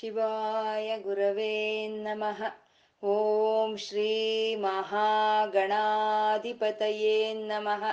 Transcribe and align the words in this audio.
ಶಿವಾಯ 0.00 0.98
ಗುರವೇ 0.98 1.88
ನಮಃ. 1.88 2.42
ಓಂ 3.04 3.76
ಶ್ರೀ 3.76 4.54
ಮಹಾಗಣಾಧಿಪತಯೇ 4.54 7.34
ನಮಃ. 7.34 7.84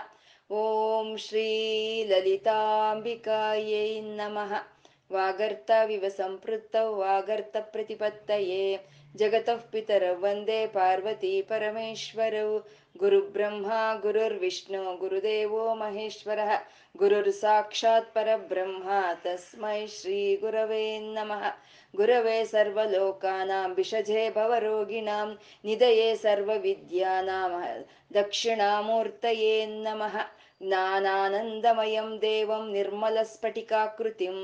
ಓಂ 0.54 1.18
ಶ್ರೀ 1.18 2.04
ಲಲಿತಾಂಬಿಕಾಯೈ 2.04 4.02
ನಮಃ 5.12 5.16
ವಾಗರ್ತಾವಿವ 5.16 6.06
ಸಂಪೃತ್ತೌ 6.18 6.88
ವಾಗರ್ತ 6.96 7.56
ಪ್ರತಿಪತ್ತಯೇ 7.74 8.66
ಜಗತಃ 9.16 9.60
ಪಿತರ 9.72 10.04
ವಂದೇ 10.22 10.60
ಪಾರ್ವತಿ 10.68 11.32
ಪರಮೇಶ್ವರೌ 11.42 12.52
ಗುರುಬ್ರಹ್ಮ 12.96 13.68
ಗುರುರ್ವಿಷ್ಣು 14.02 14.82
ಗುರುದೇವೋ 14.98 15.64
ಮಹೇಶ್ವರಃ 15.74 16.52
ಗುರುರ್ 16.96 17.32
ಸಾಕ್ಷಾತ್ 17.34 18.10
ಪರಬ್ರಹ್ಮ 18.14 18.88
ತಸ್ಮೈ 19.24 19.80
ಶ್ರೀ 19.88 20.20
ಗುರವೇ 20.36 20.84
ನಮಃ 21.16 21.44
ಗುರವೇ 21.94 22.38
ಸರ್ವಲೋಕಾನಾಂ 22.46 23.72
ವಿಷಜೇ 23.74 24.24
ಭವರೋಗಿಣಾಂ 24.30 25.32
ज्ञानानन्दमयं 30.62 32.10
देवं 32.20 32.68
निर्मलस्फटिकाकृतिम् 32.74 34.44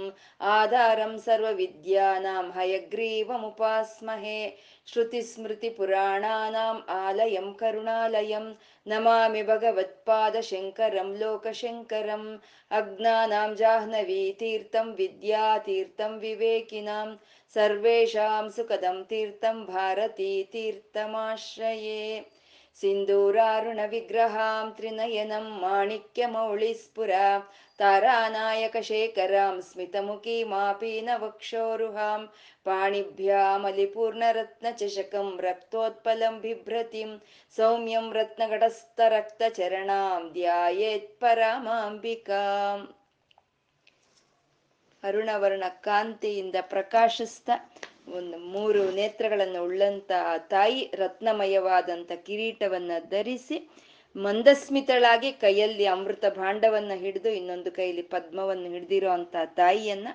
आधारं 0.54 1.13
सर्वविद्यानां 1.26 2.45
हयग्रीवमुपास्महे 2.55 4.40
श्रुतिस्मृतिपुराणानाम् 4.91 6.82
आलयं 6.95 7.48
करुणालयं 7.59 8.48
नमामि 8.94 9.44
भगवत्पादशङ्करं 9.52 11.13
लोकशङ्करम् 11.20 12.27
अज्ञानां 12.80 13.52
जाह्नवीतीर्थं 13.62 14.91
विद्यातीर्थं 14.99 16.18
विवेकिनां 16.26 17.07
सर्वेषां 17.55 18.43
सुखदं 18.57 18.98
तीर्थं 19.10 19.63
भारतीतीर्थमाश्रये 19.74 22.04
सिन्दूरारुणविग्रहां 22.80 24.65
त्रिनयनं 24.77 25.45
माणिक्यमौळिस्फुरा 25.60 27.29
तारानायकशेखरां 27.80 29.54
स्मितमुखीमापीनवक्षोरुहां 29.68 32.21
पाणिभ्यामलिपूर्णरत्नचषकं 32.66 35.29
रक्तोत्पलं 35.46 36.35
बिभ्रतिं 36.40 37.10
सौम्यं 37.57 38.07
रत्नगडस्थरक्तचरणां 38.18 40.21
ಧ್ಯಾಯೇತ್ಪರಮಾಂಬಿಕಾಂ 40.35 42.82
ಅರುಣವರ್ಣ 45.02 45.65
ಕಾಂತಿಯಿಂದ 45.82 46.57
ಪ್ರಕಾಶಿಸ್ತಾ 46.71 47.54
ಒಂದು 48.12 48.38
ಮೂರು 48.38 48.91
ನೇತ್ರಗಳನ್ನು 48.91 49.63
ಉಳ್ಳಂತ 49.65 50.12
ತಾಯಿ 50.38 50.91
ರತ್ನಮಯವಾದಂಥ 50.96 52.12
ಕಿರೀಟವನ್ನ 52.12 52.91
ಧರಿಸಿ 53.10 53.70
ಮಂದಸ್ಮಿತಳಾಗಿ 54.15 55.32
ಕೈಯಲ್ಲಿ 55.32 55.85
ಅಮೃತ 55.85 56.26
ಭಾಂಡವನ್ನ 56.26 56.91
ಹಿಡಿದು 56.93 57.30
ಇನ್ನೊಂದು 57.30 57.71
ಕೈಯಲ್ಲಿ 57.71 58.02
ಪದ್ಮವನ್ನು 58.02 58.70
ಹಿಡಿದಿರೋ 58.70 59.10
ಅಂತ 59.10 59.35
ತಾಯಿಯನ್ನ 59.46 60.07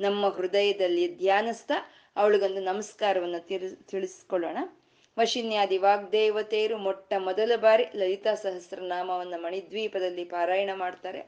ನಮ್ಮ 0.00 0.28
ಹೃದಯದಲ್ಲಿ 0.28 1.18
ಧ್ಯಾನಿಸ್ತಾ 1.18 1.74
ಅವಳಿಗೊಂದು 2.16 2.60
ನಮಸ್ಕಾರವನ್ನು 2.60 3.46
ತಿಳಿ, 3.46 3.84
ತಿಳಿಸ್ಕೊಳ್ಳೋಣ. 3.84 4.58
ವಶಿನ್ಯಾದಿ 5.18 5.78
ವಾಗ್ದೇವತೆಯರು 5.78 6.78
ಮೊಟ್ಟ 6.78 7.12
ಮೊದಲ 7.18 7.52
ಬಾರಿ 7.56 7.86
ಲಲಿತಾ 7.94 8.34
ಸಹಸ್ರನಾಮವನ್ನ 8.34 9.34
ಮಣಿದ್ವೀಪದಲ್ಲಿ 9.36 10.24
ಪಾರಾಯಣ 10.24 10.70
ಮಾಡ್ತಾರೆ. 10.74 11.20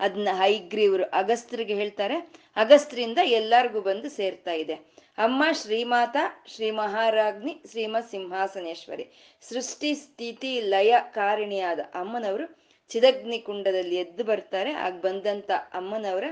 ಅದನ್ನ 0.00 0.28
ಹೈಗ್ರೀವ್ರು 0.32 1.04
ಅಗಸ್ತ್ರಿಗೆ 1.04 1.74
ಹೇಳ್ತಾರೆ. 1.74 2.30
ಅಗಸ್ತ್ರಿಂದ 2.56 3.18
ಎಲ್ಲಾರ್ಗೂ 3.24 3.80
ಬಂದು 3.80 4.10
ಸೇರ್ತಾ 4.10 4.52
ಇದೆ. 4.52 4.74
ಅಮ್ಮ 5.18 5.44
ಶ್ರೀಮಾತ 5.62 6.16
ಶ್ರೀ 6.54 6.70
ಮಹಾರಾಜ್ನಿ 6.70 7.62
ಶ್ರೀಮತ್ 7.70 8.10
ಸಿಂಹಾಸನೇಶ್ವರಿ 8.10 9.36
ಸೃಷ್ಟಿ, 9.48 9.94
ಸ್ಥಿತಿ, 9.94 10.60
ಲಯ, 10.60 10.94
ಕಾರಣಿಯಾದ 11.14 11.80
ಅಮ್ಮನವರು 11.94 12.58
ಚಿದಗ್ನಿ 12.88 13.38
ಕುಂಡದಲ್ಲಿ 13.38 13.96
ಎದ್ದು 13.96 14.24
ಬರ್ತಾರೆ. 14.24 14.72
ಆಗ 14.72 14.92
ಬಂದಂತ 14.92 15.50
ಅಮ್ಮನವರ 15.72 16.24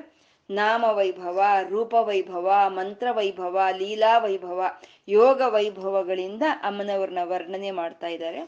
ನಾಮ 0.50 0.84
ವೈಭವ 0.84 1.44
ರೂಪ 1.68 1.94
ವೈಭವ 1.94 2.52
ಮಂತ್ರ 2.68 3.06
ವೈಭವ 3.10 3.60
ಲೀಲಾ 3.76 4.18
ವೈಭವ 4.18 4.80
ಯೋಗ 5.08 5.42
ವೈಭವಗಳಿಂದ 5.46 6.42
ಅಮ್ಮನವ್ರನ್ನ 6.62 7.18
ವರ್ಣನೆ 7.22 7.70
ಮಾಡ್ತಾ 7.70 8.06
ಇದ್ದಾರೆ. 8.06 8.40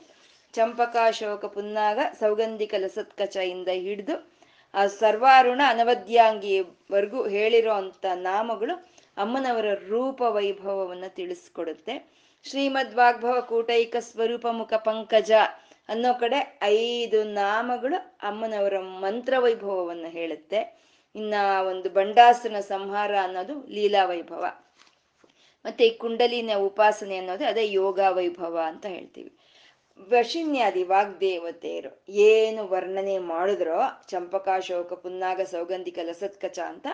ಚಂಪಕಾಶೋಕ 0.53 1.44
ಪುನ್ನಾಗ 1.44 1.98
ಸೌಗಂಧಿಕ 2.19 2.75
ಲಸತ್ಕಚ 2.78 3.37
ಇಂದ 3.37 3.69
ಹಿಡಿದು 3.69 4.38
ಆ 4.74 4.86
ಸರ್ವಾರುಣ 4.86 5.62
ಅನವದ್ಯಾಂಗಿವರೆಗೂ 5.66 7.28
ಹೇಳಿರೋ 7.28 7.72
ಅಂತ 7.72 8.06
ನಾಮಗಳು 8.14 8.88
ಅಮ್ಮನವರ 9.16 9.74
ರೂಪ 9.74 10.22
ವೈಭವವನ್ನ 10.22 11.04
ತಿಳಿಸ್ಕೊಡುತ್ತೆ. 11.08 12.10
ಶ್ರೀಮದ್ 12.42 12.94
ವಾಗ್ಭವ 12.94 13.40
ಕೂಟೈಕ 13.40 13.96
ಸ್ವರೂಪ 14.00 14.46
ಮುಖ 14.50 14.74
ಪಂಕಜ 14.74 15.32
ಅನ್ನೋ 15.88 16.14
ಕಡೆ 16.14 16.58
ಐದು 16.62 17.24
ನಾಮಗಳು 17.24 18.18
ಅಮ್ಮನವರ 18.22 18.78
ಮಂತ್ರ 18.78 19.34
ವೈಭವವನ್ನ 19.38 20.06
ಹೇಳುತ್ತೆ. 20.08 20.78
ಇನ್ನ 21.14 21.34
ಒಂದು 21.68 21.90
ಬಂಡಾಸನ 21.90 22.60
ಸಂಹಾರ 22.60 23.14
ಅನ್ನೋದು 23.22 23.66
ಲೀಲಾ 23.66 24.04
ವೈಭವ. 24.04 24.44
ಮತ್ತೆ 25.64 25.86
ಈ 25.86 25.90
ಕುಂಡಲಿನ 25.90 26.50
ಉಪಾಸನೆ 26.56 27.16
ಅನ್ನೋದು 27.16 27.46
ಅದೇ 27.46 27.72
ಯೋಗ 27.72 28.00
ವೈಭವ 28.10 28.60
ಅಂತ 28.66 28.86
ಹೇಳ್ತೀವಿ. 28.86 29.38
ವಶಿನ್ಯಾದಿ 30.00 30.82
ವಾಗ್ದೇವತೆಯರು 30.82 32.03
ಏನು 32.09 32.69
ವರ್ಣನೆ 32.69 33.19
ಮಾಡಿದ್ರೋ 33.19 33.81
ಚಂಪಕಾಶೋಕ 34.09 34.92
ಪುನ್ನಾಗ 34.92 35.41
ಸೌಗಂಧಿಕ 35.41 35.98
ಲಸತ್ಕಚ 36.03 36.59
ಅಂತ 36.59 36.86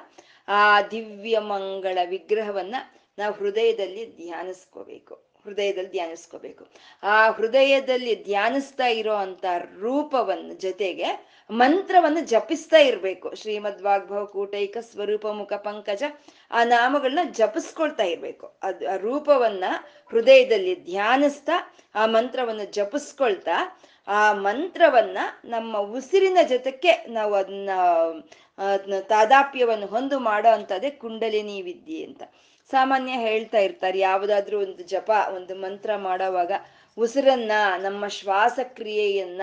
ಆ 0.48 0.82
ದಿವ್ಯ 0.82 1.38
ಮಂಗಳ 1.38 1.98
ವಿಗ್ರಹವನ್ನ 2.08 2.74
ನಾವು 3.18 3.34
ಹೃದಯದಲ್ಲಿ 3.34 4.16
ಧ್ಯಾನಿಸ್ಕೋಬೇಕು. 4.16 5.14
ಹೃದಯದಲ್ಲಿ 5.44 5.90
ಧ್ಯಾನಿಸ್ಕೋಬೇಕು. 5.90 6.64
ಆ 7.02 7.30
ಹೃದಯದಲ್ಲಿ 7.30 8.24
ಧ್ಯಾನಿಸ್ತಾ 8.24 8.86
ಇರೋ 8.86 9.14
ಅಂತ 9.14 9.44
ರೂಪವನ್ನು 9.80 10.54
ಜೊತೆಗೆ 10.54 11.33
ಮಂತ್ರವನ್ನು 11.50 12.20
ಜಪಿಸ್ತಾ 12.20 12.78
ಇರ್ಬೇಕು. 12.78 13.34
ಶ್ರೀಮದ್ 13.34 13.82
ವಾಗ್ಭವ 13.82 14.24
ಕೂಟೈಕ 14.24 14.76
ಸ್ವರೂಪ, 14.80 15.26
ಮುಖ, 15.26 15.52
ಪಂಕಜ, 15.52 16.02
ಆ 16.50 16.64
ನಾಮಗಳನ್ನ 16.64 17.30
ಜಪಿಸ್ಕೊಳ್ತಾ 17.30 18.02
ಇರ್ಬೇಕು. 18.02 18.52
ಅದು, 18.62 18.90
ಆ 18.90 18.96
ರೂಪವನ್ನ 18.96 19.64
ಹೃದಯದಲ್ಲಿ 20.10 20.84
ಧ್ಯಾನಿಸ್ತಾ, 20.84 21.74
ಆ 21.94 22.06
ಮಂತ್ರವನ್ನು 22.06 22.72
ಜಪಿಸ್ಕೊಳ್ತಾ, 22.72 23.80
ಆ 24.08 24.32
ಮಂತ್ರವನ್ನ 24.32 25.18
ನಮ್ಮ 25.44 25.78
ಉಸಿರಿನ 25.78 26.38
ಜೊತೆಗೆ 26.48 27.06
ನಾವು 27.08 27.34
ಅದನ್ನ 27.34 27.70
ತಾದಾಪ್ಯವನ್ನು 29.00 29.86
ಹೊಂದು 29.86 30.18
ಮಾಡೋ 30.18 30.48
ಅಂತದೇ 30.48 30.90
ಕುಂಡಲಿನಿ 30.90 31.62
ವಿದ್ಯೆ 31.62 32.04
ಅಂತ 32.04 32.22
ಸಾಮಾನ್ಯ 32.70 33.12
ಹೇಳ್ತಾ 33.12 33.58
ಇರ್ತಾರೆ, 33.58 33.98
ಯಾವುದಾದ್ರೂ 33.98 34.58
ಒಂದು 34.60 34.82
ಜಪ, 34.82 35.10
ಒಂದು 35.34 35.54
ಮಂತ್ರ 35.54 35.96
ಮಾಡೋವಾಗ 35.96 36.52
ಉಸಿರನ್ನ, 36.98 37.52
ನಮ್ಮ 37.78 38.08
ಶ್ವಾಸಕ್ರಿಯೆಯನ್ನ, 38.08 39.42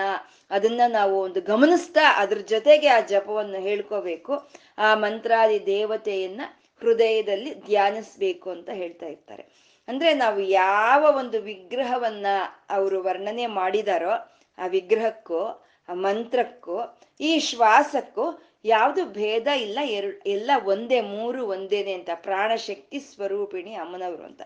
ಅದನ್ನ 0.50 0.82
ನಾವು 0.88 1.22
ಒಂದು 1.22 1.42
ಗಮನಿಸ್ತಾ 1.42 2.22
ಅದ್ರ 2.22 2.38
ಜೊತೆಗೆ 2.38 2.88
ಆ 2.88 3.00
ಜಪವನ್ನು 3.00 3.62
ಹೇಳ್ಕೋಬೇಕು. 3.62 4.50
ಆ 4.78 4.96
ಮಂತ್ರಾದಿ 4.96 5.66
ದೇವತೆಯನ್ನ 5.66 6.42
ಹೃದಯದಲ್ಲಿ 6.80 7.66
ಧ್ಯಾನಿಸ್ಬೇಕು 7.66 8.50
ಅಂತ 8.50 8.70
ಹೇಳ್ತಾ 8.70 9.06
ಇರ್ತಾರೆ. 9.06 9.72
ಅಂದ್ರೆ 9.88 10.14
ನಾವು 10.14 10.42
ಯಾವ 10.42 11.16
ಒಂದು 11.18 11.42
ವಿಗ್ರಹವನ್ನ 11.42 12.26
ಅವರು 12.70 13.04
ವರ್ಣನೆ 13.04 13.46
ಮಾಡಿದಾರೋ, 13.46 14.12
ಆ 14.58 14.68
ವಿಗ್ರಹಕ್ಕೂ, 14.68 15.40
ಆ 15.90 15.94
ಮಂತ್ರಕ್ಕೂ, 15.94 17.00
ಈ 17.22 17.40
ಶ್ವಾಸಕ್ಕೂ 17.40 18.42
ಯಾವುದು 18.66 19.06
ಭೇದ 19.06 19.48
ಇಲ್ಲ 19.48 19.80
ಎರಡು 19.84 20.30
ಎಲ್ಲ 20.30 20.52
ಒಂದೇ, 20.64 21.02
ಮೂರು 21.02 21.48
ಒಂದೇನೆ 21.48 21.94
ಅಂತ 21.94 22.10
ಪ್ರಾಣಶಕ್ತಿ 22.16 23.00
ಸ್ವರೂಪಿಣಿ 23.00 23.74
ಅಮ್ಮನವರು 23.74 24.24
ಅಂತ. 24.24 24.42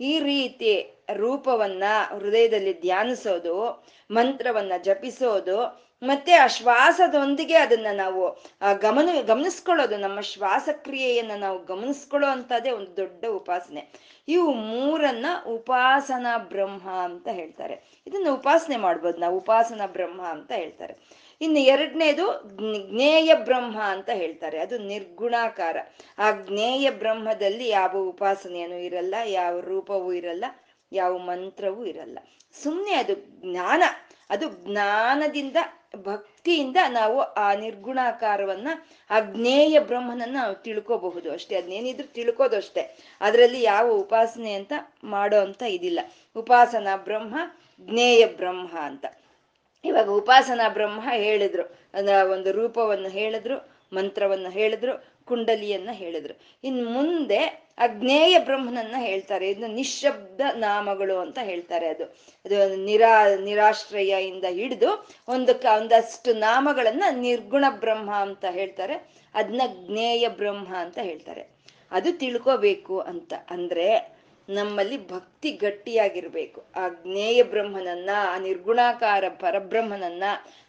ಈ 0.00 0.18
ರೀತಿ 0.18 0.93
ರೂಪವನ್ನ 1.12 1.84
ಹೃದಯದಲ್ಲಿ 2.18 2.80
ಧ್ಯಾನಿಸೋದು, 2.80 3.86
ಮಂತ್ರವನ್ನ 4.10 4.72
ಜಪಿಸೋದು, 4.82 5.84
ಮತ್ತೆ 6.02 6.32
ಆ 6.32 6.46
ಶ್ವಾಸದೊಂದಿಗೆ 6.46 7.54
ಅದನ್ನ 7.54 7.86
ನಾವು 7.92 8.42
ಗಮನ, 8.80 9.08
ಗಮನಿಸ್ಕೊಳ್ಳೋದು, 9.26 9.96
ನಮ್ಮ 9.96 10.20
ಶ್ವಾಸಕ್ರಿಯೆಯನ್ನ 10.20 11.30
ನಾವು 11.36 11.64
ಗಮನಿಸ್ಕೊಳ್ಳೋ 11.64 12.28
ಅಂತದೇ 12.28 12.70
ಒಂದು 12.70 12.96
ದೊಡ್ಡ 12.96 13.24
ಉಪಾಸನೆ. 13.26 13.92
ಇವು 14.28 14.52
ಮೂರನ್ನ 14.52 15.26
ಉಪಾಸನಾ 15.46 16.38
ಬ್ರಹ್ಮ 16.38 16.90
ಅಂತ 16.90 17.28
ಹೇಳ್ತಾರೆ. 17.28 18.02
ಇದನ್ನ 18.06 18.26
ಉಪಾಸನೆ 18.30 18.76
ಮಾಡ್ಬೋದು 18.76 19.18
ನಾವು, 19.18 19.36
ಉಪಾಸನಾ 19.36 19.86
ಬ್ರಹ್ಮ 19.86 20.22
ಅಂತ 20.22 20.52
ಹೇಳ್ತಾರೆ. 20.52 21.24
ಇನ್ನು 21.40 21.58
ಎರಡನೇದು 21.58 22.42
ಜ್ಞೇಯ 22.90 23.34
ಬ್ರಹ್ಮ 23.34 23.80
ಅಂತ 23.80 24.10
ಹೇಳ್ತಾರೆ. 24.10 24.58
ಅದು 24.58 24.78
ನಿರ್ಗುಣಾಕಾರ. 24.78 25.76
ಆ 26.18 26.30
ಜ್ಞೇಯ 26.30 26.90
ಬ್ರಹ್ಮದಲ್ಲಿ 26.90 27.68
ಯಾವ 27.68 27.96
ಉಪಾಸನೆಯೂ 27.96 28.78
ಇರಲ್ಲ, 28.78 29.14
ಯಾವ 29.24 29.60
ರೂಪವೂ 29.60 30.12
ಇರಲ್ಲ. 30.12 30.44
ಯಾವ 30.94 31.18
ಮಂತ್ರವೂ 31.18 31.84
ಇರಲ್ಲ. 31.84 32.18
ಸುಮ್ಮನೆ 32.62 32.94
ಅದು 32.94 33.14
ಜ್ಞಾನ, 33.42 33.82
ಅದು 34.30 34.46
ಜ್ಞಾನದಿಂದ, 34.64 35.56
ಭಕ್ತಿಯಿಂದ 35.96 36.76
ನಾವು 36.88 37.20
ಆ 37.20 37.54
ನಿರ್ಗುಣಾಕಾರವನ್ನ, 37.54 38.68
ಆ 39.10 39.20
ಜ್ಞೇಯ 39.20 39.80
ಬ್ರಹ್ಮನನ್ನ 39.80 40.34
ನಾವು 40.34 40.54
ತಿಳ್ಕೋಬಹುದು. 40.54 41.32
ಅಷ್ಟೇ 41.32 41.56
ಅದನ್ನೇನಿದ್ರು 41.56 42.12
ತಿಳ್ಕೋದು 42.12 42.56
ಅಷ್ಟೇ 42.56 42.98
ಅದರಲ್ಲಿ 43.20 43.62
ಯಾವ 43.62 43.90
ಉಪಾಸನೆ 43.90 44.52
ಅಂತ 44.52 44.72
ಮಾಡೋ 45.04 45.38
ಅಂತ 45.40 45.62
ಇದಿಲ್ಲ. 45.62 46.00
ಉಪಾಸನಾ 46.36 46.96
ಬ್ರಹ್ಮ, 46.96 47.36
ಜ್ಞೇಯ 47.80 48.26
ಬ್ರಹ್ಮ 48.26 48.78
ಅಂತ. 48.78 49.06
ಇವಾಗ 49.84 50.08
ಉಪಾಸನಾ 50.10 50.68
ಬ್ರಹ್ಮ 50.68 51.00
ಹೇಳಿದ್ರು 51.10 51.64
ಒಂದು 52.32 52.52
ರೂಪವನ್ನು 52.52 53.08
ಹೇಳಿದ್ರು, 53.08 53.56
ಮಂತ್ರವನ್ನು 53.92 54.50
ಹೇಳಿದ್ರು 54.50 54.92
ಕುಂಡಲಿಯನ್ನ 55.24 55.88
ಹೇಳಿದ್ರು. 55.92 56.40
ಇನ್ 56.64 56.86
ಮುಂದೆ 56.86 57.38
ಅಗ್ನೇಯ 57.78 58.38
ಬ್ರಹ್ಮನನ್ನ 58.38 58.94
ಹೇಳ್ತಾರೆ. 58.98 59.50
ಇದನ್ನ 59.50 59.74
ನಿಶಬ್ದ 59.74 60.40
ನಾಮಗಳು 60.54 61.18
ಅಂತ 61.18 61.38
ಹೇಳ್ತಾರೆ 61.42 61.86
ಅದು. 61.86 62.04
ಅದು 62.44 62.76
ನಿರಾ 62.76 63.26
ನಿರಾಶ್ರಯ 63.44 64.26
ಇಂದ 64.28 64.44
ಹಿಡಿದು 64.50 65.08
ಒಂದು 65.28 65.52
ಒಂದಷ್ಟು 65.76 66.34
ನಾಮಗಳನ್ನ 66.34 67.04
ನಿರ್ಗುಣ 67.10 67.64
ಬ್ರಹ್ಮ 67.70 68.14
ಅಂತ 68.14 68.44
ಹೇಳ್ತಾರೆ. 68.50 69.14
ಅದನ್ನ 69.34 69.62
ಜ್ಞೇಯ 69.86 70.28
ಬ್ರಹ್ಮ 70.28 70.76
ಅಂತ 70.76 70.98
ಹೇಳ್ತಾರೆ. 70.98 71.48
ಅದು 71.90 72.18
ತಿಳ್ಕೋಬೇಕು 72.18 73.00
ಅಂತ. 73.00 73.34
ಅಂದ್ರೆ 73.50 74.13
ನಮ್ಮಲ್ಲಿ 74.48 75.08
ಭಕ್ತಿ 75.08 75.50
ಗಟ್ಟಿಯಾಗಿರ್ಬೇಕು. 75.50 76.64
ಆ 76.76 76.88
ಜ್ಞೇಯ 76.88 77.42
ಬ್ರಹ್ಮನನ್ನ, 77.42 78.10
ಆ 78.14 78.38
ನಿರ್ಗುಣಾಕಾರ 78.38 79.24
ಪರಬ್ರಹ್ಮನನ್ನ 79.28 80.22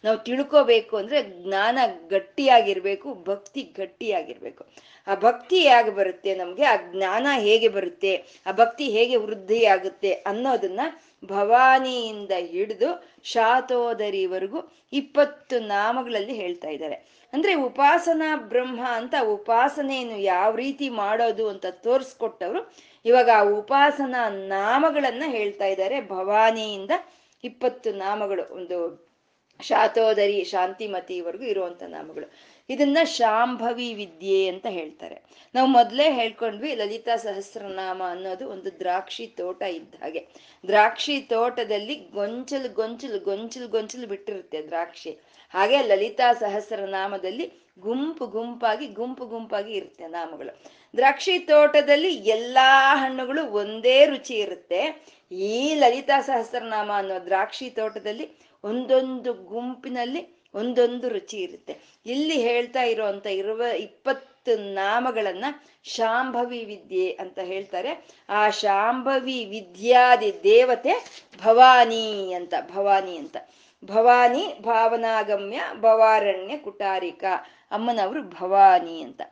ನಾವು 0.04 0.18
ತಿಳ್ಕೋಬೇಕು 0.18 0.96
ಅಂದ್ರೆ 0.96 1.22
ಜ್ಞಾನ 1.22 1.78
ಗಟ್ಟಿಯಾಗಿರ್ಬೇಕು, 2.08 3.14
ಭಕ್ತಿ 3.14 3.62
ಗಟ್ಟಿಯಾಗಿರ್ಬೇಕು. 3.62 4.66
ಆ 5.06 5.14
ಭಕ್ತಿ 5.14 5.68
ಹೇಗೆ 5.68 5.90
ಬರುತ್ತೆ 5.90 6.34
ನಮ್ಗೆ? 6.34 6.64
ಆ 6.64 6.76
ಜ್ಞಾನ 6.76 7.26
ಹೇಗೆ 7.38 7.68
ಬರುತ್ತೆ? 7.68 8.16
ಆ 8.46 8.52
ಭಕ್ತಿ 8.52 8.84
ಹೇಗೆ 8.84 9.16
ವೃದ್ಧಿ 9.16 9.64
ಆಗುತ್ತೆ 9.64 10.12
ಅನ್ನೋದನ್ನ 10.12 10.80
ಭವಾನಿಯಿಂದ 11.24 12.30
ಹಿಡಿದು 12.38 13.08
ಶಾತೋದರಿವರೆಗೂ 13.24 14.72
ಇಪ್ಪತ್ತು 14.92 15.58
ನಾಮಗಳಲ್ಲಿ 15.58 16.34
ಹೇಳ್ತಾ 16.34 16.68
ಇದ್ದಾರೆ. 16.68 17.15
ಅಂದ್ರೆ 17.32 17.54
ಉಪಾಸನಾ 17.54 18.36
ಬ್ರಹ್ಮ 18.36 18.80
ಅಂತ 18.88 19.14
ಉಪಾಸನೆಯನ್ನು 19.22 20.18
ಯಾವ 20.18 20.56
ರೀತಿ 20.56 20.88
ಮಾಡೋದು 20.88 21.48
ಅಂತ 21.48 21.66
ತೋರಿಸ್ಕೊಟ್ಟವ್ರು, 21.70 22.74
ಇವಾಗ 23.04 23.30
ಆ 23.34 23.42
ಉಪಾಸನಾ 23.42 24.28
ನಾಮಗಳನ್ನ 24.28 25.22
ಹೇಳ್ತಾ 25.26 25.64
ಇದ್ದಾರೆ 25.64 26.00
ಭವಾನಿಯಿಂದ 26.00 26.90
ಇಪ್ಪತ್ತು 27.44 27.92
ನಾಮಗಳು, 27.92 28.54
ಒಂದು 28.54 29.06
ಶಾತೋದರಿ 29.60 30.44
ಶಾಂತಿಮತಿವರೆಗೂ 30.44 31.44
ಇರುವಂತ 31.44 31.82
ನಾಮಗಳು. 31.82 32.26
ಇದನ್ನ 32.70 32.98
ಶಾಂಭವಿ 33.04 33.94
ವಿದ್ಯೆ 33.94 34.48
ಅಂತ 34.48 34.66
ಹೇಳ್ತಾರೆ. 34.70 35.16
ನಾವು 35.54 35.68
ಮೊದಲೇ 35.68 36.12
ಹೇಳ್ಕೊಂಡ್ವಿ 36.12 36.74
ಲಲಿತಾ 36.74 37.16
ಸಹಸ್ರನಾಮ 37.16 38.02
ಅನ್ನೋದು 38.10 38.48
ಒಂದು 38.48 38.78
ದ್ರಾಕ್ಷಿ 38.78 39.26
ತೋಟ 39.26 39.62
ಇದ್ದ 39.62 39.94
ಹಾಗೆ. 40.02 40.28
ದ್ರಾಕ್ಷಿ 40.66 41.20
ತೋಟದಲ್ಲಿ 41.20 41.96
ಗೊಂಚಲು 42.10 42.74
ಗೊಂಚಲು 42.74 43.18
ಗೊಂಚಲು 43.18 43.68
ಗೊಂಚಲು 43.68 44.06
ಬಿಟ್ಟಿರುತ್ತೆ 44.06 44.62
ದ್ರಾಕ್ಷಿ. 44.62 45.12
ಹಾಗೆ 45.56 45.78
ಲಲಿತಾ 45.82 46.32
ಸಹಸ್ರನಾಮದಲ್ಲಿ 46.32 47.46
ಗುಂಪು 47.78 48.26
ಗುಂಪಾಗಿ 48.26 48.86
ಗುಂಪು 48.86 49.26
ಗುಂಪಾಗಿ 49.26 49.72
ಇರುತ್ತೆ 49.72 50.06
ನಾಮಗಳು. 50.06 50.52
ದ್ರಾಕ್ಷಿ 50.96 51.38
ತೋಟದಲ್ಲಿ 51.38 52.14
ಎಲ್ಲಾ 52.14 52.68
ಹಣ್ಣುಗಳು 52.96 53.42
ಒಂದೇ 53.52 54.06
ರುಚಿ 54.06 54.34
ಇರುತ್ತೆ. 54.34 54.80
ಈ 55.32 55.74
ಲಲಿತಾ 55.74 56.20
ಸಹಸ್ರನಾಮ 56.20 56.90
ಅನ್ನೋ 56.94 57.24
ದ್ರಾಕ್ಷಿ 57.24 57.70
ತೋಟದಲ್ಲಿ 57.70 58.26
ಒಂದೊಂದು 58.64 59.32
ಗುಂಪಿನಲ್ಲಿ 59.34 60.22
ಒಂದೊಂದು 60.54 61.08
ರುಚಿ 61.08 61.36
ಇರುತ್ತೆ. 61.36 61.72
ಇಲ್ಲಿ 62.06 62.36
ಹೇಳ್ತಾ 62.42 62.82
ಇರುವಂತ 62.82 63.26
ಇರುವ 63.26 63.62
ಇಪ್ಪತ್ತು 63.62 64.52
ನಾಮಗಳನ್ನ 64.74 65.44
ಶಾಂಭವಿ 65.84 66.64
ವಿದ್ಯೆ 66.64 67.08
ಅಂತ 67.22 67.38
ಹೇಳ್ತಾರೆ. 67.42 67.92
ಆ 68.28 68.50
ಶಾಂಭವಿ 68.50 69.44
ವಿದ್ಯಾದಿ 69.44 70.30
ದೇವತೆ 70.42 70.94
ಭವಾನಿ 71.44 72.32
ಅಂತ 72.34 72.54
ಭವಾನಿ 72.74 73.16
ಅಂತ. 73.16 73.36
ಭವಾನಿ 73.84 74.58
ಭಾವನಾಗಮ್ಯ 74.60 75.62
ಭವಾರಣ್ಯ 75.74 76.58
ಕುಟಾರಿಕ. 76.58 77.24
ಅಮ್ಮನವರು 77.70 78.22
ಭವಾನಿ 78.22 79.02
ಅಂತ. 79.02 79.22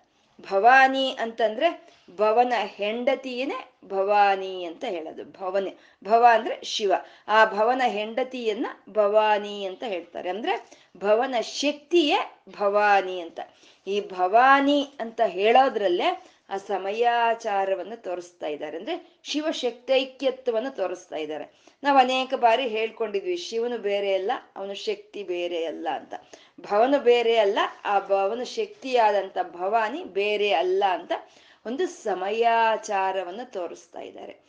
ಭವಾನಿ 0.52 1.16
ಅಂತಂದ್ರೆ 1.20 1.94
ಭವನ 2.16 2.52
ಹೆಂಡತಿಯೇ 2.56 3.72
ಭವಾನಿ 3.84 4.64
ಅಂತ 4.64 4.84
ಹೇಳೋದು. 4.84 5.24
ಭವನ, 5.24 5.68
ಭವ 6.04 6.26
ಅಂದ್ರೆ 6.30 6.60
ಶಿವ. 6.64 6.92
ಆ 7.28 7.44
ಭವನ 7.44 7.82
ಹೆಂಡತಿಯನ್ನ 7.86 8.66
ಭವಾನಿ 8.90 9.64
ಅಂತ 9.64 9.82
ಹೇಳ್ತಾರೆ. 9.86 10.28
ಅಂದ್ರೆ 10.28 10.70
ಭವನ 10.96 11.34
ಶಕ್ತಿಯೇ 11.40 12.42
ಭವಾನಿ 12.58 13.20
ಅಂತ. 13.20 13.40
ಈ 13.86 14.00
ಭವಾನಿ 14.00 14.92
ಅಂತ 15.00 15.20
ಹೇಳೋದ್ರಲ್ಲೇ 15.26 16.24
ಆ 16.50 16.56
ಸಮಯಾಚಾರವನ್ನು 16.56 18.02
ತೋರಿಸ್ತಾ 18.02 18.46
ಇದ್ದಾರೆ. 18.46 18.76
ಅಂದ್ರೆ 18.76 19.20
ಶಿವ 19.22 19.50
ಶಕ್ತೈಕ್ಯತ್ವವನ್ನು 19.50 20.70
ತೋರಿಸ್ತಾ 20.70 21.16
ಇದ್ದಾರೆ. 21.16 21.64
ನಾವು 21.82 21.98
ಅನೇಕ 21.98 22.34
ಬಾರಿ 22.34 22.68
ಹೇಳ್ಕೊಂಡಿದ್ವಿ, 22.68 23.36
ಶಿವನು 23.36 23.78
ಬೇರೆ 23.78 24.14
ಅಲ್ಲ, 24.14 24.32
ಅವನು 24.56 24.74
ಶಕ್ತಿ 24.74 25.22
ಬೇರೆ 25.22 25.64
ಅಲ್ಲ 25.64 25.88
ಅಂತ. 25.92 26.14
ಭವನು 26.60 26.98
ಬೇರೆ 26.98 27.36
ಅಲ್ಲ, 27.36 27.58
ಆ 27.84 27.98
ಭವನ 27.98 28.42
ಶಕ್ತಿಯಾದಂಥ 28.42 29.38
ಭವಾನಿ 29.42 30.04
ಬೇರೆ 30.04 30.52
ಅಲ್ಲ 30.52 30.84
ಅಂತ 30.90 31.12
ಒಂದು 31.66 31.86
ಸಮಯಾಚಾರವನ್ನು 31.86 33.52
ತೋರಿಸ್ತಾ 33.52 34.00
ಇದ್ದಾರೆ. 34.00 34.44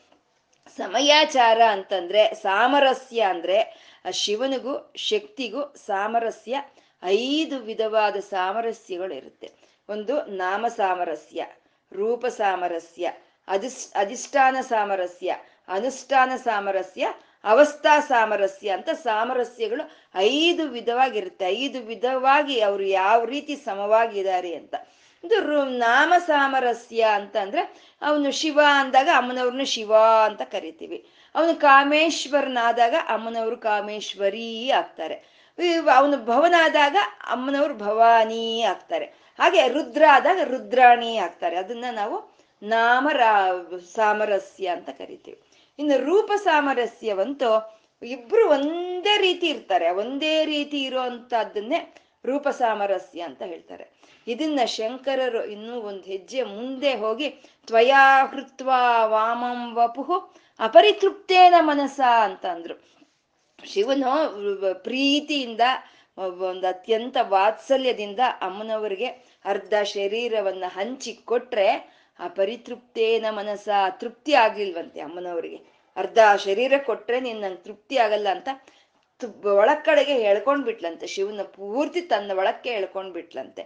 ಸಮಯಾಚಾರ 0.77 1.61
ಅಂತಂದ್ರೆ 1.61 2.33
ಸಾಮರಸ್ಯ 2.33 3.21
ಅಂದ್ರೆ 3.21 3.77
ಶಿವನಿಗೂ 4.11 4.93
ಶಕ್ತಿಗೂ 4.95 5.73
ಸಾಮರಸ್ಯ, 5.85 6.61
ಐದು 7.03 7.59
ವಿಧವಾದ 7.59 8.15
ಸಾಮರಸ್ಯಗಳು 8.15 9.13
ಇರುತ್ತೆ. 9.13 9.51
ಒಂದು 9.89 10.25
ನಾಮ 10.25 10.65
ಸಾಮರಸ್ಯ 10.67 11.45
ರೂಪ 11.93 12.25
ಸಾಮರಸ್ಯ 12.25 13.11
ಅಧಿಸ್ 13.47 13.93
ಅಧಿಷ್ಠಾನ 13.97 14.57
ಸಾಮರಸ್ಯ 14.61 15.35
ಅನುಷ್ಠಾನ 15.67 16.31
ಸಾಮರಸ್ಯ 16.35 17.13
ಅವಸ್ಥಾ 17.43 17.99
ಸಾಮರಸ್ಯ 17.99 18.69
ಅಂತ 18.69 18.89
ಸಾಮರಸ್ಯಗಳು 18.89 19.91
ಐದು 20.15 20.69
ವಿಧವಾಗಿರುತ್ತೆ. 20.69 21.45
ಐದು 21.45 21.79
ವಿಧವಾಗಿ 21.79 22.59
ಅವರು 22.59 22.83
ಯಾವ 22.83 23.23
ರೀತಿ 23.23 23.55
ಸಮವಾಗಿದ್ದಾರೆ 23.55 24.55
ಅಂತ. 24.55 24.75
ಇದು 25.23 25.65
ನಾಮ 25.65 26.13
ಸಾಮರಸ್ಯ 26.27 27.01
ಅಂತ 27.01 27.37
ಅಂದ್ರೆ 27.37 27.61
ಅವನು 28.01 28.31
ಶಿವ 28.31 28.59
ಅಂದಾಗ 28.73 29.09
ಅಮ್ಮನವ್ರನ್ನ 29.17 29.63
ಶಿವ 29.63 29.95
ಅಂತ 30.25 30.41
ಕರಿತೀವಿ. 30.41 31.09
ಅವನು 31.35 31.55
ಕಾಮೇಶ್ವರನಾದಾಗ 31.55 32.95
ಅಮ್ಮನವರು 33.09 33.57
ಕಾಮೇಶ್ವರಿ 33.57 34.71
ಆಗ್ತಾರೆ. 34.71 35.15
ಅವನು 35.95 36.25
ಭವನಾದಾಗ 36.25 36.95
ಅಮ್ಮನವರು 37.29 37.77
ಭವಾನಿ 37.77 38.61
ಆಗ್ತಾರೆ. 38.61 39.24
ಹಾಗೆ 39.37 39.67
ರುದ್ರ 39.67 40.03
ಆದಾಗ 40.11 40.39
ರುದ್ರಾಣಿ 40.43 41.17
ಆಗ್ತಾರೆ. 41.17 41.55
ಅದನ್ನ 41.55 41.85
ನಾವು 41.91 42.35
ನಾಮ 42.63 43.09
ಸಾಮರಸ್ಯ 43.93 44.67
ಅಂತ 44.67 44.89
ಕರಿತೀವಿ. 44.89 45.41
ಇನ್ನು 45.79 46.05
ರೂಪ 46.05 46.31
ಸಾಮರಸ್ಯವಂತೂ 46.43 47.79
ಇಬ್ರು 48.03 48.49
ಒಂದೇ 48.49 49.17
ರೀತಿ 49.17 49.47
ಇರ್ತಾರೆ. 49.47 49.89
ಒಂದೇ 49.89 50.45
ರೀತಿ 50.45 50.83
ಇರುವಂತಹದ್ದನ್ನೇ 50.83 51.95
ರೂಪ 52.25 52.47
ಸಾಮರಸ್ಯ 52.47 53.21
ಅಂತ 53.21 53.41
ಹೇಳ್ತಾರೆ. 53.41 53.95
ಇದನ್ನ 54.27 54.59
ಶಂಕರರು 54.65 55.45
ಇನ್ನೂ 55.45 55.75
ಒಂದು 55.81 56.01
ಹೆಜ್ಜೆ 56.01 56.43
ಮುಂದೆ 56.43 56.93
ಹೋಗಿ 56.93 57.29
ತ್ವಯಾ 57.67 58.25
ಹೃತ್ವ 58.25 58.69
ವಾಮಂ 59.05 59.75
ವಪುಹು 59.75 60.35
ಅಪರಿತೃಪ್ತೇನ 60.59 61.53
ಮನಸ 61.59 61.99
ಅಂತ 62.21 62.45
ಅಂದ್ರು 62.45 62.75
ಶಿವನು 63.63 64.11
ಪ್ರೀತಿಯಿಂದ 64.73 65.61
ಒಂದು 66.17 66.67
ಅತ್ಯಂತ 66.67 67.17
ವಾತ್ಸಲ್ಯದಿಂದ 67.21 68.19
ಅಮ್ಮನವರಿಗೆ 68.41 69.07
ಅರ್ಧ 69.45 69.73
ಶರೀರವನ್ನ 69.83 70.63
ಹಂಚಿ 70.67 71.13
ಕೊಟ್ರೆ 71.25 71.67
ಆ 72.19 72.27
ಪರಿತೃಪ್ತೇನ 72.27 73.25
ಮನಸ 73.29 73.67
ತೃಪ್ತಿ 73.99 74.33
ಆಗ್ಲಿಲ್ವಂತೆ 74.33 74.99
ಅಮ್ಮನವರಿಗೆ. 74.99 75.59
ಅರ್ಧ 75.97 76.19
ಶರೀರ 76.37 76.73
ಕೊಟ್ರೆ 76.85 77.19
ನೀನ್ 77.19 77.41
ನಂಗೆ 77.41 77.63
ತೃಪ್ತಿ 77.63 77.97
ಆಗಲ್ಲ 77.97 78.27
ಅಂತ 78.29 78.49
ಒಳಕ್ಕಡೆಗೆ 79.45 80.13
ಹೇಳ್ಕೊಂಡ್ಬಿಟ್ಲಂತೆ, 80.13 81.07
ಶಿವನ 81.07 81.41
ಪೂರ್ತಿ 81.41 82.01
ತನ್ನ 82.01 82.31
ಒಳಕ್ಕೆ 82.37 82.71
ಹೇಳ್ಕೊಂಡ್ಬಿಟ್ಲಂತೆ. 82.71 83.61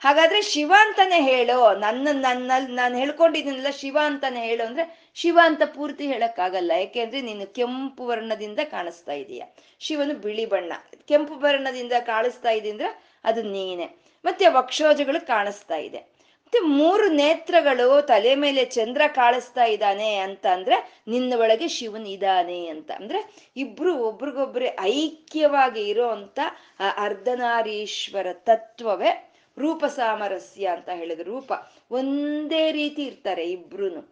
ಹಾಗಾದ್ರೆ 0.00 0.42
ಶಿವ 0.42 0.74
ಅಂತಾನೆ 0.78 1.20
ಹೇಳು, 1.20 1.78
ನನ್ನ 1.78 2.08
ನನ್ನಲ್ಲಿ 2.12 2.72
ನಾನು 2.72 2.98
ಹೇಳ್ಕೊಂಡಿದ್ದೀನಲ್ಲ 2.98 3.70
ಶಿವ 3.70 3.98
ಅಂತಾನೆ 4.04 4.40
ಹೇಳು 4.40 4.66
ಅಂದ್ರೆ 4.66 5.10
ಶಿವ 5.14 5.38
ಅಂತ 5.42 5.62
ಪೂರ್ತಿ 5.64 6.06
ಹೇಳಕ್ಕಾಗಲ್ಲ. 6.06 6.72
ಯಾಕೆಂದ್ರೆ 6.78 7.20
ನೀನು 7.20 7.54
ಕೆಂಪು 7.54 8.06
ವರ್ಣದಿಂದ 8.06 8.58
ಕಾಣಿಸ್ತಾ 8.70 9.12
ಇದೀಯ. 9.12 9.42
ಶಿವನು 9.78 10.14
ಬಿಳಿ 10.14 10.46
ಬಣ್ಣ. 10.46 10.72
ಕೆಂಪು 11.08 11.34
ವರ್ಣದಿಂದ 11.34 11.92
ಕಾಣಿಸ್ತಾ 12.00 12.50
ಇದೀಂದ್ರೆ 12.50 13.18
ಅದು 13.24 13.42
ನೀನೆ. 13.42 13.84
ಮತ್ತೆ 14.24 14.46
ವಕ್ಷೋಜಗಳು 14.48 15.26
ಕಾಣಿಸ್ತಾ 15.26 15.76
ಇದೆ. 15.76 16.19
ಮತ್ತೆ 16.52 16.68
ಮೂರು 16.76 17.08
ನೇತ್ರಗಳು 17.12 18.02
ತಲೆ 18.02 18.34
ಮೇಲೆ 18.34 18.64
ಚಂದ್ರ 18.68 19.02
ಕಾಣಿಸ್ತಾ 19.14 19.64
ಇದ್ದಾನೆ 19.64 20.16
ಅಂತ 20.16 20.46
ಅಂದ್ರೆ 20.46 20.76
ನಿನ್ನ 21.08 21.34
ಒಳಗೆ 21.36 21.68
ಶಿವನ್ 21.68 22.06
ಇದ್ದಾನೆ 22.06 22.66
ಅಂತ. 22.66 22.90
ಅಂದ್ರೆ 22.90 23.20
ಇಬ್ರು 23.56 23.96
ಒಬ್ರಿಗೊಬ್ರೆ 23.98 24.76
ಐಕ್ಯವಾಗಿ 24.80 25.88
ಇರೋ 25.88 26.08
ಅಂತ 26.08 26.38
ಆ, 26.80 26.88
ಅರ್ಧನಾರೀಶ್ವರ 26.96 28.26
ತತ್ವವೇ 28.40 29.12
ರೂಪ 29.56 29.84
ಸಾಮರಸ್ಯ 29.94 30.66
ಅಂತ 30.66 30.88
ಹೇಳಿದ್ರು 30.94 31.30
ರೂಪ. 31.30 31.52
ಒಂದೇ 31.90 32.72
ರೀತಿ 32.72 33.02
ಇರ್ತಾರೆ 33.02 33.50
ಇಬ್ರುನು. 33.50 34.02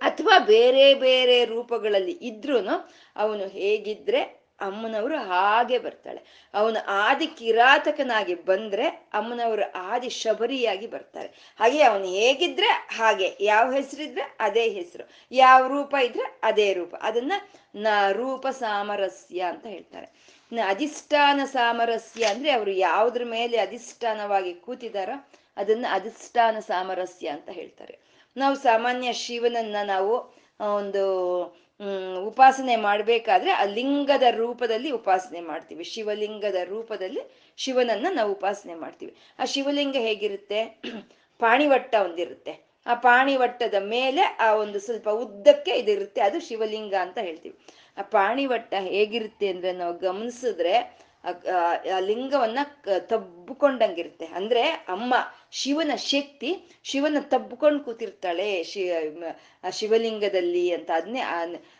ಅಥವಾ 0.00 0.38
ಬೇರೆ 0.46 0.94
ಬೇರೆ 1.00 1.44
ರೂಪಗಳಲ್ಲಿ 1.44 2.12
ಇದ್ರೂ 2.22 2.58
ಅವನು 3.16 3.46
ಹೇಗಿದ್ರೆ 3.50 4.22
ಅಮ್ಮನವರು 4.60 5.18
ಹಾಗೆ 5.18 5.78
ಬರ್ತಾಳೆ. 5.78 6.50
ಅವನು 6.54 6.84
ಆದಿ 6.86 7.26
ಕಿರಾತಕನಾಗಿ 7.26 8.34
ಬಂದ್ರೆ 8.34 8.86
ಅಮ್ಮನವರು 8.88 9.72
ಆದಿ 9.72 10.08
ಶಬರಿಯಾಗಿ 10.08 10.86
ಬರ್ತಾರೆ. 10.86 11.28
ಹಾಗೆ 11.58 11.82
ಅವನು 11.82 12.04
ಹೇಗಿದ್ರೆ 12.04 12.66
ಹಾಗೆ, 12.96 13.36
ಯಾವ 13.40 13.72
ಹೆಸರಿದ್ರೆ 13.72 14.36
ಅದೇ 14.40 14.68
ಹೆಸರು, 14.68 15.10
ಯಾವ 15.32 15.66
ರೂಪ 15.66 15.94
ಇದ್ರೆ 16.04 16.40
ಅದೇ 16.42 16.74
ರೂಪ. 16.74 16.94
ಅದನ್ನ 17.02 17.32
ನ 17.76 17.86
ರೂಪ 18.12 18.46
ಸಾಮರಸ್ಯ 18.46 19.40
ಅಂತ 19.40 19.66
ಹೇಳ್ತಾರೆ. 19.66 20.36
ಅಧಿಷ್ಠಾನ 20.68 21.40
ಸಾಮರಸ್ಯ 21.44 22.24
ಅಂದ್ರೆ 22.24 22.50
ಅವರು 22.50 22.70
ಯಾವ್ದ್ರ 22.70 23.24
ಮೇಲೆ 23.24 23.56
ಅಧಿಷ್ಠಾನವಾಗಿ 23.58 24.54
ಕೂತಿದಾರೋ 24.54 25.28
ಅದನ್ನ 25.56 25.86
ಅಧಿಷ್ಠಾನ 25.90 26.58
ಸಾಮರಸ್ಯ 26.58 27.28
ಅಂತ 27.28 27.48
ಹೇಳ್ತಾರೆ. 27.48 27.98
ನಾವು 28.36 28.56
ಸಾಮಾನ್ಯ 28.56 29.12
ಶಿವನನ್ನ 29.12 29.76
ನಾವು 29.84 30.34
ಒಂದು 30.74 31.04
ಉಪಾಸನೆ 32.26 32.76
ಮಾಡಬೇಕಾದ್ರೆ 32.76 33.50
ಆ 33.50 33.64
ಲಿಂಗದ 33.64 34.22
ರೂಪದಲ್ಲಿ 34.30 34.90
ಉಪಾಸನೆ 34.90 35.40
ಮಾಡ್ತೀವಿ. 35.40 35.84
ಶಿವಲಿಂಗದ 35.84 36.54
ರೂಪದಲ್ಲಿ 36.64 37.22
ಶಿವನನ್ನ 37.56 38.06
ನಾವು 38.10 38.32
ಉಪಾಸನೆ 38.32 38.74
ಮಾಡ್ತೀವಿ. 38.74 39.16
ಆ 39.38 39.44
ಶಿವಲಿಂಗ 39.44 39.96
ಹೇಗಿರುತ್ತೆ? 39.96 40.80
ಪಾಣಿವಟ್ಟ 41.38 41.94
ಒಂದಿರುತ್ತೆ. 41.94 42.52
ಆ 42.86 42.94
ಪಾಣಿವಟ್ಟದ 42.94 43.74
ಮೇಲೆ 43.74 44.22
ಆ 44.22 44.54
ಒಂದು 44.54 44.80
ಸ್ವಲ್ಪ 44.80 45.08
ಉದ್ದಕ್ಕೆ 45.08 45.70
ಇದಿರುತ್ತೆ. 45.70 46.20
ಅದು 46.20 46.40
ಶಿವಲಿಂಗ 46.40 46.94
ಅಂತ 46.94 47.18
ಹೇಳ್ತೀವಿ. 47.18 47.56
ಆ 47.98 48.02
ಪಾಣಿವಟ್ಟ 48.02 48.74
ಹೇಗಿರುತ್ತೆ 48.74 49.48
ಅಂದ್ರೆ 49.48 49.72
ನಾವು 49.72 49.98
ಗಮನಿಸಿದ್ರೆ 49.98 51.05
ಲಿಂಗವನ್ನ 52.00 52.58
ತಬ್ಬಿಕೊಂಡಂಗಿರುತ್ತೆ. 52.98 54.26
ಅಂದ್ರೆ 54.26 54.62
ಅಮ್ಮ, 54.68 55.14
ಶಿವನ 55.50 55.94
ಶಕ್ತಿ, 55.96 56.56
ಶಿವನ 56.84 57.16
ತಬ್ಕೊಂಡು 57.20 57.84
ಕೂತಿರ್ತಾಳೆ. 57.84 58.64
ಶಿ 58.64 58.90
ಆ 59.64 59.70
ಶಿವಲಿಂಗದಲ್ಲಿ 59.70 60.70
ಅಂತ 60.70 60.90
ಅದನ್ನೇ 60.94 61.20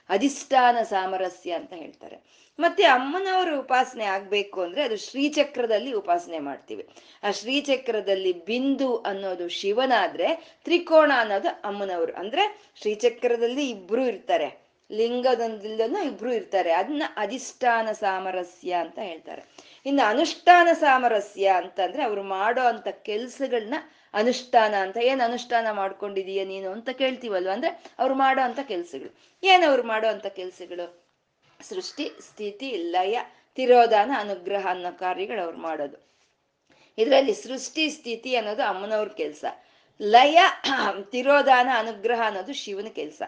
ಅಧಿಷ್ಠಾನ 0.09 0.76
ಸಾಮರಸ್ಯ 0.83 1.53
ಅಂತ 1.53 1.73
ಹೇಳ್ತಾರೆ. 1.73 2.47
ಮತ್ತೆ 2.59 2.85
ಅಮ್ಮನವರು 2.85 3.61
ಉಪಾಸನೆ 3.61 4.05
ಆಗ್ಬೇಕು 4.05 4.61
ಅಂದ್ರೆ 4.61 4.83
ಅದು 4.83 4.97
ಶ್ರೀಚಕ್ರದಲ್ಲಿ 4.97 5.93
ಉಪಾಸನೆ 5.93 6.38
ಮಾಡ್ತೀವಿ. 6.38 6.88
ಆ 7.23 7.31
ಶ್ರೀಚಕ್ರದಲ್ಲಿ 7.31 8.45
ಬಿಂದು 8.45 8.97
ಅನ್ನೋದು 8.97 9.49
ಶಿವನಾದ್ರೆ 9.49 10.59
ತ್ರಿಕೋಣ 10.65 11.12
ಅನ್ನೋದು 11.17 11.49
ಅಮ್ಮನವರು. 11.49 12.12
ಅಂದ್ರೆ 12.12 12.73
ಶ್ರೀಚಕ್ರದಲ್ಲಿ 12.81 13.71
ಇಬ್ರು 13.71 14.05
ಇರ್ತಾರೆ. 14.07 14.65
ಲಿಂಗದೊಂದಿಲ್ಲೂ 14.90 16.02
ಇಬ್ರು 16.02 16.33
ಇರ್ತಾರೆ. 16.33 16.73
ಅದನ್ನ 16.73 17.02
ಅಧಿಷ್ಠಾನ 17.16 17.93
ಸಾಮರಸ್ಯ 17.93 18.73
ಅಂತ 18.73 18.99
ಹೇಳ್ತಾರೆ. 18.99 19.43
ಇನ್ನು 19.87 20.09
ಅನುಷ್ಠಾನ 20.09 20.69
ಸಾಮರಸ್ಯ 20.73 21.47
ಅಂತಂದ್ರೆ 21.57 22.02
ಅವ್ರು 22.02 22.23
ಮಾಡೋ 22.23 22.62
ಅಂತ 22.62 22.88
ಕೆಲ್ಸಗಳನ್ನ 22.88 23.75
ಅನುಷ್ಠಾನ 24.14 24.75
ಅಂತ. 24.75 24.97
ಏನ್ 24.97 25.21
ಅನುಷ್ಠಾನ 25.21 25.71
ಮಾಡ್ಕೊಂಡಿದೀಯ 25.71 26.45
ನೀನು 26.45 26.71
ಅಂತ 26.71 26.90
ಕೇಳ್ತೀವಲ್ವ? 26.90 27.50
ಅಂದ್ರೆ 27.50 27.85
ಅವ್ರು 27.99 28.14
ಮಾಡೋ 28.14 28.43
ಅಂತ 28.43 28.59
ಕೆಲ್ಸಗಳು. 28.62 29.16
ಏನ್ 29.43 29.64
ಅವ್ರು 29.64 29.83
ಮಾಡೋ 29.83 30.09
ಅಂತ 30.09 30.26
ಕೆಲ್ಸಗಳು? 30.26 31.07
ಸೃಷ್ಟಿ, 31.62 32.11
ಸ್ಥಿತಿ, 32.21 32.76
ಲಯ, 32.76 33.19
ತಿರೋಧಾನ, 33.55 34.11
ಅನುಗ್ರಹ 34.19 34.66
ಅನ್ನೋ 34.71 34.99
ಕಾರ್ಯಗಳು 34.99 35.43
ಅವ್ರು 35.43 35.59
ಮಾಡೋದು. 35.59 36.07
ಇದರಲ್ಲಿ 36.99 37.35
ಸೃಷ್ಟಿ, 37.35 37.90
ಸ್ಥಿತಿ 37.90 38.37
ಅನ್ನೋದು 38.37 38.62
ಅಮ್ಮನವ್ರ 38.62 39.09
ಕೆಲಸ. 39.09 39.45
ಲಯ, 40.02 40.38
ತಿರೋಧಾನ, 41.11 41.69
ಅನುಗ್ರಹ 41.75 42.23
ಅನ್ನೋದು 42.26 42.52
ಶಿವನ 42.52 42.87
ಕೆಲಸ. 42.88 43.23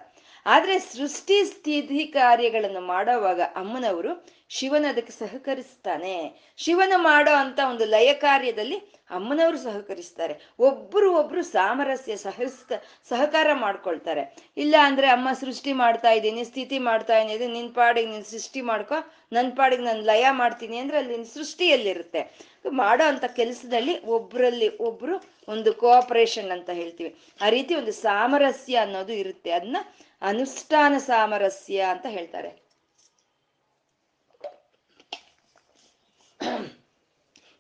ಆದ್ರೆ 0.48 0.74
ಸೃಷ್ಟಿ 0.78 1.36
ಸ್ಥಿತಿ 1.44 2.00
ಕಾರ್ಯಗಳನ್ನು 2.06 2.80
ಮಾಡೋವಾಗ 2.80 3.40
ಅಮ್ಮನವರು 3.56 4.12
ಶಿವನ 4.48 4.84
ಅದಕ್ಕೆ 4.88 5.12
ಸಹಕರಿಸ್ತಾನೆ. 5.12 6.14
ಶಿವನ 6.56 6.92
ಮಾಡೋ 6.96 7.32
ಅಂತ 7.34 7.58
ಒಂದು 7.70 7.84
ಲಯ 7.84 8.10
ಕಾರ್ಯದಲ್ಲಿ 8.26 8.78
ಅಮ್ಮನವರು 9.10 9.58
ಸಹಕರಿಸ್ತಾರೆ. 9.58 10.34
ಒಬ್ಬರು 10.58 11.14
ಒಬ್ರು 11.14 11.42
ಸಾಮರಸ್ಯ 11.42 12.16
ಸಹಸ್ಕ 12.16 12.72
ಸಹಕಾರ 13.08 13.48
ಮಾಡ್ಕೊಳ್ತಾರೆ. 13.52 14.36
ಇಲ್ಲ 14.56 14.74
ಅಂದ್ರೆ 14.84 15.06
ಅಮ್ಮ 15.06 15.28
ಸೃಷ್ಟಿ 15.32 15.72
ಮಾಡ್ತಾ 15.72 16.10
ಇದ್ದೀನಿ, 16.10 16.44
ಸ್ಥಿತಿ 16.44 16.78
ಮಾಡ್ತಾ 16.78 17.18
ಇದ್ದೀನಿ, 17.18 17.52
ನಿನ್ 17.52 17.74
ಪಾಡಿಗೆ 17.74 18.10
ನೀನ್ 18.10 18.24
ಸೃಷ್ಟಿ 18.24 18.60
ಮಾಡ್ಕೊ, 18.60 19.10
ನನ್ 19.32 19.56
ಪಾಡಿಗೆ 19.56 19.82
ನಾನು 19.82 20.00
ಲಯ 20.00 20.26
ಮಾಡ್ತೀನಿ 20.30 20.78
ಅಂದ್ರೆ 20.78 20.98
ಅಲ್ಲಿ 20.98 21.24
ಸೃಷ್ಟಿಯಲ್ಲಿರುತ್ತೆ. 21.24 22.22
ಮಾಡೋ 22.70 23.04
ಅಂತ 23.04 23.24
ಕೆಲಸದಲ್ಲಿ 23.24 24.04
ಒಬ್ರಲ್ಲಿ 24.04 24.76
ಒಬ್ರು 24.76 25.16
ಒಂದು 25.48 25.74
ಕೋಆಪರೇಷನ್ 25.74 26.50
ಅಂತ 26.50 26.70
ಹೇಳ್ತೀವಿ. 26.70 27.16
ಆ 27.42 27.48
ರೀತಿ 27.48 27.74
ಒಂದು 27.74 27.92
ಸಾಮರಸ್ಯ 27.92 28.76
ಅನ್ನೋದು 28.76 29.12
ಇರುತ್ತೆ. 29.12 29.50
ಅದನ್ನ 29.50 29.76
ಅನುಷ್ಠಾನ 30.22 30.94
ಸಾಮರಸ್ಯ 30.98 31.80
ಅಂತ 31.80 32.06
ಹೇಳ್ತಾರೆ. 32.06 32.67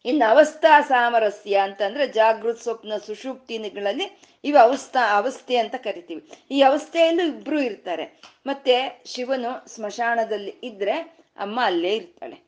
ಇನ್ನು 0.04 0.30
ಅವಸ್ಥಾ 0.30 0.80
ಸಾಮರಸ್ಯ 0.80 1.56
ಅಂತಂದ್ರೆ 1.56 2.08
ಜಾಗೃತ್ 2.08 2.60
ಸ್ವಪ್ನ 2.60 2.92
ಸುಷುಪ್ತಿಗಳಲ್ಲಿ 3.06 4.18
ಇವು 4.44 4.58
ಅವಸ್ಥಾ, 4.58 5.16
ಅವಸ್ಥೆ 5.16 5.56
ಅಂತ 5.56 5.74
ಕರಿತೀವಿ. 5.74 6.30
ಈ 6.50 6.62
ಅವಸ್ಥೆಯಲ್ಲೂ 6.62 7.26
ಇಬ್ರು 7.26 7.60
ಇರ್ತಾರೆ. 7.60 8.20
ಮತ್ತೆ 8.46 9.02
ಶಿವನು 9.06 9.68
ಸ್ಮಶಾನದಲ್ಲಿ 9.68 10.50
ಇದ್ರೆ 10.50 10.92
ಅಮ್ಮ 11.36 11.60
ಅಲ್ಲೇ 11.64 11.94
ಇರ್ತಾಳೆ. 11.96 12.47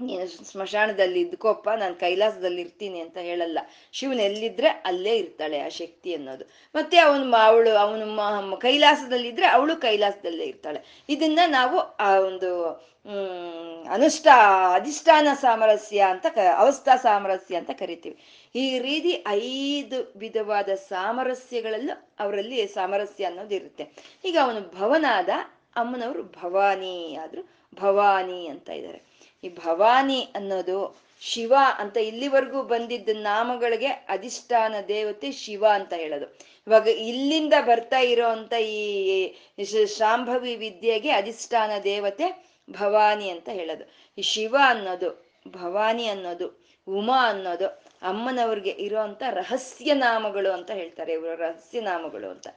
ನೀನು 0.00 0.44
ಸ್ಮಶಾನದಲ್ಲಿ 0.44 1.20
ಇದ್ಕೋಪ್ಪ 1.20 1.68
ನಾನು 1.70 1.94
ಕೈಲಾಸದಲ್ಲಿ 1.94 2.60
ಇರ್ತೀನಿ 2.60 3.00
ಅಂತ 3.00 3.18
ಹೇಳಲ್ಲ. 3.18 3.58
ಶಿವನ್ 3.92 4.18
ಎಲ್ಲಿದ್ರೆ 4.18 4.68
ಅಲ್ಲೇ 4.68 5.16
ಇರ್ತಾಳೆ 5.16 5.60
ಆ 5.60 5.68
ಶಕ್ತಿ 5.68 6.14
ಅನ್ನೋದು. 6.14 6.44
ಮತ್ತೆ 6.74 6.98
ಅವನು 6.98 7.36
ಅವಳು, 7.36 7.76
ಅವನು 7.76 8.56
ಕೈಲಾಸದಲ್ಲಿದ್ರೆ 8.56 9.46
ಅವಳು 9.46 9.76
ಕೈಲಾಸದಲ್ಲೇ 9.76 10.44
ಇರ್ತಾಳೆ. 10.44 11.04
ಇದನ್ನ 11.08 11.38
ನಾವು 11.46 11.78
ಆ 11.78 12.18
ಒಂದು 12.18 12.66
ಅನುಷ್ಠಾ, 13.90 14.34
ಅಧಿಷ್ಠಾನ 14.74 15.28
ಸಾಮರಸ್ಯ 15.34 16.00
ಅಂತ 16.00 16.26
ಕ, 16.34 16.38
ಅವಸ್ಥಾ 16.56 16.96
ಸಾಮರಸ್ಯ 16.96 17.56
ಅಂತ 17.56 17.70
ಕರಿತೀವಿ. 17.70 18.16
ಈ 18.54 18.78
ರೀತಿ 18.78 19.24
ಐದು 19.28 20.12
ವಿಧವಾದ 20.18 20.68
ಸಾಮರಸ್ಯಗಳಲ್ಲೂ 20.74 22.14
ಅವರಲ್ಲಿ 22.20 22.66
ಸಾಮರಸ್ಯ 22.66 23.24
ಅನ್ನೋದು 23.24 23.54
ಇರುತ್ತೆ. 23.54 23.88
ಈಗ 24.24 24.38
ಅವನು 24.42 24.78
ಭವನಾದ 24.78 25.28
ಅಮ್ಮನವರು 25.76 26.22
ಭವಾನಿ 26.22 27.16
ಆದ್ರು 27.16 27.56
ಭವಾನಿ 27.74 28.46
ಅಂತ 28.46 28.68
ಇದ್ದಾರೆ. 28.70 29.05
ಈ 29.44 29.48
ಭವಾನಿ 29.48 30.28
ಅನ್ನೋದು 30.34 31.06
ಶಿವ 31.20 31.54
ಅಂತ 31.78 31.96
ಇಲ್ಲಿವರೆಗೂ 31.96 32.62
ಬಂದಿದ್ದ 32.62 33.08
ನಾಮಗಳಿಗೆ 33.12 33.86
ಅಧಿಷ್ಠಾನ 33.86 34.74
ದೇವತೆ 34.88 35.32
ಶಿವ 35.32 35.66
ಅಂತ 35.72 35.92
ಹೇಳೋದು. 35.92 36.26
ಇವಾಗ 36.66 36.86
ಇಲ್ಲಿಂದ 36.86 37.54
ಬರ್ತಾ 37.66 37.98
ಇರೋ 37.98 38.28
ಅಂತ 38.28 38.52
ಈ 38.52 39.34
ಶಾಂಭವಿ 39.98 40.56
ವಿದ್ಯೆಗೆ 40.56 41.10
ಅಧಿಷ್ಠಾನ 41.10 41.70
ದೇವತೆ 41.84 42.46
ಭವಾನಿ 42.70 43.30
ಅಂತ 43.30 43.48
ಹೇಳೋದು. 43.48 43.84
ಈ 44.18 44.22
ಶಿವ 44.22 44.56
ಅನ್ನೋದು, 44.64 45.26
ಭವಾನಿ 45.48 46.06
ಅನ್ನೋದು, 46.06 46.64
ಉಮಾ 46.88 47.28
ಅನ್ನೋದು 47.28 47.66
ಅಮ್ಮನವ್ರಿಗೆ 48.02 48.70
ಇರೋ 48.70 49.00
ಅಂತ 49.00 49.22
ರಹಸ್ಯ 49.30 49.94
ನಾಮಗಳು 49.94 50.52
ಅಂತ 50.52 50.70
ಹೇಳ್ತಾರೆ 50.70 51.12
ಇವರ, 51.12 51.34
ರಹಸ್ಯ 51.34 51.80
ನಾಮಗಳು 51.80 52.30
ಅಂತ. 52.30 52.48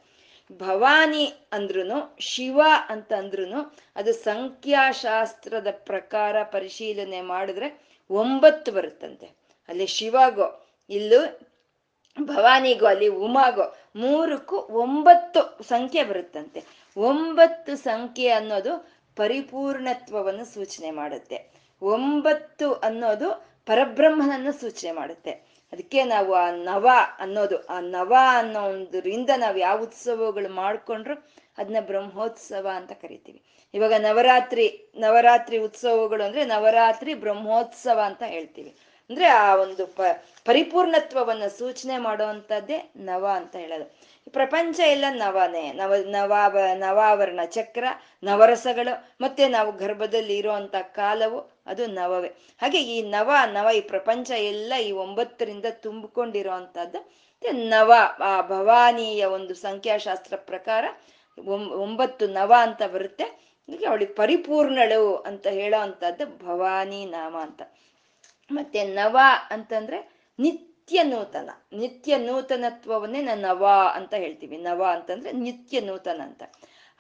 ಭವಾನಿ 0.51 1.33
ಅಂದ್ರೂ 1.51 2.15
ಶಿವ 2.19 2.61
ಅಂತ 2.89 3.13
ಅದು 3.95 4.13
ಸಂಖ್ಯಾಶಾಸ್ತ್ರದ 4.13 5.67
ಪ್ರಕಾರ 5.71 6.43
ಪರಿಶೀಲನೆ 6.43 7.21
ಮಾಡಿದ್ರೆ 7.21 7.81
ಒಂಬತ್ತು 8.09 8.71
ಬರುತ್ತಂತೆ. 8.71 9.25
ಅಲ್ಲಿ 9.67 9.87
ಶಿವಗೋ, 9.87 10.67
ಇಲ್ಲೂ 10.89 11.39
ಭವಾನಿಗೋ, 12.25 12.85
ಅಲ್ಲಿ 12.85 13.07
ಉಮಾಗೋ, 13.07 13.77
ಮೂರಕ್ಕೂ 13.95 14.57
ಒಂಬತ್ತು 14.57 15.63
ಸಂಖ್ಯೆ 15.63 16.03
ಬರುತ್ತಂತೆ. 16.03 16.63
ಒಂಬತ್ತು 16.97 17.77
ಸಂಖ್ಯೆ 17.77 18.29
ಅನ್ನೋದು 18.29 18.91
ಪರಿಪೂರ್ಣತ್ವವನ್ನು 19.15 20.45
ಸೂಚನೆ 20.45 20.91
ಮಾಡುತ್ತೆ. 20.91 21.53
ಒಂಬತ್ತು 21.81 22.73
ಅನ್ನೋದು 22.73 23.45
ಪರಬ್ರಹ್ಮನನ್ನು 23.65 24.51
ಸೂಚನೆ 24.51 24.91
ಮಾಡುತ್ತೆ. 24.91 25.48
ಅದಕ್ಕೆ 25.73 26.03
ನಾವು 26.03 26.33
ಆ 26.33 26.51
ನವ 26.51 26.87
ಅನ್ನೋದು, 27.19 27.65
ಆ 27.65 27.79
ನವ 27.79 28.13
ಅನ್ನೋ 28.37 28.61
ಒಂದರಿಂದ 28.61 29.29
ನಾವು 29.37 29.57
ಯಾವ 29.57 29.83
ಉತ್ಸವಗಳು 29.83 30.49
ಮಾಡ್ಕೊಂಡ್ರು 30.49 31.15
ಅದನ್ನ 31.57 31.77
ಬ್ರಹ್ಮೋತ್ಸವ 31.79 32.67
ಅಂತ 32.75 32.91
ಕರಿತೀವಿ. 32.91 33.43
ಇವಾಗ 33.73 33.93
ನವರಾತ್ರಿ 33.93 34.91
ನವರಾತ್ರಿ 34.95 35.57
ಉತ್ಸವಗಳು 35.57 36.23
ಅಂದ್ರೆ 36.23 36.45
ನವರಾತ್ರಿ 36.45 37.13
ಬ್ರಹ್ಮೋತ್ಸವ 37.13 37.99
ಅಂತ 38.05 38.23
ಹೇಳ್ತೀವಿ. 38.23 38.75
ಅಂದ್ರೆ 39.09 39.27
ಆ 39.27 39.55
ಒಂದು 39.55 39.87
ಪ, 39.87 40.01
ಪರಿಪೂರ್ಣತ್ವವನ್ನು 40.45 41.57
ಸೂಚನೆ 41.57 41.97
ಮಾಡುವಂಥದ್ದೇ 41.97 42.91
ನವ 42.95 43.27
ಅಂತ 43.35 43.55
ಹೇಳೋದು. 43.55 44.09
ಪ್ರಪಂಚ 44.31 44.79
ಎಲ್ಲ 44.79 45.05
ನವನೇ. 45.09 45.71
ನವ 45.71 45.93
ನವಾವ 45.95 46.57
ನವಾವರಣ 46.73 47.39
ಚಕ್ರ, 47.45 47.83
ನವರಸಗಳು, 48.23 49.07
ಮತ್ತೆ 49.21 49.47
ನಾವು 49.47 49.71
ಗರ್ಭದಲ್ಲಿ 49.71 50.37
ಇರುವಂತ 50.37 50.75
ಕಾಲವು 50.75 51.51
ಅದು 51.65 51.87
ನವವೇ. 51.87 52.27
ಹಾಗೆ 52.61 52.81
ಈ 52.81 53.01
ನವ 53.01 53.31
ನವ 53.45 53.67
ಈ 53.75 53.81
ಪ್ರಪಂಚ 53.81 54.31
ಎಲ್ಲ 54.31 54.73
ಈ 54.81 54.91
ಒಂಬತ್ತರಿಂದ 54.91 55.65
ತುಂಬಿಕೊಂಡಿರೋ 55.71 56.53
ನವ, 57.53 57.93
ಆ 58.19 58.41
ಭವಾನಿಯ 58.41 59.25
ಒಂದು 59.25 59.55
ಸಂಖ್ಯಾಶಾಸ್ತ್ರ 59.55 60.35
ಪ್ರಕಾರ 60.35 60.85
ಒಂಬತ್ತು 61.71 62.27
ನವ 62.27 62.53
ಅಂತ 62.59 62.83
ಬರುತ್ತೆ. 62.83 63.23
ಅವಳಿಗೆ 63.87 64.13
ಪರಿಪೂರ್ಣಳು 64.13 65.15
ಅಂತ 65.15 65.47
ಹೇಳೋ 65.47 65.79
ಅಂತದ್ದು 65.79 66.45
ಭವಾನಿ 66.45 67.05
ನಾಮ 67.05 67.37
ಅಂತ. 67.37 67.61
ಮತ್ತೆ 68.51 68.83
ನವ 68.83 69.17
ಅಂತಂದ್ರೆ 69.49 70.19
ನಿತ್ಯ 70.39 71.03
ನೂತನ, 71.03 71.49
ನಿತ್ಯ 71.73 72.17
ನೂತನತ್ವವನ್ನೇ 72.17 73.21
ನಾನು 73.21 73.41
ನವ 73.41 73.65
ಅಂತ 73.93 74.13
ಹೇಳ್ತೀವಿ. 74.13 74.57
ನವ 74.57 74.85
ಅಂತಂದ್ರೆ 74.91 75.31
ನಿತ್ಯ 75.31 75.79
ನೂತನ 75.79 76.21
ಅಂತ. 76.21 76.43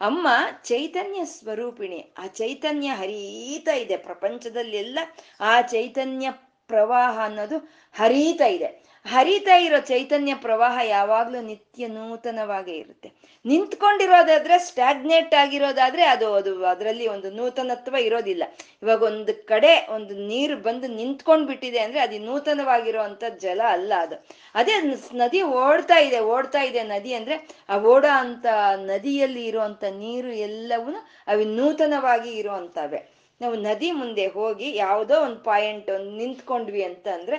ಅಮ್ಮ 0.01 0.27
ಚೈತನ್ಯ 0.63 1.25
ಸ್ವರೂಪಿಣಿ, 1.25 2.13
ಆ 2.17 2.27
ಚೈತನ್ಯ 2.27 2.87
ಹರಿತಾ 2.87 3.73
ಇದೆ. 3.73 3.97
ಪ್ರಪಂಚದಲ್ಲೆಲ್ಲ 3.97 4.99
ಆ 5.39 5.61
ಚೈತನ್ಯ 5.61 6.31
ಪ್ರವಾಹ 6.67 7.19
ಅನ್ನೋದು 7.23 7.57
ಹರಿತಾ 7.93 8.45
ಇದೆ. 8.45 8.98
ಹರಿತಾ 9.11 9.55
ಇರೋ 9.57 9.79
ಚೈತನ್ಯ 9.81 10.33
ಪ್ರವಾಹ 10.35 10.77
ಯಾವಾಗ್ಲೂ 10.85 11.41
ನಿತ್ಯ 11.41 11.87
ನೂತನವಾಗೇ 11.87 12.75
ಇರುತ್ತೆ. 12.77 13.09
ನಿಂತ್ಕೊಂಡಿರೋದಾದ್ರೆ 13.45 14.59
ಸ್ಟ್ಯಾಗ್ನೇಟ್ 14.59 15.33
ಆಗಿರೋದಾದ್ರೆ 15.33 16.03
ಅದು 16.03 16.27
ಅದು 16.33 16.51
ಅದರಲ್ಲಿ 16.65 17.07
ಒಂದು 17.07 17.29
ನೂತನತ್ವ 17.31 17.95
ಇರೋದಿಲ್ಲ. 18.07 18.43
ಇವಾಗ 18.83 19.01
ಒಂದು 19.03 19.33
ಕಡೆ 19.47 19.71
ಒಂದು 19.89 20.13
ನೀರು 20.27 20.57
ಬಂದು 20.57 20.87
ನಿಂತ್ಕೊಂಡ್ 20.87 21.47
ಬಿಟ್ಟಿದೆ 21.47 21.79
ಅಂದ್ರೆ 21.79 21.99
ಅದು 21.99 22.19
ನೂತನವಾಗಿರುವಂತ 22.19 23.23
ಜಲ 23.37 23.61
ಅಲ್ಲ 23.71 23.93
ಅದು. 23.99 24.17
ಅದೇ 24.55 24.75
ನದಿ 25.13 25.41
ಓಡ್ತಾ 25.61 25.99
ಇದೆ 25.99 26.19
ಓಡ್ತಾ 26.33 26.63
ಇದೆ 26.63 26.83
ನದಿ 26.83 27.13
ಅಂದ್ರೆ 27.13 27.37
ಆ 27.69 27.77
ಓಡೋ 27.93 28.11
ಅಂತ 28.23 28.45
ನದಿಯಲ್ಲಿ 28.91 29.45
ಇರುವಂತ 29.45 29.83
ನೀರು 29.99 30.33
ಎಲ್ಲವೂ 30.49 30.93
ಅವು 31.27 31.45
ನೂತನವಾಗಿ 31.55 32.33
ಇರುವಂತವೆ 32.33 33.01
ನಾವು 33.41 33.55
ನದಿ 33.59 33.91
ಮುಂದೆ 33.91 34.27
ಹೋಗಿ 34.27 34.75
ಯಾವುದೋ 34.75 35.15
ಒಂದು 35.21 35.39
ಪಾಯಿಂಟ್ 35.43 35.89
ಒಂದು 35.91 36.11
ನಿಂತ್ಕೊಂಡ್ವಿ 36.11 36.83
ಅಂತ 36.83 37.07
ಅಂದ್ರೆ 37.13 37.37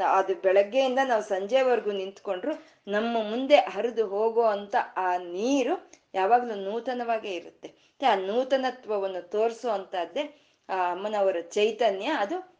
ಅದು 0.00 0.34
ಬೆಳಗ್ಗೆಯಿಂದ 0.34 0.98
ನಾವು 1.04 1.22
ಸಂಜೆವರೆಗೂ 1.22 1.92
ನಿಂತ್ಕೊಂಡ್ರು 1.92 2.66
ನಮ್ಮ 2.88 3.22
ಮುಂದೆ 3.22 3.56
ಹರಿದು 3.56 4.06
ಹೋಗೋ 4.06 4.42
ಅಂತ 4.42 4.76
ಆ 4.96 5.16
ನೀರು 5.16 5.90
ಯಾವಾಗ್ಲೂ 6.14 6.54
ನೂತನವಾಗೇ 6.54 7.30
ಇರುತ್ತೆ. 7.30 7.98
ಆ 8.10 8.14
ನೂತನತ್ವವನ್ನು 8.14 9.30
ತೋರಿಸೋ 9.30 9.68
ಅಂತದ್ದೇ 9.68 10.42
ಆ 10.68 10.92
ಅಮ್ಮನವರ 10.92 11.36
ಚೈತನ್ಯ, 11.40 12.06
ಅದು 12.06 12.52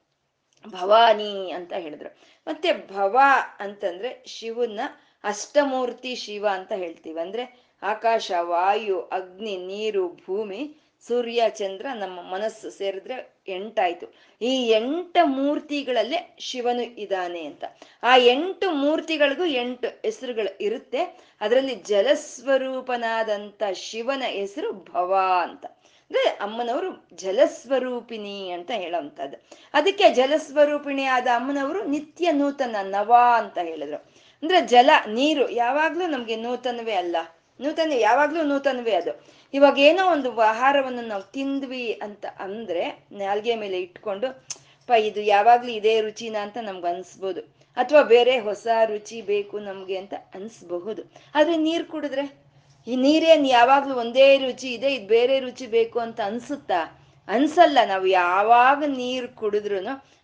ಭವಾನಿ 0.69 1.51
ಅಂತ 1.51 1.73
ಹೇಳಿದ್ರು. 1.73 2.19
ಮತ್ತೆ 2.47 2.73
ಭವ 2.73 3.19
ಅಂತಂದ್ರೆ 3.59 4.25
ಶಿವನ 4.27 4.81
ಅಷ್ಟಮೂರ್ತಿ 5.25 6.15
ಶಿವ 6.15 6.47
ಅಂತ 6.53 6.73
ಹೇಳ್ತೀವಿ. 6.73 7.21
ಅಂದ್ರೆ 7.21 7.63
ಆಕಾಶ, 7.83 8.33
ವಾಯು, 8.41 9.01
ಅಗ್ನಿ, 9.01 9.57
ನೀರು, 9.57 10.09
ಭೂಮಿ, 10.09 10.77
ಸೂರ್ಯ, 11.01 11.43
ಚಂದ್ರ 11.49 11.87
ನಮ್ಮ 11.95 12.21
ಮನಸ್ಸು 12.21 12.71
ಸೇರಿದ್ರೆ 12.71 13.32
ಎಂಟಾಯ್ತು. 13.49 14.15
ಈ 14.43 14.67
ಎಂಟ 14.69 15.19
ಮೂರ್ತಿಗಳಲ್ಲೇ 15.23 16.37
ಶಿವನು 16.39 16.83
ಇದ್ದಾನೆ 16.83 17.45
ಅಂತ. 17.45 17.65
ಆ 18.03 18.17
ಎಂಟು 18.17 18.71
ಮೂರ್ತಿಗಳಿಗೂ 18.71 19.45
ಎಂಟು 19.45 19.89
ಹೆಸರುಗಳು 19.89 20.57
ಇರುತ್ತೆ. 20.61 21.21
ಅದರಲ್ಲಿ 21.41 21.75
ಜಲಸ್ವರೂಪನಾದಂತ 21.75 23.63
ಶಿವನ 23.73 24.23
ಹೆಸರು 24.27 24.73
ಭವ 24.73 25.17
ಅಂತ. 25.43 25.67
ಅಂದ್ರೆ 25.67 26.29
ಅಮ್ಮನವರು 26.29 27.09
ಜಲಸ್ವರೂಪಿಣಿ 27.15 28.51
ಅಂತ 28.51 28.71
ಹೇಳೋವಂಥದ್ದು 28.71 29.37
ಅದಕ್ಕೆ 29.75 30.11
ಜಲಸ್ವರೂಪಿಣಿ 30.11 31.05
ಆದ 31.05 31.27
ಅಮ್ಮನವರು 31.27 31.85
ನಿತ್ಯ 31.85 32.33
ನೂತನ 32.33 32.77
ನವ 32.83 33.15
ಅಂತ 33.35 33.59
ಹೇಳಿದ್ರು. 33.59 33.97
ಅಂದ್ರೆ 34.43 34.61
ಜಲ, 34.67 34.91
ನೀರು 35.07 35.51
ಯಾವಾಗ್ಲೂ 35.51 36.07
ನಮ್ಗೆ 36.07 36.37
ನೂತನವೇ 36.37 36.93
ಅಲ್ಲ. 36.93 37.17
ನೂತನ, 37.63 37.93
ಯಾವಾಗ್ಲೂ 37.97 38.43
ನೂತನವೇ 38.43 38.95
ಅದು. 38.95 39.25
ಇವಾಗ 39.55 39.79
ಏನೋ 39.79 40.13
ಒಂದು 40.13 40.41
ಆಹಾರವನ್ನು 40.41 41.03
ನಾವು 41.03 41.23
ತಿಂದ್ವಿ 41.23 41.93
ಅಂತ 41.93 42.27
ಅಂದ್ರೆ 42.39 43.07
ನಾಲ್ಗೆ 43.13 43.55
ಮೇಲೆ 43.55 43.81
ಇಟ್ಕೊಂಡು, 43.81 44.47
ಪ, 44.87 44.91
ಇದು 44.91 45.21
ಯಾವಾಗ್ಲೂ 45.21 45.71
ಇದೇ 45.71 46.01
ರುಚಿನ 46.01 46.37
ಅಂತ 46.43 46.59
ನಮ್ಗೆ 46.63 46.95
ಅನ್ಸ್ಬೋದು. 46.95 47.41
ಅಥವಾ 47.77 48.03
ಬೇರೆ 48.03 48.39
ಹೊಸ 48.39 48.67
ರುಚಿ 48.85 49.23
ಬೇಕು 49.23 49.59
ನಮ್ಗೆ 49.59 49.97
ಅಂತ 49.97 50.15
ಅನ್ಸ್ಬಹುದು. 50.35 51.03
ಆದ್ರೆ 51.35 51.57
ನೀರ್ 51.57 51.85
ಕುಡಿದ್ರೆ? 51.85 52.43
ಈ 52.87 52.97
ನೀರೇನ್ 52.97 53.47
ಯಾವಾಗ್ಲೂ 53.47 53.95
ಒಂದೇ 53.95 54.39
ರುಚಿ 54.39 54.75
ಇದೆ, 54.75 54.95
ಇದು 54.95 55.07
ಬೇರೆ 55.07 55.41
ರುಚಿ 55.41 55.67
ಬೇಕು 55.67 55.99
ಅಂತ 56.01 56.21
ಅನ್ಸುತ್ತಾ? 56.21 56.99
ಅನ್ಸಲ್ಲ, 57.29 57.79
ನಾವು 57.87 58.07
ಯಾವಾಗ 58.07 58.85
ನೀರು 58.87 59.29
ಕುಡಿದ್ರು 59.29 59.79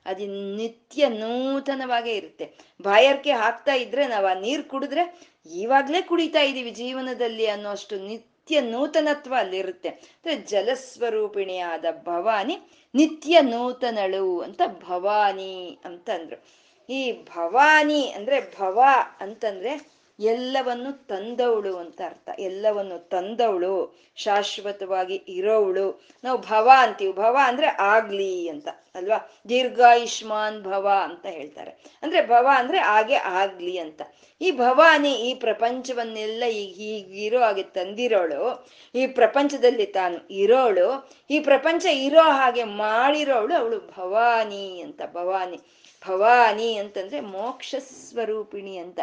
ಅದು 0.07 0.57
ನಿತ್ಯ 0.57 1.09
ನೂತನವಾಗೇ 1.09 2.13
ಇರುತ್ತೆ. 2.13 2.53
ಬಾಯರ್ಕೆ 2.83 3.31
ಹಾಕ್ತಾ 3.31 3.75
ಇದ್ರೆ 3.75 4.07
ನಾವು 4.07 4.27
ಆ 4.27 4.35
ನೀರು 4.35 4.65
ಕುಡಿದ್ರೆ 4.65 5.37
ಇವಾಗ್ಲೇ 5.55 6.03
ಕುಡಿತಾ 6.03 6.41
ಇದ್ದೀವಿ 6.41 6.71
ಜೀವನದಲ್ಲಿ 6.71 7.47
ಅನ್ನೋಷ್ಟು 7.47 8.07
ನಿತ್ಯ 8.07 8.61
ನೂತನತ್ವ 8.61 9.35
ಅಲ್ಲಿರುತ್ತೆ. 9.39 9.89
ಅಂದ್ರೆ 9.89 10.37
ಜಲಸ್ವರೂಪಿಣಿಯಾದ 10.37 11.85
ಭವಾನಿ 12.05 12.59
ನಿತ್ಯ 12.95 13.41
ನೂತನಳು 13.41 14.41
ಅಂತ 14.41 14.61
ಭವಾನಿ 14.67 15.79
ಅಂತಂದ್ರು. 15.85 16.45
ಈ 16.93 17.13
ಭವಾನಿ 17.13 18.13
ಅಂದ್ರೆ 18.13 18.61
ಭವ 18.61 18.85
ಅಂತಂದ್ರೆ 19.21 19.98
ಎಲ್ಲವನ್ನು 20.21 21.07
ತಂದವಳು 21.07 21.77
ಅಂತ 21.77 22.01
ಅರ್ಥ. 22.05 22.29
ಎಲ್ಲವನ್ನು 22.39 23.09
ತಂದವಳು, 23.09 23.99
ಶಾಶ್ವತವಾಗಿ 24.17 25.15
ಇರೋವಳು. 25.15 26.03
ನಾವು 26.25 26.39
ಭವ 26.39 26.71
ಅಂತೀವಿ. 26.79 27.13
ಭವ 27.13 27.39
ಅಂದ್ರೆ 27.45 27.67
ಆಗ್ಲಿ 27.67 28.49
ಅಂತ, 28.49 28.69
ಅಲ್ವಾ? 28.95 29.33
ದೀರ್ಘಾಯುಷ್ಮಾನ್ 29.49 30.63
ಭವ 30.63 30.91
ಅಂತ 31.05 31.27
ಹೇಳ್ತಾರೆ. 31.27 31.71
ಅಂದ್ರೆ 32.03 32.27
ಭವ 32.27 32.49
ಅಂದ್ರೆ 32.55 32.79
ಹಾಗೆ 32.79 33.15
ಆಗ್ಲಿ 33.15 33.79
ಅಂತ. 33.79 34.03
ಈ 34.41 34.51
ಭವಾನಿ 34.51 35.13
ಈ 35.13 35.35
ಪ್ರಪಂಚವನ್ನೆಲ್ಲ 35.35 36.45
ಈಗ 36.45 36.77
ಹೀಗಿರೋ 36.77 37.41
ಹಾಗೆ 37.41 37.63
ತಂದಿರೋಳು. 37.63 38.69
ಈ 38.95 39.07
ಪ್ರಪಂಚದಲ್ಲಿ 39.07 39.87
ತಾನು 39.87 40.29
ಇರೋಳು. 40.31 41.11
ಈ 41.31 41.41
ಪ್ರಪಂಚ 41.41 41.87
ಇರೋ 41.87 42.21
ಹಾಗೆ 42.21 42.65
ಮಾಡಿರೋಳು 42.65 43.55
ಅವಳು 43.55 43.79
ಭವಾನಿ 43.79 44.81
ಅಂತ, 44.81 45.01
ಭವಾನಿ. 45.13 45.61
ಭವಾನಿ 46.09 46.75
ಅಂತಂದ್ರೆ 46.75 47.21
ಮೋಕ್ಷ 47.21 47.75
ಸ್ವರೂಪಿಣಿ 47.79 48.77
ಅಂತ. 48.77 49.01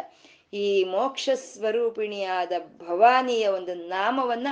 ಈ 0.55 0.83
ಮೋಕ್ಷ 0.83 1.29
ಸ್ವರೂಪಿಣಿಯಾದ 1.35 2.51
ಭವಾನಿಯ 2.77 3.47
ಒಂದು 3.47 3.74
ನಾಮವನ್ನ 3.74 4.47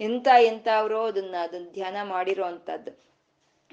ಎಂತ 0.00 0.68
ಅವರೋ 0.78 1.06
ಅದನ್ನ 1.06 1.34
ಅದನ್ನ 1.42 1.66
ಧ್ಯಾನ 1.72 1.96
ಮಾಡಿರೋ 2.02 2.44
ಅಂತದ್ದು 2.44 2.92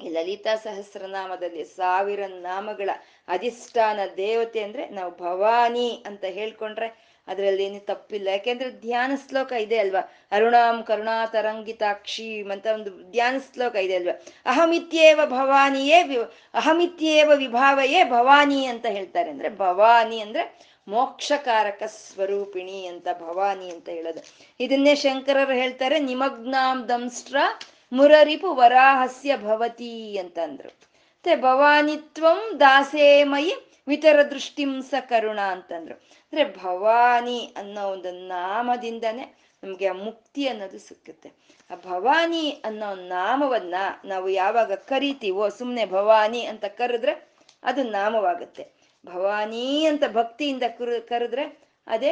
ಈ 0.03 0.09
ಲಲಿತಾ 0.09 0.55
ಸಹಸ್ರನಾಮದಲ್ಲಿ 0.55 1.63
ಸಾವಿರ 1.65 2.21
ನಾಮಗಳ 2.25 2.89
ಅಧಿಷ್ಠಾನ 3.27 3.99
ದೇವತೆ 4.17 4.63
ಅಂದ್ರೆ 4.63 4.89
ನಾವು 4.89 5.11
ಭವಾನಿ 5.17 6.03
ಅಂತ 6.05 6.23
ಹೇಳ್ಕೊಂಡ್ರೆ 6.25 7.11
ಅದರಲ್ಲಿ 7.27 7.63
ಏನು 7.63 7.79
ತಪ್ಪಿಲ್ಲ. 7.85 8.27
ಯಾಕೆಂದ್ರೆ 8.27 8.69
ಧ್ಯಾನ 8.69 9.11
ಶ್ಲೋಕ 9.29 9.51
ಇದೆ 9.51 9.77
ಅಲ್ವಾ? 9.77 10.01
ಅರುಣಾಂ 10.31 10.83
ಕರುಣಾ 10.83 11.25
ತರಂಗಿತಾಕ್ಷಿ 11.25 12.27
ಅಂತ 12.51 12.67
ಒಂದು 12.73 12.91
ಧ್ಯಾನ 13.11 13.35
ಶ್ಲೋಕ 13.53 13.75
ಇದೆ 13.75 13.95
ಅಲ್ವಾ? 13.95 14.15
ಅಹಮಿತ್ಯೇವ 14.45 15.19
ಭವಾನಿಯೇ 15.25 15.99
ಅಹಮಿತ್ಯೇವ 16.53 17.31
ವಿಭಾವಯೇ 17.35 18.03
ಭವಾನಿ 18.03 18.65
ಅಂತ 18.65 18.85
ಹೇಳ್ತಾರೆ. 18.85 19.29
ಅಂದ್ರೆ 19.29 19.49
ಭವಾನಿ 19.57 20.19
ಅಂದ್ರೆ 20.19 20.43
ಮೋಕ್ಷಕಾರಕ 20.87 21.83
ಸ್ವರೂಪಿಣಿ 21.83 22.85
ಅಂತ 22.85 23.07
ಭವಾನಿ 23.19 23.69
ಅಂತ 23.69 23.89
ಹೇಳೋದು. 23.89 24.19
ಇದನ್ನೇ 24.59 24.95
ಶಂಕರರು 24.95 25.53
ಹೇಳ್ತಾರೆ, 25.53 25.99
ನಿಮಗ್ನಾಂ 25.99 26.89
ದಂಸ್ಟ್ರ 26.89 27.35
ಮುರರಿಪು 27.93 28.53
ವರಾಹಸ್ಯ 28.53 29.37
ಭವತಿ 29.37 30.17
ಅಂತಂದ್ರು. 30.17 30.69
ಮತ್ತೆ 30.69 31.35
ಭವಾನಿತ್ವಂ 31.35 32.59
ದಾಸೇಮಯಿ 32.59 33.53
ವಿತರ 33.87 34.21
ದೃಷ್ಟಿಂಸ 34.23 34.93
ಕರುಣ 34.99 35.39
ಅಂತಂದ್ರು. 35.39 35.95
ಅಂದ್ರೆ 35.95 36.63
ಭವಾನಿ 36.63 37.53
ಅನ್ನೋ 37.57 37.89
ಒಂದು 37.89 38.11
ನಾಮದಿಂದನೇ 38.11 39.35
ನಮ್ಗೆ 39.63 39.87
ಆ 39.87 39.93
ಮುಕ್ತಿ 39.93 40.47
ಅನ್ನೋದು 40.47 40.79
ಸಿಕ್ಕುತ್ತೆ. 40.79 41.31
ಆ 41.71 41.75
ಭವಾನಿ 41.75 42.49
ಅನ್ನೋ 42.49 42.95
ನಾಮವನ್ನ 42.95 43.75
ನಾವು 44.05 44.29
ಯಾವಾಗ 44.29 44.73
ಕರಿತೀವೋ 44.73 45.49
ಸುಮ್ಮನೆ 45.49 45.85
ಭವಾನಿ 45.85 46.45
ಅಂತ 46.45 46.65
ಕರೆದ್ರೆ 46.65 47.31
ಅದು 47.63 47.83
ನಾಮವಾಗುತ್ತೆ. 47.83 48.80
ಭವಾನಿ 49.05 49.67
ಅಂತ 49.85 50.03
ಭಕ್ತಿಯಿಂದ 50.17 50.65
ಕರು, 50.77 50.93
ಕರೆದ್ರೆ 51.09 51.45
ಅದೇ 51.87 52.11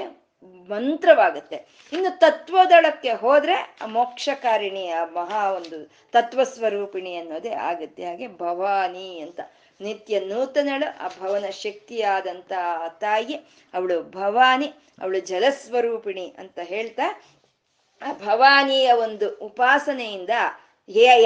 ಮಂತ್ರವಾಗುತ್ತೆ. 0.69 1.58
ಇನ್ನು 1.93 2.12
ತತ್ವದಳಕ್ಕೆ 2.19 3.12
ಹೋದ್ರೆ 3.23 3.56
ಮೋಕ್ಷಕಾರಿಣಿ, 3.95 4.84
ಆ 4.99 5.02
ಮಹಾ 5.17 5.41
ಒಂದು 5.52 5.78
ತತ್ವ 6.13 6.43
ಸ್ವರೂಪಿಣಿ 6.54 7.13
ಅನ್ನೋದೇ 7.15 7.54
ಆಗುತ್ತೆ. 7.69 8.04
ಹಾಗೆ 8.06 8.28
ಭವಾನಿ 8.43 9.10
ಅಂತ 9.25 9.39
ನಿತ್ಯ 9.82 10.19
ನೂತನಳು, 10.19 10.88
ಆ 11.04 11.10
ಭವನ 11.19 11.49
ಶಕ್ತಿಯಾದಂತ 11.63 12.52
ತಾಯಿ, 13.06 13.36
ಅವಳು 13.73 13.97
ಭವಾನಿ, 14.17 14.69
ಅವಳು 15.02 15.19
ಜಲಸ್ವರೂಪಿಣಿ 15.32 16.25
ಅಂತ 16.39 16.60
ಹೇಳ್ತಾ, 16.73 17.08
ಆ 18.02 18.10
ಭವಾನಿಯ 18.25 18.88
ಒಂದು 19.06 19.30
ಉಪಾಸನೆಯಿಂದ 19.45 20.34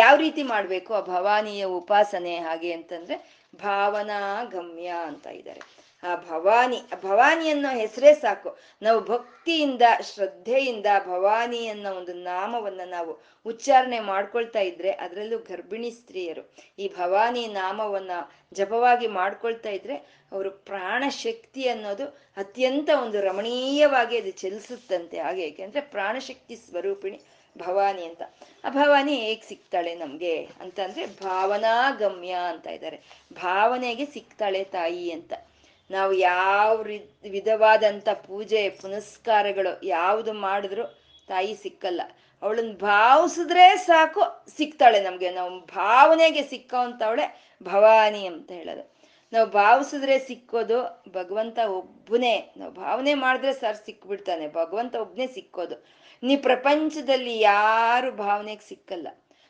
ಯಾವ 0.04 0.16
ರೀತಿ 0.16 0.44
ಮಾಡಬೇಕು 0.44 0.92
ಆ 0.94 1.02
ಭವಾನಿಯ 1.14 1.64
ಉಪಾಸನೆ 1.80 2.34
ಹಾಗೆ 2.38 2.72
ಅಂತಂದ್ರೆ 2.74 3.16
ಭಾವನಾ 3.56 4.44
ಗಮ್ಯ 4.44 4.88
ಅಂತ 4.88 5.28
ಇದ್ದಾರೆ. 5.28 5.84
ಆ 6.04 6.16
ಭವಾನಿ 6.16 6.82
ಭವಾನಿ 7.04 7.50
ಅನ್ನೋ 7.50 7.78
ಹೆಸರೇ 7.78 8.14
ಸಾಕು. 8.14 8.58
ನಾವು 8.82 9.06
ಭಕ್ತಿಯಿಂದ, 9.06 9.82
ಶ್ರದ್ಧೆಯಿಂದ 10.02 10.86
ಭವಾನಿ 11.06 11.68
ಅನ್ನೋ 11.68 11.94
ಒಂದು 11.94 12.14
ನಾಮವನ್ನ 12.14 12.82
ನಾವು 12.86 13.24
ಉಚ್ಚಾರಣೆ 13.46 14.00
ಮಾಡ್ಕೊಳ್ತಾ 14.00 14.60
ಇದ್ರೆ 14.60 14.92
ಅದರಲ್ಲೂ 14.92 15.38
ಗರ್ಭಿಣಿ 15.38 15.92
ಸ್ತ್ರೀಯರು 15.92 16.54
ಈ 16.80 16.88
ಭವಾನಿ 16.88 17.48
ನಾಮವನ್ನ 17.48 18.12
ಜಪವಾಗಿ 18.54 19.08
ಮಾಡ್ಕೊಳ್ತಾ 19.08 19.70
ಇದ್ರೆ 19.70 19.96
ಅವರು 20.32 20.52
ಪ್ರಾಣ 20.52 21.04
ಶಕ್ತಿ 21.10 21.68
ಅನ್ನೋದು 21.68 22.06
ಅತ್ಯಂತ 22.38 22.90
ಒಂದು 23.04 23.22
ರಮಣೀಯವಾಗಿ 23.22 24.18
ಅದು 24.18 24.32
ಚಲಿಸುತ್ತಂತೆ. 24.32 25.20
ಹಾಗೆ 25.20 25.44
ಯಾಕೆಂದ್ರೆ 25.44 25.82
ಪ್ರಾಣಶಕ್ತಿ 25.82 26.56
ಸ್ವರೂಪಿಣಿ 26.56 27.22
ಭವಾನಿ 27.58 28.06
ಅಂತ. 28.06 28.22
ಆ 28.64 28.70
ಭವಾನಿ 28.70 29.16
ಹೇಗ್ 29.16 29.44
ಸಿಗ್ತಾಳೆ 29.44 29.96
ನಮ್ಗೆ 29.96 30.50
ಅಂತಂದ್ರೆ 30.62 31.06
ಭಾವನಾ 31.06 31.92
ಗಮ್ಯ 31.92 32.30
ಅಂತ 32.30 32.68
ಇದ್ದಾರೆ 32.68 33.02
ಭಾವನೆಗೆ 33.34 34.06
ಸಿಗ್ತಾಳೆ 34.06 34.64
ತಾಯಿ 34.64 35.12
ಅಂತ. 35.12 35.34
ನಾವು 35.92 36.14
ಯಾವ 36.14 36.78
ವಿಧವಾದಂಥ 37.30 38.10
ಪೂಜೆ, 38.10 38.70
ಪುನಸ್ಕಾರಗಳು 38.70 39.86
ಯಾವುದು 39.86 40.34
ಮಾಡಿದ್ರು 40.34 40.86
ತಾಯಿ 41.28 41.56
ಸಿಕ್ಕಲ್ಲ. 41.56 42.02
ಅವಳನ್ನ 42.42 42.74
ಭಾವಿಸಿದ್ರೆ 42.74 43.78
ಸಾಕು 43.78 44.22
ಸಿಗ್ತಾಳೆ 44.58 45.02
ನಮ್ಗೆ. 45.02 45.30
ನಾವು 45.30 45.60
ಭಾವನೆಗೆ 45.60 46.42
ಸಿಕ್ಕವಂತವಳೆ 46.44 47.56
ಭವಾನಿ 47.64 48.26
ಅಂತ 48.26 48.52
ಹೇಳೋದು. 48.52 48.94
ನಾವು 49.34 49.48
ಭಾವಿಸಿದ್ರೆ 49.50 50.20
ಸಿಕ್ಕೋದು 50.20 51.04
ಭಗವಂತ 51.12 51.60
ಒಬ್ಬನೇ. 51.60 52.54
ನಾವು 52.58 52.72
ಭಾವನೆ 52.72 53.14
ಮಾಡಿದ್ರೆ 53.14 53.54
ಸರ್ 53.54 53.78
ಸಿಕ್ಬಿಡ್ತಾನೆ. 53.78 54.48
ಭಗವಂತ 54.48 54.96
ಒಬ್ಬನೇ 54.96 55.28
ಸಿಕ್ಕೋದು. 55.28 56.03
ನೀ 56.24 56.36
ಪ್ರಪಂಚದಲ್ಲಿ 56.36 57.40
ಯಾರು 57.40 58.12
ಭಾವನೆಗೆ 58.12 58.68
ಸಿಕ್ಕಲ್ಲ. 58.68 59.08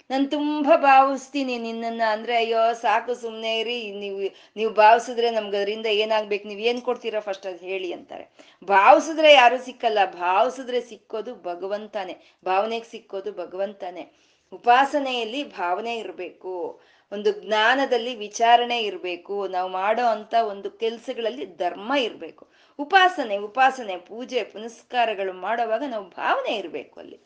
ನಾನು 0.09 0.29
ತುಂಬಾ 0.29 0.77
ಭಾವಿಸ್ತೀನಿ 0.77 1.57
ನಿನ್ನನ್ನ. 1.57 2.01
ಅಂದ್ರೆ 2.09 2.35
ಅಯ್ಯೋ, 2.37 2.73
ಸಾಕು 2.73 3.13
ಸುಮ್ಮನೆ 3.13 3.59
ಇರಿ. 3.59 3.91
ನೀವು 3.91 4.19
ನೀವು 4.55 4.73
ಭಾವಿಸಿದ್ರೆ 4.73 5.31
ನಮ್ಗೆ 5.31 5.57
ಅದರಿಂದ 5.57 5.85
ಏನಾಗ್ಬೇಕು? 5.85 6.47
ನೀವು 6.47 6.59
ಏನು 6.59 6.81
ಕೊಡ್ತೀರಾ 6.81 7.19
ಫಸ್ಟ್ 7.19 7.45
ಅದು 7.45 7.57
ಹೇಳಿ 7.57 7.93
ಅಂತಾರೆ. 7.93 8.29
ಭಾವಿಸಿದ್ರೆ 8.63 9.33
ಯಾರು 9.33 9.57
ಸಿಕ್ಕಲ್ಲ. 9.57 9.99
ಭಾವಿಸಿದ್ರೆ 10.05 10.81
ಸಿಕ್ಕೋದು 10.81 11.35
ಭಗವಂತನೇ. 11.35 12.15
ಭಾವನೆಗೆ 12.45 12.91
ಸಿಕ್ಕೋದು 12.91 13.31
ಭಗವಂತನೇ. 13.33 14.13
ಉಪಾಸನೆಯಲ್ಲಿ 14.53 15.43
ಭಾವನೆ 15.43 15.97
ಇರಬೇಕು. 15.97 16.81
ಒಂದು 17.13 17.31
ಜ್ಞಾನದಲ್ಲಿ 17.31 18.15
ವಿಚಾರಣೆ 18.15 18.83
ಇರಬೇಕು, 18.83 19.47
ನಾವು 19.47 19.71
ಮಾಡೋ 19.71 20.05
ಅಂತ 20.05 20.33
ಒಂದು 20.33 20.71
ಕೆಲಸಗಳಲ್ಲಿ 20.71 21.45
ಧರ್ಮ 21.45 21.93
ಇರಬೇಕು. 21.93 22.47
ಉಪಾಸನೆ 22.79 23.37
ಉಪಾಸನೆ, 23.37 23.97
ಪೂಜೆ, 23.97 24.43
ಪುನಸ್ಕಾರಗಳು 24.43 25.33
ಮಾಡೋವಾಗ 25.33 25.83
ನಾವು 25.87 26.09
ಭಾವನೆ 26.09 26.55
ಇರಬೇಕು 26.55 26.99
ಅಲ್ಲಿ. 26.99 27.19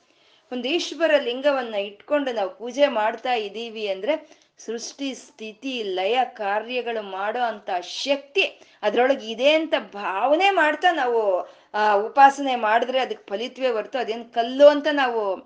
ಒಂದು 0.52 0.68
ಈಶ್ವರ 0.68 1.12
ಲಿಂಗವನ್ನ 1.20 1.76
ಇಟ್ಕೊಂಡು 1.76 2.32
ನಾವು 2.32 2.58
ಪೂಜೆ 2.58 2.88
ಮಾಡ್ತಾ 2.88 3.34
ಇದ್ದೀವಿ 3.34 3.88
ಅಂದ್ರೆ 3.88 4.48
ಸೃಷ್ಟಿ, 4.66 5.16
ಸ್ಥಿತಿ, 5.16 5.84
ಲಯ, 5.84 6.20
ಕಾರ್ಯಗಳು 6.26 7.02
ಮಾಡೋ 7.02 7.40
ಅಂತ 7.40 7.70
ಶಕ್ತಿ 7.82 8.62
ಅದ್ರೊಳಗೆ 8.82 9.32
ಇದೆ 9.32 9.54
ಅಂತ 9.54 9.74
ಭಾವನೆ 9.94 10.50
ಮಾಡ್ತಾ 10.50 10.92
ನಾವು, 10.92 11.50
ಆ, 11.74 11.94
ಉಪಾಸನೆ 11.94 12.56
ಮಾಡಿದ್ರೆ 12.56 13.00
ಅದಕ್ಕೆ 13.00 13.30
ಫಲಿತವೇ 13.30 13.68
ಹೊರ್ತು 13.68 13.98
ಅದೇನು 13.98 14.34
ಕಲ್ಲು 14.34 14.68
ಅಂತ 14.68 14.88
ನಾವು 14.92 15.38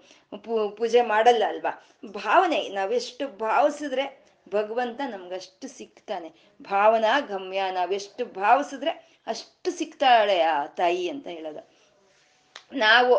ಪೂಜೆ 0.75 1.01
ಮಾಡಲ್ಲ 1.01 1.43
ಅಲ್ವಾ? 1.47 1.86
ಭಾವನೆ, 2.06 2.69
ನಾವೆಷ್ಟು 2.69 3.27
ಭಾವಿಸಿದ್ರೆ 3.27 4.20
ಭಗವಂತ 4.53 5.01
ನಮ್ಗಷ್ಟು 5.09 5.67
ಸಿಗ್ತಾನೆ 5.77 6.29
ಭಾವನಾ 6.61 7.13
ಗಮ್ಯ 7.19 7.61
ನಾವೆಷ್ಟು 7.71 8.25
ಭಾವಿಸಿದ್ರೆ 8.39 8.91
ಅಷ್ಟು 9.27 9.69
ಸಿಗ್ತಾಳೆ 9.77 10.37
ಆ 10.41 10.65
ತಾಯಿ 10.79 11.05
ಅಂತ 11.09 11.27
ಹೇಳೋದು. 11.27 11.61
ನಾವು 12.77 13.13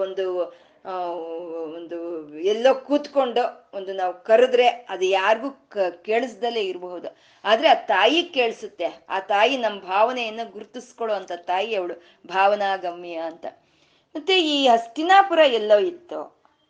ಒಂದು 0.00 0.26
ಒಂದು 1.74 1.98
ಎಲ್ಲೋ 2.52 2.70
ಕೂತ್ಕೊಂಡು 2.74 3.42
ಒಂದು 3.74 3.92
ನಾವು 3.92 4.14
ಕರೆದ್ರೆ 4.24 4.66
ಅದು 4.88 5.04
ಯಾರಿಗೂ 5.04 5.50
ಕೇಳಿಸ್ದಲ್ಲೇ 6.02 6.62
ಇರಬಹುದು. 6.62 7.08
ಆದ್ರೆ 7.44 7.68
ಆ 7.68 7.74
ತಾಯಿ 7.86 8.20
ಕೇಳಿಸುತ್ತೆ. 8.36 8.86
ಆ 9.08 9.18
ತಾಯಿ 9.32 9.56
ನಮ್ಮ 9.56 9.80
ಭಾವನೆಯನ್ನ 9.80 10.44
ಗುರುತಿಸ್ಕೊಳ್ಳೋ 10.50 11.16
ಅಂತ 11.16 11.32
ತಾಯಿ 11.32 11.74
ಅವಳು 11.74 11.96
ಭಾವನಾಗಮ್ಯ 12.26 13.16
ಅಂತ. 13.30 13.46
ಮತ್ತೆ 14.14 14.36
ಈ 14.42 14.56
ಹಸ್ತಿನಾಪುರ 14.66 15.40
ಎಲ್ಲೋ 15.52 15.78
ಇತ್ತು, 15.78 16.20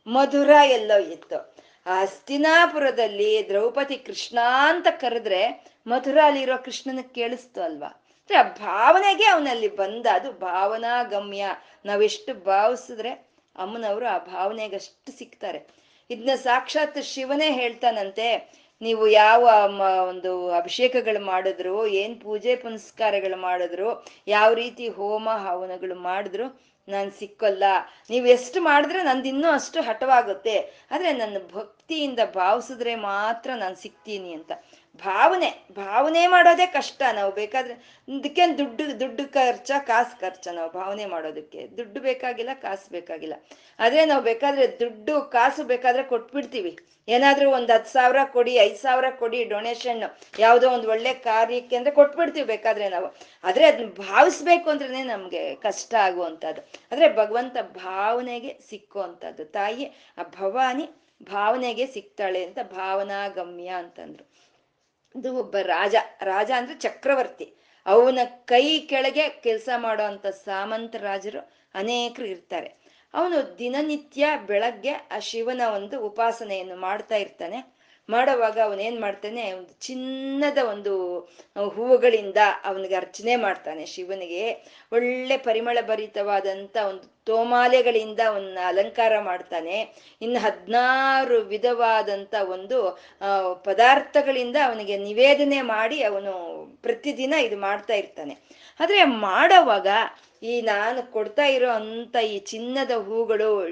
ಮಧುರ 0.07 0.53
ಎಲ್ಲೋ 0.69 0.99
ಇತ್ತು 1.13 1.39
ಆ 1.87 2.01
ಹಸ್ತಿನಾಪುರದಲ್ಲಿ 2.01 3.49
ದ್ರೌಪದಿ 3.49 3.97
ಕೃಷ್ಣ 3.97 4.39
ಅಂತ 4.69 4.87
ಕರೆದ್ರೆ 4.91 5.65
ಮಥುರಾಲಿರೋ 5.87 6.63
ಕೃಷ್ಣನ 6.63 6.99
ಕೇಳಿಸ್ತು 7.03 7.63
ಅಲ್ವಾ? 7.63 8.03
ಆ 8.39 8.43
ಭಾವನೆಗೆ 8.43 9.25
ಅವನಲ್ಲಿ 9.25 9.77
ಬಂದ, 9.77 10.07
ಅದು 10.13 10.33
ಭಾವನಾಗಮ್ಯ. 10.33 11.47
ನಾವೆಷ್ಟು 11.85 12.35
ಭಾವಿಸಿದ್ರೆ 12.35 13.11
ಅಮ್ಮನವರು 13.57 14.07
ಆ 14.07 14.19
ಭಾವನೆಗಷ್ಟು 14.19 15.19
ಸಿಗ್ತಾರೆ. 15.19 15.67
ಇದನ್ನ 16.11 16.31
ಸಾಕ್ಷಾತ್ 16.35 17.03
ಶಿವನೇ 17.03 17.51
ಹೇಳ್ತಾನಂತೆ, 17.51 18.61
ನೀವು 18.83 19.09
ಯಾವ 19.09 19.71
ಒಂದು 20.09 20.51
ಅಭಿಷೇಕಗಳು 20.51 21.25
ಮಾಡಿದ್ರು, 21.25 21.87
ಏನ್ 21.87 22.21
ಪೂಜೆ 22.21 22.57
ಪುನಸ್ಕಾರಗಳು 22.57 23.37
ಮಾಡಿದ್ರು, 23.37 24.07
ಯಾವ 24.27 24.53
ರೀತಿ 24.53 24.89
ಹೋಮ 24.89 25.31
ಹವನಗಳು 25.31 25.95
ಮಾಡಿದ್ರು 25.95 26.70
ನಾನು 26.91 27.11
ಸಿಕ್ಕಲ್ಲ. 27.11 27.65
ನೀವು 28.11 28.27
ಎಷ್ಟು 28.27 28.63
ಮಾಡಿದ್ರೆ 28.63 29.03
ನಂದು 29.03 29.29
ಇನ್ನೂ 29.29 29.49
ಅಷ್ಟು 29.51 29.81
ಹಠವಾಗುತ್ತೆ. 29.81 30.57
ಆದ್ರೆ 30.91 31.13
ನನ್ನ 31.13 31.37
ಭಕ್ತಿಯಿಂದ 31.55 32.21
ಭಾವಿಸಿದ್ರೆ 32.35 32.95
ಮಾತ್ರ 32.95 33.51
ನಾನು 33.57 33.77
ಸಿಗ್ತೀನಿ 33.77 34.33
ಅಂತ. 34.33 34.53
ಭಾವನೆ 34.97 35.67
ಭಾವನೆ 35.73 36.27
ಮಾಡೋದೇ 36.27 36.67
ಕಷ್ಟ. 36.67 37.03
ನಾವು 37.13 37.33
ಬೇಕಾದ್ರೆ 37.33 38.05
ಇದಕ್ಕೆ 38.09 38.59
ದುಡ್ಡು 38.59 39.01
ದುಡ್ಡು 39.01 39.33
ಖರ್ಚ, 39.33 39.73
ಕಾಸು 39.79 40.21
ಖರ್ಚ 40.21 40.49
ನಾವು 40.49 40.73
ಭಾವನೆ 40.73 41.07
ಮಾಡೋದಕ್ಕೆ. 41.07 41.69
ದುಡ್ಡು 41.77 42.01
ಬೇಕಾಗಿಲ್ಲ, 42.01 42.51
ಕಾಸು 42.55 42.91
ಬೇಕಾಗಿಲ್ಲ. 42.91 43.35
ಆದ್ರೆ 43.79 44.05
ನಾವು 44.05 44.23
ಬೇಕಾದ್ರೆ 44.23 44.81
ದುಡ್ಡು, 44.81 45.21
ಕಾಸು 45.21 45.65
ಬೇಕಾದ್ರೆ 45.65 46.03
ಕೊಟ್ಬಿಡ್ತೀವಿ. 46.03 46.79
ಏನಾದ್ರೂ 47.09 47.51
ಒಂದ್ 47.51 47.71
ಹತ್ತು 47.71 47.93
ಸಾವಿರ 47.93 48.17
ಕೊಡಿ, 48.25 48.55
ಐದ್ 48.55 48.77
ಸಾವಿರ 48.77 49.11
ಕೊಡಿ 49.11 49.45
ಡೊನೇಷನ್ 49.45 50.03
ಯಾವುದೋ 50.39 50.71
ಒಂದು 50.71 50.89
ಒಳ್ಳೆ 50.89 51.15
ಕಾರ್ಯಕ್ಕೆ 51.15 51.77
ಅಂದ್ರೆ 51.77 51.95
ಕೊಟ್ಬಿಡ್ತೀವಿ 51.95 52.47
ಬೇಕಾದ್ರೆ 52.47 52.89
ನಾವು. 52.89 53.17
ಆದ್ರೆ 53.45 53.67
ಅದನ್ನ 53.67 53.89
ಭಾವಿಸ್ಬೇಕು 53.89 54.71
ಅಂದ್ರೆ 54.71 55.03
ನಮ್ಗೆ 55.03 55.55
ಕಷ್ಟ 55.55 55.95
ಆಗುವಂಥದ್ದು. 55.95 56.61
ಆದ್ರೆ 56.93 57.17
ಭಗವಂತ 57.17 57.57
ಭಾವನೆಗೆ 57.63 58.59
ಸಿಕ್ಕುವಂಥದ್ದು. 58.71 59.45
ತಾಯಿ, 59.45 59.85
ಆ 60.19 60.23
ಭವಾನಿ 60.23 60.89
ಭಾವನೆಗೆ 61.23 61.87
ಸಿಗ್ತಾಳೆ 61.87 62.45
ಅಂತ 62.45 62.59
ಭಾವನಾಗಮ್ಯ 62.63 63.69
ಅಂತಂದ್ರು. 63.69 64.31
ಇದು 65.17 65.37
ಒಬ್ಬ 65.37 65.57
ರಾಜ 65.57 65.95
ರಾಜ 66.23 66.51
ಅಂದ್ರೆ 66.57 66.79
ಚಕ್ರವರ್ತಿ. 66.79 67.55
ಅವನ 67.87 68.19
ಕೈ 68.25 68.79
ಕೆಳಗೆ 68.79 69.29
ಕೆಲಸ 69.29 69.69
ಮಾಡೋ 69.77 70.31
ಸಾಮಂತ 70.45 70.97
ರಾಜರು 70.97 71.51
ಅನೇಕರು 71.75 72.27
ಇರ್ತಾರೆ. 72.27 72.81
ಅವನು 73.15 73.59
ದಿನನಿತ್ಯ 73.59 74.27
ಬೆಳಗ್ಗೆ 74.47 74.93
ಆ 74.93 75.19
ಶಿವನ 75.19 75.61
ಒಂದು 75.75 76.01
ಉಪಾಸನೆಯನ್ನು 76.01 76.77
ಮಾಡ್ತಾ 76.77 77.17
ಇರ್ತಾನೆ. 77.17 77.80
ಮಾಡೋವಾಗ 78.15 78.57
ಅವನೇನ್ 78.67 78.99
ಮಾಡ್ತಾನೆ, 79.05 79.45
ಒಂದು 79.59 79.73
ಚಿನ್ನದ 79.87 80.61
ಒಂದು 80.73 80.93
ಹೂವುಗಳಿಂದ 81.77 82.41
ಅವನಿಗೆ 82.65 82.97
ಅರ್ಚನೆ 83.03 83.35
ಮಾಡ್ತಾನೆ 83.45 83.83
ಶಿವನಿಗೆ. 83.95 84.45
ಒಳ್ಳೆ 84.97 85.37
ಪರಿಮಳ 85.49 85.79
ಭರಿತವಾದಂತ 85.91 86.77
ಒಂದು 86.91 87.07
ತೋಮಾಲೆಗಳಿಂದ 87.31 88.21
ಅವನ್ನ 88.31 88.59
ಅಲಂಕಾರ 88.71 89.15
ಮಾಡ್ತಾನೆ. 89.29 89.77
ಇನ್ನು 90.25 90.39
ಹದಿನಾರು 90.47 91.39
ವಿಧವಾದಂತ 91.53 92.35
ಒಂದು 92.55 92.79
ಪದಾರ್ಥಗಳಿಂದ 93.69 94.57
ಅವನಿಗೆ 94.69 94.97
ನಿವೇದನೆ 95.09 95.61
ಮಾಡಿ 95.75 95.99
ಅವನು 96.11 96.33
ಪ್ರತಿದಿನ 96.83 97.35
ಇದು 97.49 97.59
ಮಾಡ್ತಾ 97.69 97.95
ಇರ್ತಾನೆ. 98.03 98.37
ಆದ್ರೆ 98.81 99.01
ಮಾಡೋವಾಗ 99.27 99.89
ಈ 100.43 100.61
ನಾನು 100.61 101.13
ಕೊಡ್ತಾ 101.13 101.45
ಇರೋ 101.45 101.71
ಅಂತ 101.71 102.17
ಈ 102.17 102.39
ಚಿನ್ನದ 102.39 102.91
ಹೂಗಳು 102.91 103.67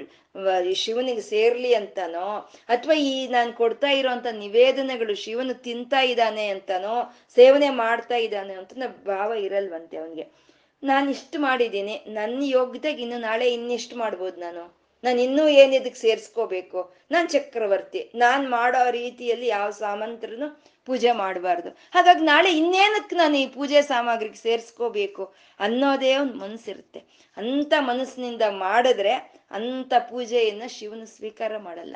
ಶಿವನಿಗೆ 0.73 1.21
ಸೇರ್ಲಿ 1.21 1.73
ಅಂತನೋ, 1.73 2.49
ಅಥವಾ 2.69 2.93
ಈ 2.93 3.27
ನಾನು 3.27 3.53
ಕೊಡ್ತಾ 3.53 3.89
ಇರೋಂಥ 3.91 4.27
ನಿವೇದನೆಗಳು 4.31 5.15
ಶಿವನು 5.15 5.53
ತಿಂತಾ 5.53 6.01
ಇದ್ದಾನೆ 6.01 6.47
ಅಂತನೋ, 6.47 7.15
ಸೇವನೆ 7.35 7.69
ಮಾಡ್ತಾ 7.69 8.15
ಇದ್ದಾನೆ 8.15 8.53
ಅಂತ 8.53 8.73
ಭಾವ 9.07 9.33
ಇರಲ್ವಂತೆ 9.33 9.97
ಅವನಿಗೆ. 9.97 10.49
ನಾನು 10.83 11.09
ಇಷ್ಟು 11.11 11.39
ಮಾಡಿದ್ದೀನಿ 11.39 12.03
ನನ್ನ 12.07 12.39
ಯೋಗ್ಯತೆಗೆ 12.45 13.01
ಇನ್ನು 13.01 13.17
ನಾಳೆ 13.17 13.53
ಇನ್ನಿಷ್ಟು 13.53 13.97
ಮಾಡ್ಬೋದು 13.97 14.39
ನಾನು. 14.39 14.79
ನಾನು 15.03 15.21
ಇನ್ನೂ 15.21 15.47
ಏನು 15.47 15.75
ಇದಕ್ಕೆ 15.75 15.99
ಸೇರಿಸ್ಕೋಬೇಕು? 15.99 16.93
ನಾನು 17.11 17.29
ಚಕ್ರವರ್ತಿ. 17.29 18.11
ನಾನು 18.15 18.49
ಮಾಡೋ 18.49 18.91
ರೀತಿಯಲ್ಲಿ 18.91 19.47
ಯಾವ 19.47 19.69
ಸಾಮಂತರನು 19.69 20.69
ಪೂಜೆ 20.89 21.11
ಮಾಡಬಾರ್ದು. 21.11 21.69
ಹಾಗಾಗಿ 21.69 22.23
ನಾಳೆ 22.25 22.51
ಇನ್ನೇನಕ್ಕೆ 22.57 23.15
ನಾನು 23.15 23.37
ಈ 23.37 23.45
ಪೂಜೆ 23.47 23.81
ಸಾಮಗ್ರಿಗೆ 23.81 24.39
ಸೇರಿಸ್ಕೋಬೇಕು 24.45 25.23
ಅನ್ನೋದೇ 25.59 26.15
ಒಂದು 26.15 26.33
ಮನಸ್ಸಿರುತ್ತೆ. 26.33 26.99
ಅಂಥ 27.37 27.73
ಮನಸ್ಸಿನಿಂದ 27.79 28.41
ಮಾಡಿದ್ರೆ 28.49 29.13
ಅಂಥ 29.51 29.93
ಪೂಜೆಯನ್ನು 30.09 30.67
ಶಿವನು 30.77 31.05
ಸ್ವೀಕಾರ 31.15 31.53
ಮಾಡಲ್ಲ. 31.57 31.95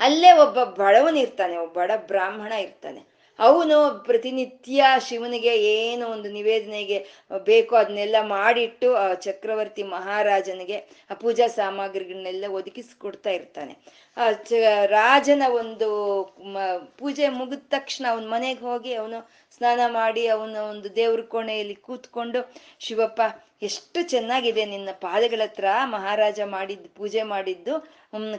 ಅಲ್ಲೇ 0.00 0.30
ಒಬ್ಬ 0.32 0.58
ಬಡವನಿರ್ತಾನೆ, 0.64 1.56
ಒಬ್ಬ 1.56 1.74
ಬಡ 1.78 1.90
ಬ್ರಾಹ್ಮಣ 2.06 2.52
ಇರ್ತಾನೆ. 2.66 3.09
ಅವನು 3.40 3.76
ಪ್ರತಿನಿತ್ಯ 4.08 4.84
ಶಿವನಿಗೆ 5.08 5.52
ಏನು 5.72 6.04
ಒಂದು 6.06 6.28
ನಿವೇದನೆಗೆ 6.30 6.98
ಬೇಕೋ 7.46 7.76
ಅದನ್ನೆಲ್ಲ 7.76 8.16
ಮಾಡಿಟ್ಟು, 8.36 8.88
ಆ 8.94 9.06
ಚಕ್ರವರ್ತಿ 9.26 9.82
ಮಹಾರಾಜನಿಗೆ 9.94 10.78
ಆ 11.10 11.14
ಪೂಜಾ 11.14 11.46
ಸಾಮಗ್ರಿಗಳನ್ನೆಲ್ಲ 11.58 12.44
ಒದಗಿಸ್ಕೊಡ್ತಾ 12.58 13.30
ಇರ್ತಾನೆ. 13.30 13.74
ಆ 14.16 14.24
ರಾಜನ 14.98 15.42
ಒಂದು 15.62 15.88
ಪೂಜೆ 16.98 17.28
ಮುಗಿದ 17.38 17.64
ತಕ್ಷಣ 17.70 18.06
ಅವನ 18.10 18.26
ಮನೆಗೆ 18.28 18.60
ಹೋಗಿ 18.60 18.92
ಅವನು 18.94 19.20
ಸ್ನಾನ 19.56 19.80
ಮಾಡಿ 19.92 20.22
ಅವನ 20.26 20.56
ಒಂದು 20.72 20.88
ದೇವ್ರ 20.96 21.20
ಕೋಣೆಯಲ್ಲಿ 21.34 21.76
ಕೂತ್ಕೊಂಡು, 21.86 22.40
ಶಿವಪ್ಪ, 22.80 23.20
ಎಷ್ಟು 23.62 24.00
ಚೆನ್ನಾಗಿದೆ 24.08 24.62
ನಿನ್ನ 24.64 24.90
ಪಾದಗಳ 25.00 25.42
ಹತ್ರ 25.44 25.64
ಮಹಾರಾಜ 25.94 26.40
ಮಾಡಿದ್ದು 26.54 26.88
ಪೂಜೆ 26.98 27.22
ಮಾಡಿದ್ದು 27.32 27.74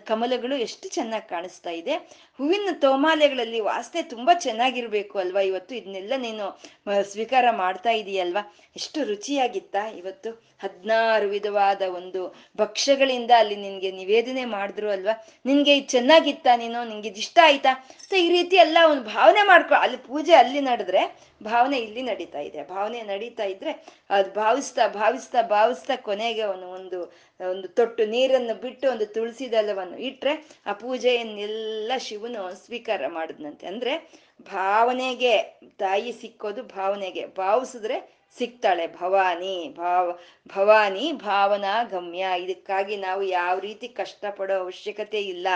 ಕಮಲಗಳು 0.05 0.55
ಎಷ್ಟು 0.55 0.89
ಚೆನ್ನಾಗಿ 0.89 1.29
ಕಾಣಿಸ್ತಾ 1.29 1.69
ಇದೆ. 1.69 1.95
ಹೂವಿನ 2.37 2.69
ತೋಮಾಲೆಗಳಲ್ಲಿ 2.73 3.59
ವಾಸನೆ 3.59 4.01
ತುಂಬಾ 4.01 4.33
ಚೆನ್ನಾಗಿರ್ಬೇಕು 4.33 5.19
ಅಲ್ವಾ? 5.19 5.41
ಇವತ್ತು 5.41 5.75
ಇದನ್ನೆಲ್ಲ 5.75 6.13
ನೀನು 6.17 6.61
ಸ್ವೀಕಾರ 7.03 7.45
ಮಾಡ್ತಾ 7.51 7.89
ಇದೀಯಲ್ವಾ? 7.89 8.55
ಎಷ್ಟು 8.75 9.03
ರುಚಿಯಾಗಿತ್ತ 9.03 9.75
ಇವತ್ತು? 9.97 10.51
ಹದಿನಾರು 10.59 11.29
ವಿಧವಾದ 11.29 11.81
ಒಂದು 11.81 12.35
ಭಕ್ಷ್ಯಗಳಿಂದ 12.57 13.31
ಅಲ್ಲಿ 13.37 13.55
ನಿನ್ಗೆ 13.55 13.91
ನಿವೇದನೆ 13.91 14.45
ಮಾಡಿದ್ರು 14.45 14.89
ಅಲ್ವಾ? 14.89 15.27
ನಿನ್ಗೆ 15.45 15.77
ಇದು 15.77 15.87
ಚೆನ್ನಾಗಿತ್ತ 15.87 16.47
ನೀನು? 16.57 16.83
ನಿನ್ಗೆ 16.83 17.09
ಇದಿಷ್ಟ 17.09 17.39
ಆಯ್ತಾ? 17.43 17.87
ಸೊ 18.09 18.15
ಈ 18.15 18.29
ರೀತಿ 18.29 18.55
ಎಲ್ಲ 18.55 18.77
ಒಂದು 18.89 19.03
ಭಾವನೆ 19.03 19.47
ಮಾಡ್ಕೊ, 19.47 19.75
ಅಲ್ಲಿ 19.75 19.97
ಪೂಜೆ 19.97 20.33
ಅಲ್ಲಿ 20.33 20.59
ನಡೆದ್ರೆ 20.59 21.31
ಭಾವನೆ 21.43 21.77
ಇಲ್ಲಿ 21.77 22.01
ನಡೀತಾ 22.01 22.39
ಇದೆ. 22.39 22.63
ಭಾವನೆ 22.63 23.01
ನಡೀತಾ 23.01 23.43
ಇದ್ರೆ 23.43 23.71
ಅದು 24.09 24.33
ಭಾವಿಸ್ತಾ 24.33 24.87
ಭಾವಿಸ್ತಾ 24.87 25.41
ಭಾವಿಸ್ತಾ 25.41 25.95
ಕೊನೆಗೆ 25.95 26.41
ಅವನು 26.41 26.71
ಒಂದು 26.71 27.30
ಒಂದು 27.49 27.67
ತೊಟ್ಟು 27.67 28.05
ನೀರನ್ನು 28.05 28.61
ಬಿಟ್ಟು 28.61 28.91
ಒಂದು 28.91 29.05
ತುಳಸಿ 29.05 29.51
ದಳವನ್ನು 29.51 29.97
ಇಟ್ಟರೆ 29.97 30.61
ಆ 30.65 30.73
ಪೂಜೆಯನ್ನೆಲ್ಲ 30.73 31.91
ಶಿವನು 31.97 32.65
ಸ್ವೀಕಾರ 32.65 33.07
ಮಾಡಿದ್ನಂತೆ. 33.07 33.67
ಅಂದ್ರೆ 33.67 34.09
ಭಾವನೆಗೆ 34.41 35.37
ತಾಯಿ 35.77 36.11
ಸಿಕ್ಕೋದು 36.11 36.63
ಭಾವನೆಗೆ. 36.63 37.25
ಭಾವಿಸಿದ್ರೆ 37.25 38.20
ಸಿಗ್ತಾಳೆ. 38.37 38.87
ಭವಾನಿ, 38.87 39.75
ಭಾವ, 39.77 40.11
ಭವಾನಿ 40.47 41.11
ಭಾವನಾ 41.11 41.83
ಗಮ್ಯ. 41.83 42.25
ಇದಕ್ಕಾಗಿ 42.37 42.97
ನಾವು 42.97 43.23
ಯಾವ 43.23 43.59
ರೀತಿ 43.59 43.87
ಕಷ್ಟಪಡೋ 43.87 44.53
ಅವಶ್ಯಕತೆ 44.53 45.21
ಇಲ್ಲ. 45.21 45.47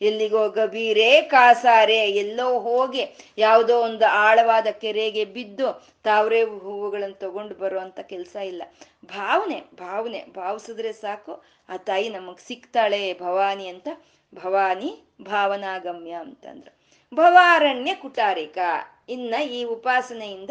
ಎಲ್ಲಿಗೋ 0.00 0.48
ಗಬೀರೆ 0.48 1.22
ಕಾಸಾರೆ. 1.22 2.10
ಎಲ್ಲೋ 2.10 2.58
ಹೋಗಿ 2.58 3.16
ಯಾವುದೋ 3.38 3.80
ಒಂದು 3.80 4.06
ಆಳವಾದ 4.06 4.66
ಕೆರೆಗೆ 4.66 5.24
ಬಿದ್ದು 5.24 5.86
ತಾವ್ರೆ 6.04 6.42
ಹೂವುಗಳನ್ನು 6.42 7.18
ತಗೊಂಡು 7.18 7.54
ಬರುವಂತ 7.54 8.00
ಕೆಲಸ 8.00 8.36
ಇಲ್ಲ. 8.36 8.62
ಭಾವನೆ 9.04 9.60
ಭಾವನೆ. 9.60 10.24
ಭಾವಿಸಿದ್ರೆ 10.24 10.92
ಸಾಕು, 10.92 11.44
ಆ 11.68 11.76
ತಾಯಿ 11.76 12.08
ನಮಗ್ 12.08 12.38
ಸಿಗ್ತಾಳೆ 12.38 13.14
ಭವಾನಿ 13.14 13.68
ಅಂತ. 13.68 13.88
ಭವಾನಿ 14.34 15.02
ಭಾವನಾಗಮ್ಯ 15.22 16.10
ಅಂತಂದ್ರು. 16.10 16.84
ಭವಾರಣ್ಯ 17.16 17.94
ಕುಟಾರಿಕ. 17.94 18.58
ಇನ್ನ 19.08 19.34
ಈ 19.34 19.64
ಉಪಾಸನೆಯಿಂದ 19.64 20.50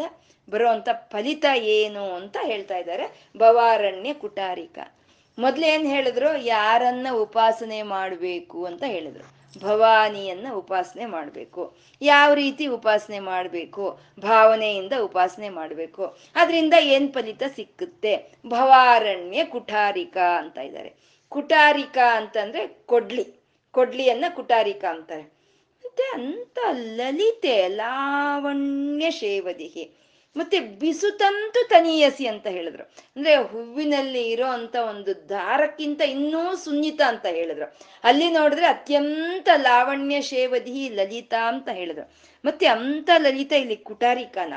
ಬರುವಂತ 0.50 0.88
ಫಲಿತ 0.92 1.44
ಏನು 1.56 2.14
ಅಂತ 2.14 2.36
ಹೇಳ್ತಾ 2.42 2.76
ಇದ್ದಾರೆ 2.76 3.30
ಭವಾರಣ್ಯ 3.36 4.14
ಕುಟಾರಿಕ. 4.14 4.78
ಮೊದ್ಲೇನ್ 5.38 5.86
ಹೇಳಿದ್ರು? 5.86 6.36
ಯಾರನ್ನ 6.36 7.06
ಉಪಾಸನೆ 7.12 7.82
ಮಾಡಬೇಕು 7.82 8.64
ಅಂತ 8.64 8.84
ಹೇಳಿದ್ರು. 8.86 9.34
ಭವಾನಿಯನ್ನ 9.60 10.46
ಉಪಾಸನೆ 10.52 11.06
ಮಾಡಬೇಕು. 11.06 11.76
ಯಾವ 12.02 12.34
ರೀತಿ 12.34 12.66
ಉಪಾಸನೆ 12.66 13.18
ಮಾಡಬೇಕು? 13.18 14.00
ಭಾವನೆಯಿಂದ 14.20 14.92
ಉಪಾಸನೆ 15.00 15.48
ಮಾಡಬೇಕು. 15.48 16.16
ಅದರಿಂದ 16.34 16.74
ಏನ್ 16.80 17.12
ಫಲಿತ 17.12 17.42
ಸಿಕ್ಕುತ್ತೆ? 17.56 18.32
ಭವಾರಣ್ಯ 18.46 19.44
ಕುಟಾರಿಕ 19.44 20.16
ಅಂತ 20.16 20.58
ಇದ್ದಾರೆ. 20.58 20.94
ಕುಟಾರಿಕ 21.28 21.98
ಅಂತಂದ್ರೆ 22.12 22.66
ಕೊಡ್ಲಿ. 22.66 23.34
ಕೊಡ್ಲಿಯನ್ನ 23.72 24.24
ಕುಟಾರಿಕ 24.34 24.84
ಅಂತಾರೆ. 24.84 25.33
ಮತ್ತೆ 25.94 26.22
ಅಂತ 26.22 26.58
ಲಲಿತೆ 26.72 27.68
ಲಾವಣ್ಯ 27.68 29.10
ಶೇವದಿಹಿ 29.10 29.84
ಮತ್ತೆ 30.36 30.60
ಬಿಸುತಂತು 30.60 31.68
ತನಿಯಸಿ 31.68 32.26
ಅಂತ 32.26 32.46
ಹೇಳಿದ್ರು. 32.46 32.84
ಅಂದ್ರೆ 33.16 33.34
ಹೂವಿನಲ್ಲಿ 33.36 34.22
ಇರೋ 34.30 34.46
ಅಂತ 34.46 34.76
ಒಂದು 34.76 35.28
ದಾರಕ್ಕಿಂತ 35.28 36.00
ಇನ್ನೂ 36.02 36.56
ಸುನ್ನಿತ 36.56 37.00
ಅಂತ 37.06 37.26
ಹೇಳಿದ್ರು. 37.26 37.66
ಅಲ್ಲಿ 38.04 38.30
ನೋಡಿದ್ರೆ 38.30 38.66
ಅತ್ಯಂತ 38.66 39.48
ಲಾವಣ್ಯ 39.56 40.20
ಶೇವದಿ, 40.20 40.88
ಲಲಿತಾ 40.88 41.48
ಅಂತ 41.48 41.68
ಹೇಳಿದ್ರು. 41.72 42.12
ಮತ್ತೆ 42.44 42.66
ಅಂತ 42.66 43.10
ಲಲಿತ 43.18 43.52
ಇಲ್ಲಿ 43.52 43.76
ಕುಟಾರಿಕನ 43.76 44.54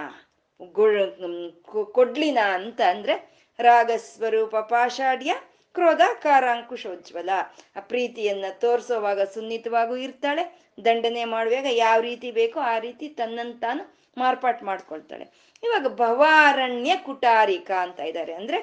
ಕೊಡ್ಲಿನ 1.91 2.39
ಅಂತ 2.51 2.81
ಅಂದ್ರೆ 2.81 3.15
ರಾಗಸ್ವರೂಪ 3.59 4.55
ಪಾಷಾಢ್ಯ 4.55 5.33
ಕ್ರೋಧ 5.77 6.01
ಕಾರಾಂಕುಶೋಜ್ವಲ 6.23 7.29
ಆ 7.75 7.79
ಪ್ರೀತಿಯನ್ನ 7.79 8.45
ತೋರಿಸೋವಾಗ 8.51 9.21
ಸುನ್ನಿತವಾಗೂ 9.21 9.95
ಇರ್ತಾಳೆ. 9.95 10.59
ದಂಡನೆ 10.85 11.25
ಮಾಡುವಾಗ 11.25 11.65
ಯಾವ 11.69 12.01
ರೀತಿ 12.01 12.31
ಬೇಕೋ 12.31 12.59
ಆ 12.59 12.79
ರೀತಿ 12.79 13.09
ತನ್ನಂತಾನು 13.09 13.97
ಮಾರ್ಪಾಟ್ 14.17 14.63
ಮಾಡ್ಕೊಳ್ತಾಳೆ. 14.63 15.25
ಇವಾಗ 15.63 15.87
ಭವಾರಣ್ಯ 15.87 16.95
ಕುಟಾರಿಕ 16.95 17.71
ಅಂತ 17.71 17.99
ಇದ್ದಾರೆ. 17.99 18.33
ಅಂದ್ರೆ 18.33 18.57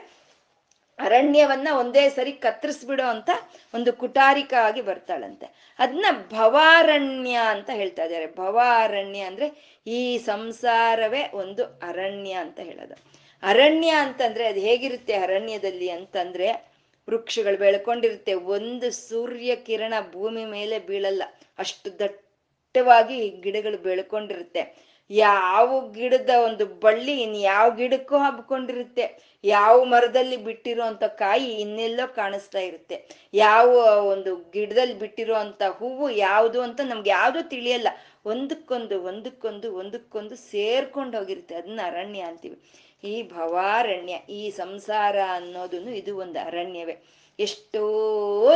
ಅರಣ್ಯವನ್ನ 0.99 1.69
ಒಂದೇ 1.79 2.09
ಸರಿ 2.09 2.33
ಕತ್ತರಿಸ್ಬಿಡೋ 2.33 3.05
ಅಂತ 3.05 3.31
ಒಂದು 3.75 3.93
ಕುಟಾರಿಕ 3.93 4.55
ಆಗಿ 4.55 4.83
ಬರ್ತಾಳಂತೆ. 4.83 5.75
ಅದನ್ನ 5.79 6.07
ಭವಾರಣ್ಯ 6.33 7.39
ಅಂತ 7.49 7.71
ಹೇಳ್ತಾ 7.71 8.05
ಇದ್ದಾರೆ. 8.05 8.27
ಭವಾರಣ್ಯ 8.27 9.21
ಅಂದ್ರೆ 9.21 9.79
ಈ 9.87 10.19
ಸಂಸಾರವೇ 10.19 11.31
ಒಂದು 11.35 11.65
ಅರಣ್ಯ 11.65 12.33
ಅಂತ 12.33 12.61
ಹೇಳೋದು. 12.61 12.95
ಅರಣ್ಯ 13.43 13.91
ಅಂತಂದ್ರೆ 13.91 14.47
ಅದು 14.47 14.61
ಹೇಗಿರುತ್ತೆ 14.61 15.15
ಅರಣ್ಯದಲ್ಲಿ 15.15 15.91
ಅಂತಂದ್ರೆ 15.91 16.74
ವೃಕ್ಷಗಳು 17.09 17.57
ಬೆಳ್ಕೊಂಡಿರುತ್ತೆ. 17.57 18.35
ಒಂದು 18.35 18.91
ಸೂರ್ಯ 19.09 19.57
ಕಿರಣ 19.67 19.95
ಭೂಮಿ 20.13 20.45
ಮೇಲೆ 20.47 20.79
ಬೀಳಲ್ಲ. 20.79 21.23
ಅಷ್ಟು 21.59 21.99
ದಟ್ಟವಾಗಿ 21.99 23.19
ಗಿಡಗಳು 23.45 23.79
ಬೆಳ್ಕೊಂಡಿರುತ್ತೆ. 23.79 24.63
ಯಾವ 25.11 25.69
ಗಿಡದ 25.91 26.31
ಒಂದು 26.45 26.67
ಬಳ್ಳಿ 26.67 27.15
ಇನ್ 27.23 27.37
ಯಾವ 27.43 27.71
ಗಿಡಕ್ಕೂ 27.71 28.17
ಹಬ್ಕೊಂಡಿರುತ್ತೆ. 28.17 29.05
ಯಾವ 29.45 29.85
ಮರದಲ್ಲಿ 29.85 30.37
ಬಿಟ್ಟಿರುವಂತ 30.45 31.05
ಕಾಯಿ 31.19 31.49
ಇನ್ನೆಲ್ಲೋ 31.61 32.15
ಕಾಣಿಸ್ತಾ 32.15 32.59
ಇರುತ್ತೆ. 32.59 32.97
ಯಾವ 33.35 33.69
ಒಂದು 34.13 34.37
ಗಿಡದಲ್ಲಿ 34.51 34.99
ಬಿಟ್ಟಿರುವಂತ 34.99 35.63
ಹೂವು 35.79 36.11
ಯಾವುದು 36.27 36.61
ಅಂತ 36.63 36.81
ನಮ್ಗೆ 36.85 37.11
ಯಾವುದು 37.11 37.43
ತಿಳಿಯಲ್ಲ. 37.49 37.89
ಒಂದಕ್ಕೊಂದು 38.27 39.03
ಒಂದಕ್ಕೊಂದು 39.03 39.75
ಒಂದಕ್ಕೊಂದು 39.77 40.37
ಸೇರ್ಕೊಂಡು 40.51 41.19
ಹೋಗಿರುತ್ತೆ. 41.19 41.55
ಅದನ್ನ 41.55 41.81
ಅರಣ್ಯ 41.85 42.21
ಅಂತೀವಿ. 42.23 42.59
ಈ 43.05 43.23
ಭವಾರಣ್ಯ, 43.23 44.13
ಈ 44.13 44.51
ಸಂಸಾರ 44.51 45.17
ಅನ್ನೋದನ್ನು 45.33 45.91
ಇದು 45.91 46.17
ಒಂದು 46.17 46.47
ಅರಣ್ಯವೇ. 46.47 47.03
ಎಷ್ಟೋ 47.39 47.83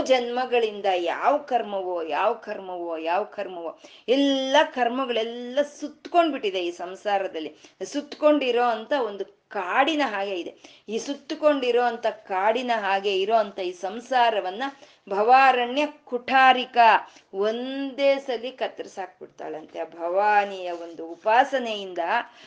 ಜನ್ಮಗಳಿಂದ 0.02 0.86
ಯಾವ 0.94 1.38
ಕರ್ಮವೋ 1.38 2.02
ಯಾವ 2.02 2.34
ಕರ್ಮವೋ 2.34 2.96
ಯಾವ 2.96 3.24
ಕರ್ಮವೋ, 3.24 3.78
ಎಲ್ಲ 4.08 4.56
ಕರ್ಮಗಳೆಲ್ಲ 4.74 5.58
ಸುತ್ಕೊಂಡ್ಬಿಟ್ಟಿದೆ 5.62 6.60
ಈ 6.64 6.70
ಸಂಸಾರದಲ್ಲಿ. 6.70 7.56
ಸುತ್ಕೊಂಡಿರೋ 7.84 8.62
ಅಂತ 8.62 8.92
ಒಂದು 9.06 9.37
ಕಾಡಿನ 9.50 10.02
ಹಾಗೆ 10.04 10.34
ಇದೆ. 10.34 10.54
ಈ 10.88 10.98
ಸುತ್ತುಕೊಂಡಿರೋ 10.98 11.82
ಅಂತ 11.82 12.06
ಕಾಡಿನ 12.06 12.70
ಹಾಗೆ 12.74 13.20
ಇರೋ 13.20 13.60
ಈ 13.62 13.72
ಸಂಸಾರವನ್ನ 13.72 14.62
ಭವಾರಣ್ಯ 15.08 15.86
ಕುಠಾರಿಕ 15.86 16.78
ಒಂದೇ 17.34 18.18
ಸಲಿ 18.18 18.50
ಕತ್ತರಿಸಾಕ್ಬಿಡ್ತಾಳಂತೆ 18.50 19.80
ಆ 19.80 19.84
ಭವಾನಿಯ 19.84 20.70
ಒಂದು 20.70 21.06
ಉಪಾಸನೆಯಿಂದ 21.06 21.98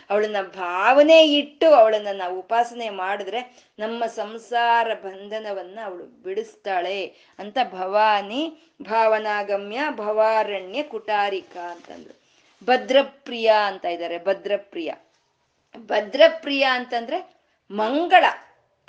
ಅವಳನ್ನ 0.10 0.42
ಭಾವನೆ 0.42 1.24
ಇಟ್ಟು 1.24 1.74
ಅವಳನ್ನ 1.74 2.08
ನಾವು 2.14 2.40
ಉಪಾಸನೆ 2.40 2.90
ಮಾಡಿದ್ರೆ 2.90 3.72
ನಮ್ಮ 3.80 4.06
ಸಂಸಾರ 4.06 4.94
ಬಂಧನವನ್ನ 4.94 5.80
ಅವಳು 5.86 6.24
ಬಿಡಿಸ್ತಾಳೆ 6.24 7.06
ಅಂತ 7.40 7.58
ಭವಾನಿ 7.72 8.72
ಭಾವನಾಗಮ್ಯ 8.82 9.80
ಭವಾರಣ್ಯ 9.92 10.84
ಕುಟಾರಿಕ 10.84 11.58
ಅಂತಂದ್ರು. 11.58 12.22
ಭದ್ರಪ್ರಿಯ 12.66 13.54
ಅಂತ 13.66 13.86
ಇದ್ದಾರೆ 13.86 14.18
ಭದ್ರಪ್ರಿಯ. 14.18 14.92
ಭದ್ರಪ್ರಿಯ 15.78 16.64
ಅಂತಂದ್ರೆ 16.64 17.34
ಮಂಗಳ 17.72 18.26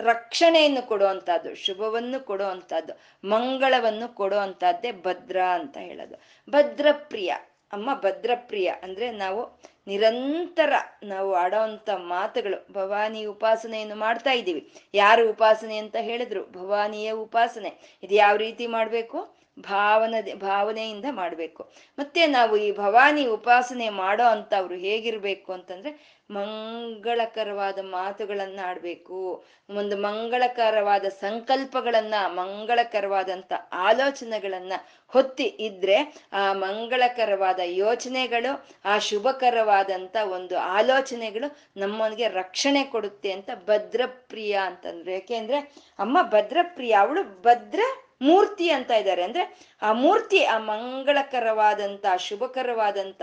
ರಕ್ಷಣೆಯನ್ನು 0.01 0.88
ಕೊಡುವಂತಹದ್ದು, 0.88 1.55
ಶುಭವನ್ನು 1.55 2.25
ಕೊಡುವಂತಹದ್ದು, 2.25 2.92
ಮಂಗಳವನ್ನು 3.29 4.14
ಕೊಡುವಂತಹದ್ದೇ 4.14 4.92
ಭದ್ರ 4.92 5.40
ಅಂತ 5.42 5.77
ಹೇಳೋದು. 5.77 6.14
ಭದ್ರಪ್ರಿಯ, 6.51 7.35
ಅಮ್ಮ 7.73 7.95
ಭದ್ರಪ್ರಿಯ 7.95 8.73
ಅಂದ್ರೆ 8.83 9.11
ನಾವು 9.11 9.61
ನಿರಂತರ 9.87 10.73
ನಾವು 11.03 11.35
ಆಡೋವಂಥ 11.35 11.90
ಮಾತುಗಳು. 11.90 12.73
ಭವಾನಿ 12.73 13.25
ಉಪಾಸನೆಯನ್ನು 13.25 13.95
ಮಾಡ್ತಾ 13.95 14.33
ಇದ್ದೀವಿ. 14.33 14.73
ಯಾರು 14.95 15.31
ಉಪಾಸನೆ 15.31 15.77
ಅಂತ 15.77 15.97
ಹೇಳಿದ್ರು? 15.97 16.47
ಭವಾನಿಯ 16.47 17.12
ಉಪಾಸನೆ. 17.12 17.99
ಇದು 18.03 18.14
ಯಾವ 18.14 18.37
ರೀತಿ 18.37 18.66
ಮಾಡಬೇಕು? 18.66 19.41
ಭಾವನ 19.61 20.15
ಭಾವನೆಯಿಂದ 20.35 21.05
ಮಾಡಬೇಕು. 21.11 21.73
ಮತ್ತೆ 21.99 22.27
ನಾವು 22.27 22.57
ಈ 22.57 22.73
ಭವಾನಿ 22.73 23.27
ಉಪಾಸನೆ 23.27 23.88
ಮಾಡೋ 23.88 24.25
ಅಂತವ್ರು 24.25 24.75
ಹೇಗಿರ್ಬೇಕು 24.75 25.53
ಅಂತಂದ್ರೆ 25.53 26.23
ಮಂಗಳಕರವಾದ 26.31 27.79
ಮಾತುಗಳನ್ನ 27.79 28.61
ಆಡ್ಬೇಕು 28.65 29.45
ಒಂದು 29.71 29.97
ಮಂಗಳಕರವಾದ 29.97 31.05
ಸಂಕಲ್ಪಗಳನ್ನ 31.05 32.15
ಮಂಗಳಕರವಾದಂತ 32.27 33.53
ಆಲೋಚನೆಗಳನ್ನ 33.73 34.73
ಹೊತ್ತಿ 35.07 35.45
ಇದ್ರೆ 35.45 36.15
ಆ 36.33 36.53
ಮಂಗಳಕರವಾದ 36.53 37.61
ಯೋಚನೆಗಳು, 37.65 38.69
ಆ 38.85 38.99
ಶುಭಕರವಾದಂತ 38.99 40.17
ಒಂದು 40.23 40.59
ಆಲೋಚನೆಗಳು 40.59 41.57
ನಮ್ಮನಿಗೆ 41.77 42.29
ರಕ್ಷಣೆ 42.29 42.85
ಕೊಡುತ್ತೆ 42.85 43.33
ಅಂತ 43.33 43.51
ಭದ್ರಪ್ರಿಯ 43.67 44.59
ಅಂತಂದ್ರು. 44.65 45.11
ಯಾಕೆಂದ್ರೆ 45.11 45.59
ಅಮ್ಮ 45.99 46.19
ಭದ್ರಪ್ರಿಯ, 46.23 46.93
ಅವಳು 46.93 47.43
ಭದ್ರ 47.43 47.81
ಮೂರ್ತಿ 48.23 48.71
ಅಂತ 48.71 48.91
ಇದ್ದಾರೆ. 48.91 49.23
ಅಂದ್ರೆ 49.23 49.77
ಆ 49.83 49.93
ಮೂರ್ತಿ 49.93 50.45
ಆ 50.45 50.59
ಮಂಗಳಕರವಾದಂತ, 50.59 52.07
ಶುಭಕರವಾದಂತ, 52.19 53.23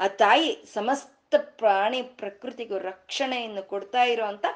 ಆ 0.00 0.08
ತಾಯಿ 0.08 0.64
ಸಮಸ್ತ 0.74 1.34
ಪ್ರಾಣಿ 1.38 2.02
ಪ್ರಕೃತಿಗೂ 2.02 2.78
ರಕ್ಷಣೆಯನ್ನು 2.78 3.62
ಕೊಡ್ತಾ 3.62 4.02
ಇರುವಂತ 4.02 4.46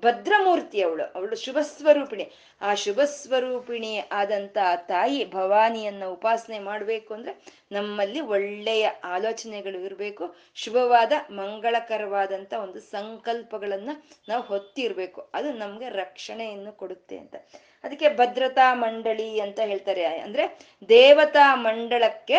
ಭದ್ರಮೂರ್ತಿ 0.00 0.82
ಅವಳು. 0.82 1.12
ಅವಳು 1.12 1.36
ಶುಭ 1.36 1.58
ಸ್ವರೂಪಿಣಿ 1.62 2.32
ಆ 2.60 2.74
ಶುಭ 2.74 3.00
ಸ್ವರೂಪಿಣಿ 3.00 3.98
ಆದಂತ 4.12 4.58
ತಾಯಿ 4.76 5.30
ಭವಾನಿಯನ್ನ 5.30 6.04
ಉಪಾಸನೆ 6.04 6.58
ಮಾಡಬೇಕು 6.58 7.14
ಅಂದ್ರೆ 7.14 7.44
ನಮ್ಮಲ್ಲಿ 7.72 8.20
ಒಳ್ಳೆಯ 8.20 8.88
ಆಲೋಚನೆಗಳು 9.04 9.78
ಇರಬೇಕು. 9.78 10.36
ಶುಭವಾದ, 10.54 11.12
ಮಂಗಳಕರವಾದಂತ 11.30 12.52
ಒಂದು 12.52 12.80
ಸಂಕಲ್ಪಗಳನ್ನ 12.80 13.90
ನಾವು 14.28 14.42
ಹೊತ್ತಿರ್ಬೇಕು. 14.42 15.30
ಅದು 15.34 15.52
ನಮ್ಗೆ 15.52 15.88
ರಕ್ಷಣೆಯನ್ನು 15.88 16.72
ಕೊಡುತ್ತೆ 16.72 17.18
ಅಂತ. 17.18 17.34
ಅದಕ್ಕೆ 17.86 18.08
ಭದ್ರತಾ 18.16 18.74
ಮಂಡಳಿ 18.74 19.40
ಅಂತ 19.40 19.60
ಹೇಳ್ತಾರೆ. 19.60 20.04
ಅಂದ್ರೆ 20.04 20.44
ದೇವತಾ 20.88 21.54
ಮಂಡಳಕ್ಕೆ 21.54 22.38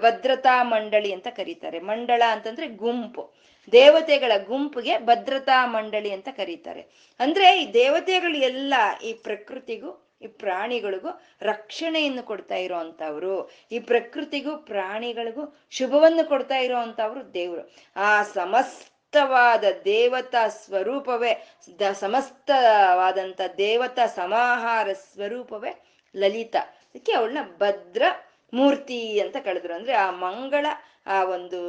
ಭದ್ರತಾ 0.00 0.62
ಮಂಡಳಿ 0.62 1.12
ಅಂತ 1.12 1.28
ಕರೀತಾರೆ. 1.28 1.78
ಮಂಡಳ 1.80 2.22
ಅಂತಂದ್ರೆ 2.30 2.66
ಗುಂಪು. 2.66 3.24
ದೇವತೆಗಳ 3.72 4.32
ಗುಂಪಿಗೆ 4.44 4.98
ಭದ್ರತಾ 4.98 5.66
ಮಂಡಳಿ 5.66 6.10
ಅಂತ 6.10 6.28
ಕರೀತಾರೆ. 6.36 6.80
ಅಂದ್ರೆ 7.20 7.62
ಈ 7.62 7.72
ದೇವತೆಗಳು 7.72 8.36
ಎಲ್ಲ 8.36 8.74
ಈ 9.04 9.12
ಪ್ರಕೃತಿಗೂ, 9.12 9.90
ಈ 10.22 10.26
ಪ್ರಾಣಿಗಳಿಗೂ 10.26 11.10
ರಕ್ಷಣೆಯನ್ನು 11.42 12.22
ಕೊಡ್ತಾ 12.22 12.56
ಇರೋ 12.56 12.76
ಅಂತವ್ರು 12.76 13.50
ಈ 13.72 13.78
ಪ್ರಕೃತಿಗೂ, 13.78 14.56
ಪ್ರಾಣಿಗಳಿಗೂ 14.56 15.44
ಶುಭವನ್ನು 15.70 16.24
ಕೊಡ್ತಾ 16.28 16.56
ಇರೋ 16.56 16.76
ಅಂತವ್ರು 16.76 17.34
ದೇವರು. 17.34 17.62
ಆ 17.96 18.22
ಸಮಸ್ತವಾದ 19.12 19.64
ದೇವತಾ 19.84 20.48
ಸ್ವರೂಪವೇ, 20.48 21.32
ದ 21.78 21.92
ಸಮಸ್ತವಾದಂಥ 21.92 23.40
ದೇವತಾ 23.58 24.06
ಸಮಾಹಾರ 24.06 24.92
ಸ್ವರೂಪವೇ 24.92 25.72
ಲಲಿತ. 26.16 26.56
ಅದಕ್ಕೆ 26.90 27.12
ಅವಳನ್ನ 27.12 27.42
ಭದ್ರ 27.58 28.02
ಮೂರ್ತಿ 28.52 29.20
ಅಂತ 29.20 29.36
ಕಳೆದ್ರು 29.44 29.74
ಅಂದ್ರೆ 29.74 29.92
ಆ 29.92 30.10
ಮಂಗಳ, 30.10 30.66
ಆ 31.06 31.24
ಒಂದು 31.24 31.60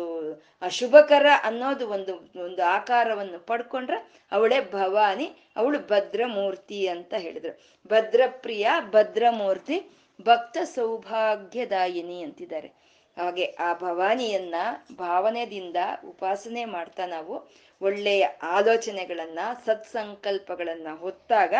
ಶುಭಕರ 0.69 1.25
ಅನ್ನೋದು 1.43 1.89
ಒಂದು 1.89 2.13
ಒಂದು 2.43 2.61
ಆಕಾರವನ್ನು 2.63 3.39
ಪಡ್ಕೊಂಡ್ರೆ 3.39 3.99
ಅವಳೇ 4.31 4.59
ಭವಾನಿ, 4.71 5.27
ಅವಳು 5.55 5.79
ಭದ್ರ 5.79 6.21
ಮೂರ್ತಿ 6.27 6.87
ಅಂತ 6.87 7.13
ಹೇಳಿದ್ರು. 7.17 7.53
ಭದ್ರಪ್ರಿಯ 7.87 8.67
ಭದ್ರಮೂರ್ತಿ 8.91 9.79
ಭಕ್ತ 10.21 10.57
ಸೌಭಾಗ್ಯದಾಯಿನಿ 10.63 12.23
ಅಂತಿದ್ದಾರೆ. 12.23 12.69
ಹಾಗೆ 13.17 13.45
ಆ 13.59 13.73
ಭವಾನಿಯನ್ನ 13.73 14.55
ಭಾವನೆದಿಂದ 14.95 15.75
ಉಪಾಸನೆ 16.05 16.65
ಮಾಡ್ತಾ 16.65 17.05
ನಾವು 17.05 17.49
ಒಳ್ಳೆಯ 17.81 18.23
ಆಲೋಚನೆಗಳನ್ನ, 18.41 19.39
ಸತ್ಸಂಕಲ್ಪಗಳನ್ನ 19.65 20.87
ಹೊತ್ತಾಗ 20.99 21.53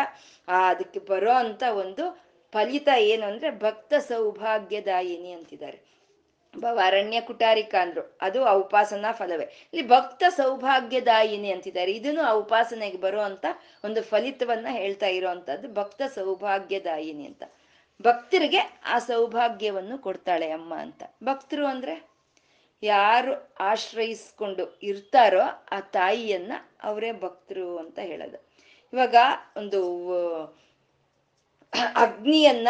ಆ 0.48 0.70
ಅದಕ್ಕೆ 0.70 1.00
ಬರೋ 1.00 1.32
ಅಂತ 1.32 1.62
ಒಂದು 1.72 2.04
ಫಲಿತ 2.52 2.88
ಏನು 2.98 3.26
ಅಂದ್ರೆ 3.26 3.50
ಭಕ್ತ 3.58 3.94
ಸೌಭಾಗ್ಯದಾಯಿನಿ 3.98 5.32
ಅಂತಿದ್ದಾರೆ. 5.32 5.78
ಅರಣ್ಯ 6.84 7.20
ಕುಟಾರಿಕ 7.20 7.74
ಅಂದ್ರು, 7.80 8.18
ಅದು 8.20 8.44
ಆ 8.44 8.52
ಉಪಾಸನಾ 8.52 9.12
ಫಲವೇ. 9.12 9.44
ಇಲ್ಲಿ 9.44 9.88
ಭಕ್ತ 9.88 10.24
ಸೌಭಾಗ್ಯದಾಯಿನಿ 10.28 11.50
ಅಂತಿದ್ದಾರೆ. 11.50 11.92
ಇದನ್ನು 11.92 12.20
ಆ 12.20 12.32
ಉಪಾಸನೆಗೆ 12.32 12.98
ಬರುವಂತ 12.98 13.46
ಒಂದು 13.84 14.02
ಫಲಿತವನ್ನ 14.02 14.66
ಹೇಳ್ತಾ 14.70 15.06
ಇರೋವಂಥದ್ದು 15.06 15.74
ಭಕ್ತ 15.74 16.02
ಸೌಭಾಗ್ಯದಾಯಿನಿ 16.14 17.26
ಅಂತ. 17.26 17.42
ಭಕ್ತರಿಗೆ 18.02 18.80
ಆ 18.86 18.98
ಸೌಭಾಗ್ಯವನ್ನು 18.98 19.98
ಕೊಡ್ತಾಳೆ 19.98 20.50
ಅಮ್ಮ 20.50 20.74
ಅಂತ. 20.74 21.02
ಭಕ್ತರು 21.24 21.66
ಅಂದ್ರೆ 21.66 22.12
ಯಾರು 22.82 23.54
ಆಶ್ರಯಿಸ್ಕೊಂಡು 23.60 24.78
ಇರ್ತಾರೋ 24.82 25.40
ಆ 25.72 25.80
ತಾಯಿಯನ್ನ 25.80 26.52
ಅವರೇ 26.82 27.12
ಭಕ್ತರು 27.12 27.78
ಅಂತ 27.78 27.98
ಹೇಳೋದು. 27.98 28.38
ಇವಾಗ 28.92 29.16
ಒಂದು 29.56 29.80
ಅಗ್ನಿಯನ್ನ 31.96 32.68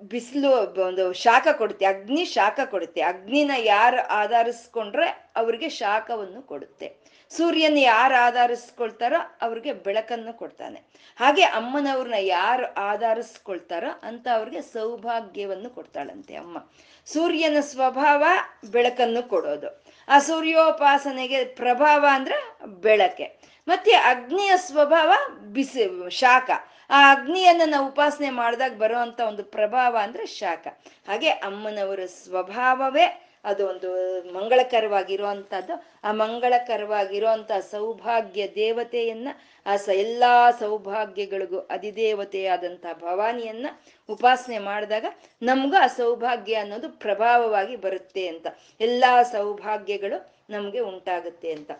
ಬಿಸಿಲು, 0.00 0.50
ಒಂದು 0.86 1.12
ಶಾಖ 1.12 1.46
ಕೊಡುತ್ತೆ, 1.52 1.86
ಅಗ್ನಿ 1.86 2.24
ಶಾಖ 2.24 2.60
ಕೊಡುತ್ತೆ. 2.64 3.00
ಅಗ್ನಿನ 3.00 3.50
ಯಾರು 3.58 4.06
ಆಧರಿಸ್ಕೊಂಡ್ರೆ 4.06 5.32
ಅವ್ರಿಗೆ 5.36 5.68
ಶಾಖವನ್ನು 5.68 6.42
ಕೊಡುತ್ತೆ. 6.42 6.96
ಸೂರ್ಯನ 7.36 7.78
ಯಾರು 7.78 8.22
ಆಧರಿಸ್ಕೊಳ್ತಾರೋ 8.22 9.38
ಅವ್ರಿಗೆ 9.42 9.72
ಬೆಳಕನ್ನು 9.72 10.38
ಕೊಡ್ತಾನೆ. 10.38 10.82
ಹಾಗೆ 11.20 11.42
ಅಮ್ಮನವ್ರನ್ನ 11.42 12.14
ಯಾರು 12.18 12.74
ಆಧರಿಸ್ಕೊಳ್ತಾರೋ 12.74 14.00
ಅಂತ 14.02 14.28
ಅವ್ರಿಗೆ 14.34 14.62
ಸೌಭಾಗ್ಯವನ್ನು 14.62 15.70
ಕೊಡ್ತಾಳಂತೆ 15.70 16.34
ಅಮ್ಮ. 16.34 16.58
ಸೂರ್ಯನ 17.06 17.56
ಸ್ವಭಾವ 17.60 18.24
ಬೆಳಕನ್ನು 18.70 19.28
ಕೊಡೋದು. 19.28 19.84
ಆ 20.08 20.18
ಸೂರ್ಯೋಪಾಸನೆಗೆ 20.18 21.44
ಪ್ರಭಾವ 21.44 22.06
ಅಂದ್ರೆ 22.12 22.66
ಬೆಳಕೆ. 22.66 23.40
ಮತ್ತೆ 23.68 23.92
ಅಗ್ನಿಯ 23.92 24.52
ಸ್ವಭಾವ 24.56 25.12
ಬಿಸಿ, 25.40 26.10
ಶಾಖ. 26.10 26.50
ಆ 26.90 27.14
ಅಗ್ನಿಯನ್ನ 27.14 27.62
ನಾವು 27.66 27.88
ಉಪಾಸನೆ 27.88 28.30
ಮಾಡಿದಾಗ 28.30 28.74
ಬರುವಂತ 28.76 29.20
ಒಂದು 29.20 29.44
ಪ್ರಭಾವ 29.44 29.96
ಅಂದ್ರೆ 30.02 30.26
ಶಾಖ. 30.26 30.66
ಹಾಗೆ 31.08 31.28
ಅಮ್ಮನವರ 31.28 32.00
ಸ್ವಭಾವವೇ 32.06 33.29
ಅದು 33.44 33.68
ಒಂದು 33.68 33.90
ಮಂಗಳಕರವಾಗಿರುವಂತಹದ್ದು. 34.32 35.86
ಆ 36.04 36.12
ಮಂಗಳಕರವಾಗಿರುವಂಥ 36.12 37.52
ಸೌಭಾಗ್ಯ 37.52 38.48
ದೇವತೆಯನ್ನ, 38.54 39.28
ಆ 39.66 39.76
ಸ 39.76 39.88
ಎಲ್ಲಾ 39.88 40.50
ಸೌಭಾಗ್ಯಗಳಿಗೂ 40.50 41.58
ಅಧಿದೇವತೆಯಾದಂಥ 41.58 42.86
ಭವಾನಿಯನ್ನ 42.92 43.66
ಉಪಾಸನೆ 44.08 44.58
ಮಾಡಿದಾಗ 44.58 45.04
ನಮಗೂ 45.42 45.82
ಆ 45.82 45.86
ಸೌಭಾಗ್ಯ 45.86 46.54
ಅನ್ನೋದು 46.54 46.88
ಪ್ರಭಾವವಾಗಿ 46.88 47.76
ಬರುತ್ತೆ 47.76 48.28
ಅಂತ. 48.28 48.46
ಎಲ್ಲಾ 48.80 49.22
ಸೌಭಾಗ್ಯಗಳು 49.22 50.30
ನಮಗೆ 50.50 50.80
ಉಂಟಾಗುತ್ತೆ 50.80 51.52
ಅಂತ. 51.52 51.70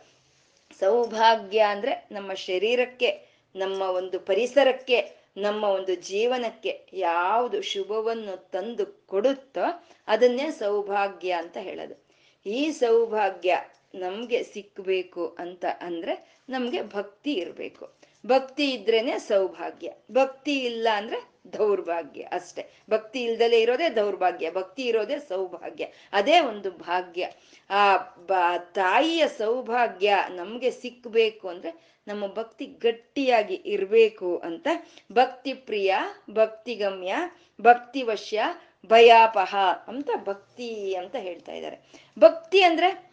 ಸೌಭಾಗ್ಯ 0.80 1.60
ಅಂದ್ರೆ 1.60 2.06
ನಮ್ಮ 2.10 2.34
ಶರೀರಕ್ಕೆ, 2.34 3.30
ನಮ್ಮ 3.56 3.82
ಒಂದು 3.82 4.20
ಪರಿಸರಕ್ಕೆ 4.20 5.19
ನಮ್ಮ 5.36 5.64
ಒಂದು 5.64 5.94
ಜೀವನಕ್ಕೆ 5.94 6.86
ಯಾವುದು 6.92 7.62
ಶುಭವನ್ನು 7.62 8.50
ತಂದು 8.50 8.86
ಕೊಡುತ್ತೋ 8.86 9.84
ಅದನ್ನೇ 10.08 10.50
ಸೌಭಾಗ್ಯ 10.50 11.32
ಅಂತ 11.32 11.56
ಹೇಳೋದು. 11.56 12.06
ಈ 12.46 12.70
ಸೌಭಾಗ್ಯ 12.70 13.56
ನಮ್ಗೆ 13.94 14.42
ಸಿಕ್ಕಬೇಕು 14.42 15.36
ಅಂತ 15.38 15.64
ಅಂದ್ರೆ 15.80 16.42
ನಮ್ಗೆ 16.48 16.82
ಭಕ್ತಿ 16.82 17.32
ಇರಬೇಕು. 17.32 17.94
ಭಕ್ತಿ 18.26 18.70
ಇದ್ರೇನೆ 18.70 19.18
ಸೌಭಾಗ್ಯ. 19.18 19.92
ಭಕ್ತಿ 20.12 20.58
ಇಲ್ಲ 20.58 20.88
ಅಂದ್ರೆ 20.94 21.29
ದೌರ್ಭಾಗ್ಯ 21.52 22.22
ಅಷ್ಟೆ. 22.22 22.66
ಭಕ್ತಿ 22.90 23.22
ಇಲ್ದಲೆ 23.22 23.60
ಇರೋದೇ 23.60 23.88
ದೌರ್ಭಾಗ್ಯ, 23.88 24.50
ಭಕ್ತಿ 24.50 24.82
ಇರೋದೇ 24.82 25.18
ಸೌಭಾಗ್ಯ. 25.18 25.86
ಅದೇ 26.12 26.40
ಒಂದು 26.40 26.70
ಭಾಗ್ಯ. 26.70 27.30
ಆ 27.70 28.56
ತಾಯಿಯ 28.56 29.28
ಸೌಭಾಗ್ಯ 29.38 30.16
ನಮ್ಗೆ 30.30 30.70
ಸಿಕ್ಬೇಕು 30.70 31.48
ಅಂದ್ರೆ 31.48 32.00
ನಮ್ಮ 32.08 32.26
ಭಕ್ತಿ 32.26 32.66
ಗಟ್ಟಿಯಾಗಿ 32.66 33.54
ಇರಬೇಕು 33.54 34.36
ಅಂತ 34.36 34.68
ಭಕ್ತಿ 35.12 35.54
ಪ್ರಿಯ 35.54 35.96
ಭಕ್ತಿಗಮ್ಯ 36.30 37.14
ಭಕ್ತಿವಶ್ಯ 37.60 38.42
ಭಯಾಪಹ 38.86 39.56
ಅಂತ 39.86 40.10
ಭಕ್ತಿ 40.24 40.94
ಅಂತ 40.94 41.16
ಹೇಳ್ತಾ 41.16 41.52
ಇದ್ದಾರೆ. 41.52 41.78
ಭಕ್ತಿ 42.18 42.62
ಅಂದ್ರೆ 42.62 43.09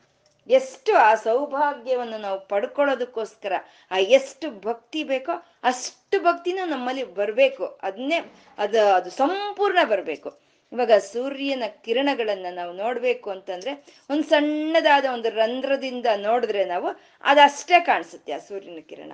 ಎಷ್ಟು 0.48 0.96
ಆ 0.96 1.16
ಸೌಭಾಗ್ಯವನ್ನು 1.16 2.18
ನಾವು 2.18 2.48
ಪಡ್ಕೊಳ್ಳೋದಕ್ಕೋಸ್ಕರ, 2.48 3.54
ಆ 3.92 3.98
ಎಷ್ಟು 3.98 4.62
ಭಕ್ತಿ 4.62 5.04
ಬೇಕೋ 5.04 5.32
ಅಷ್ಟು 5.64 6.20
ಭಕ್ತಿನೂ 6.20 6.66
ನಮ್ಮಲ್ಲಿ 6.66 7.04
ಬರಬೇಕು. 7.04 7.80
ಅದನ್ನೇ 7.84 8.34
ಅದು 8.58 8.86
ಅದು 8.86 9.10
ಸಂಪೂರ್ಣ 9.10 9.78
ಬರಬೇಕು. 9.84 10.40
ಇವಾಗ 10.72 10.92
ಸೂರ್ಯನ 10.92 11.64
ಕಿರಣಗಳನ್ನ 11.84 12.46
ನಾವು 12.52 12.74
ನೋಡ್ಬೇಕು 12.74 13.30
ಅಂತಂದ್ರೆ, 13.30 13.86
ಒಂದು 14.10 14.24
ಸಣ್ಣದಾದ 14.24 15.06
ಒಂದು 15.14 15.30
ರಂಧ್ರದಿಂದ 15.30 16.06
ನೋಡಿದ್ರೆ 16.18 16.66
ನಾವು 16.66 16.88
ಅದಷ್ಟೇ 17.24 17.80
ಕಾಣಿಸುತ್ತೆ 17.80 18.32
ಆ 18.32 18.38
ಸೂರ್ಯನ 18.38 18.80
ಕಿರಣ. 18.80 19.12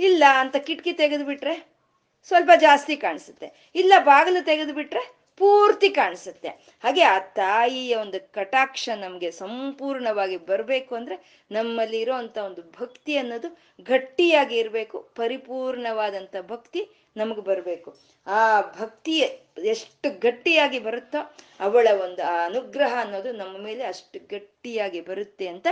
ಇಲ್ಲ 0.00 0.24
ಅಂತ 0.38 0.56
ಕಿಟಕಿ 0.56 0.92
ತೆಗೆದು 0.92 1.24
ಬಿಟ್ರೆ 1.24 1.76
ಸ್ವಲ್ಪ 2.24 2.50
ಜಾಸ್ತಿ 2.60 2.96
ಕಾಣಿಸುತ್ತೆ. 2.96 3.70
ಇಲ್ಲ 3.74 3.92
ಬಾಗಿಲು 3.98 4.44
ತೆಗೆದು 4.44 4.74
ಬಿಟ್ರೆ 4.74 5.15
ಪೂರ್ತಿ 5.38 5.88
ಕಾಣಿಸುತ್ತೆ. 5.88 6.48
ಹಾಗೆ 6.84 7.02
ಆ 7.02 7.18
ತಾಯಿಯ 7.18 7.96
ಒಂದು 7.96 8.32
ಕಟಾಕ್ಷ 8.32 8.88
ನಮ್ಗೆ 8.96 9.30
ಸಂಪೂರ್ಣವಾಗಿ 9.30 10.36
ಬರಬೇಕು 10.36 10.94
ಅಂದ್ರೆ 10.94 11.44
ನಮ್ಮಲ್ಲಿ 11.50 12.00
ಇರೋಂಥ 12.00 12.38
ಒಂದು 12.38 12.62
ಭಕ್ತಿ 12.62 13.16
ಅನ್ನೋದು 13.16 13.58
ಗಟ್ಟಿಯಾಗಿ 13.82 14.58
ಇರಬೇಕು 14.58 15.08
ಪರಿಪೂರ್ಣವಾದಂಥ 15.14 16.36
ಭಕ್ತಿ 16.40 16.90
ನಮಗೆ 17.16 17.40
ಬರಬೇಕು. 17.40 17.96
ಆ 18.26 18.60
ಭಕ್ತಿ 18.60 19.18
ಎಷ್ಟು 19.64 20.18
ಗಟ್ಟಿಯಾಗಿ 20.20 20.78
ಬರುತ್ತೋ 20.78 21.36
ಅವಳ 21.60 21.88
ಒಂದು 22.04 22.22
ಆ 22.22 22.44
ಅನುಗ್ರಹ 22.44 22.94
ಅನ್ನೋದು 23.00 23.32
ನಮ್ಮ 23.32 23.58
ಮೇಲೆ 23.58 23.84
ಅಷ್ಟು 23.84 24.26
ಗಟ್ಟಿಯಾಗಿ 24.26 25.00
ಬರುತ್ತೆ 25.00 25.46
ಅಂತ 25.46 25.66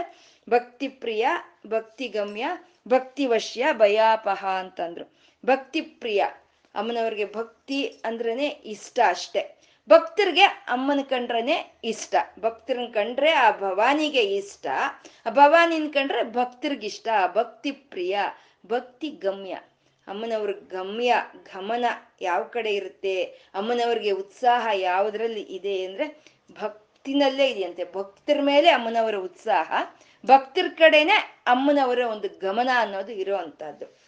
ಭಕ್ತಿ 0.50 0.88
ಪ್ರಿಯ 0.88 1.27
ಭಕ್ತಿ 1.66 2.09
ಗಮ್ಯ 2.09 2.46
ಭಕ್ತಿವಶ್ಯ, 2.88 3.66
ಭಯಾಪಹ 3.72 4.46
ಅಂತಂದ್ರು. 4.46 5.12
ಭಕ್ತಿ 5.46 5.81
ಪ್ರಿಯ 5.81 6.24
ಅಮ್ಮನವ್ರಿಗೆ 6.74 7.33
ಭಕ್ತಿ 7.33 7.87
ಅಂದ್ರೇನೆ 7.87 8.46
ಇಷ್ಟ 8.46 9.00
ಅಷ್ಟೆ. 9.07 9.54
ಭಕ್ತರಿಗೆ 9.90 10.42
ಅಮ್ಮನ 10.42 11.01
ಕಂಡ್ರನೆ 11.03 11.73
ಇಷ್ಟ. 11.85 12.14
ಭಕ್ತರನ್ನ 12.40 12.92
ಕಂಡ್ರೆ 12.92 13.31
ಆ 13.33 13.51
ಭವಾನಿಗೆ 13.51 14.23
ಇಷ್ಟ. 14.37 14.66
ಆ 15.27 15.31
ಭವಾನಿನ 15.31 15.90
ಕಂಡ್ರೆ 15.92 16.33
ಭಕ್ತರಿಗಿಷ್ಟ 16.33 17.09
ಭಕ್ತಿ 17.35 17.70
ಪ್ರಿಯ, 17.70 18.18
ಭಕ್ತಿ 18.66 19.09
ಗಮ್ಯ. 19.09 19.53
ಅಮ್ಮನವ್ರ 20.09 20.51
ಗಮ್ಯ, 20.51 21.14
ಗಮನ 21.55 21.85
ಯಾವ 22.20 22.42
ಕಡೆ 22.42 22.70
ಇರುತ್ತೆ? 22.75 23.23
ಅಮ್ಮನವ್ರಿಗೆ 23.55 24.11
ಉತ್ಸಾಹ 24.11 24.68
ಯಾವುದ್ರಲ್ಲಿ 24.75 25.40
ಇದೆ 25.40 25.85
ಅಂದ್ರೆ 25.85 26.25
ಭಕ್ತಿನಲ್ಲೇ 26.61 27.47
ಇದೆಯಂತೆ. 27.47 27.85
ಭಕ್ತರ 27.92 28.38
ಮೇಲೆ 28.42 28.68
ಅಮ್ಮನವರ 28.70 29.14
ಉತ್ಸಾಹ, 29.14 29.73
ಭಕ್ತರ 30.27 30.66
ಕಡೆನೆ 30.79 31.42
ಅಮ್ಮನವರ 31.47 31.99
ಒಂದು 31.99 32.29
ಗಮನ 32.40 32.70
ಅನ್ನೋದು 32.77 33.12
ಇರೋ 33.12 33.37
ಅಂಥದ್ದು 33.37 34.04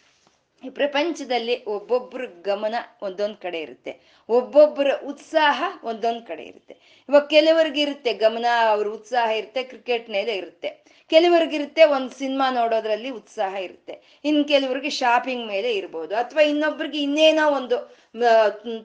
ಈ 0.63 0.69
ಪ್ರಪಂಚದಲ್ಲಿ 0.79 1.55
ಒಬ್ಬೊಬ್ಬರ 1.75 2.23
ಗಮನ 2.47 2.75
ಒಂದೊಂದು 3.07 3.37
ಕಡೆ 3.45 3.59
ಇರುತ್ತೆ. 3.65 3.91
ಒಬ್ಬೊಬ್ಬರ 4.29 4.89
ಉತ್ಸಾಹ 5.11 5.59
ಒಂದೊಂದು 5.89 6.23
ಕಡೆ 6.29 6.43
ಇರುತ್ತೆ. 6.51 6.73
ಇವಾಗ 7.09 7.23
ಕೆಲವರಿಗೆ 7.35 7.81
ಇರುತ್ತೆ 7.87 8.11
ಗಮನ, 8.25 8.45
ಅವ್ರ 8.73 8.87
ಉತ್ಸಾಹ 8.97 9.29
ಇರುತ್ತೆ 9.41 9.63
ಕ್ರಿಕೆಟ್ 9.71 10.07
ಮೇಲೆ 10.17 10.35
ಇರುತ್ತೆ 10.41 10.71
ಕೆಲವರಿಗಿರುತ್ತೆ 11.11 11.83
ಒಂದು 11.95 12.11
ಸಿನಿಮಾ 12.21 12.47
ನೋಡೋದ್ರಲ್ಲಿ 12.59 13.09
ಉತ್ಸಾಹ 13.19 13.53
ಇರುತ್ತೆ. 13.67 13.93
ಇನ್ 14.29 14.39
ಕೆಲವರಿಗೆ 14.53 14.91
ಶಾಪಿಂಗ್ 15.01 15.45
ಮೇಲೆ 15.53 15.69
ಇರ್ಬೋದು. 15.81 16.13
ಅಥವಾ 16.23 16.43
ಇನ್ನೊಬ್ರಿಗೆ 16.51 16.99
ಇನ್ನೇನೋ 17.07 17.45
ಒಂದು 17.59 17.77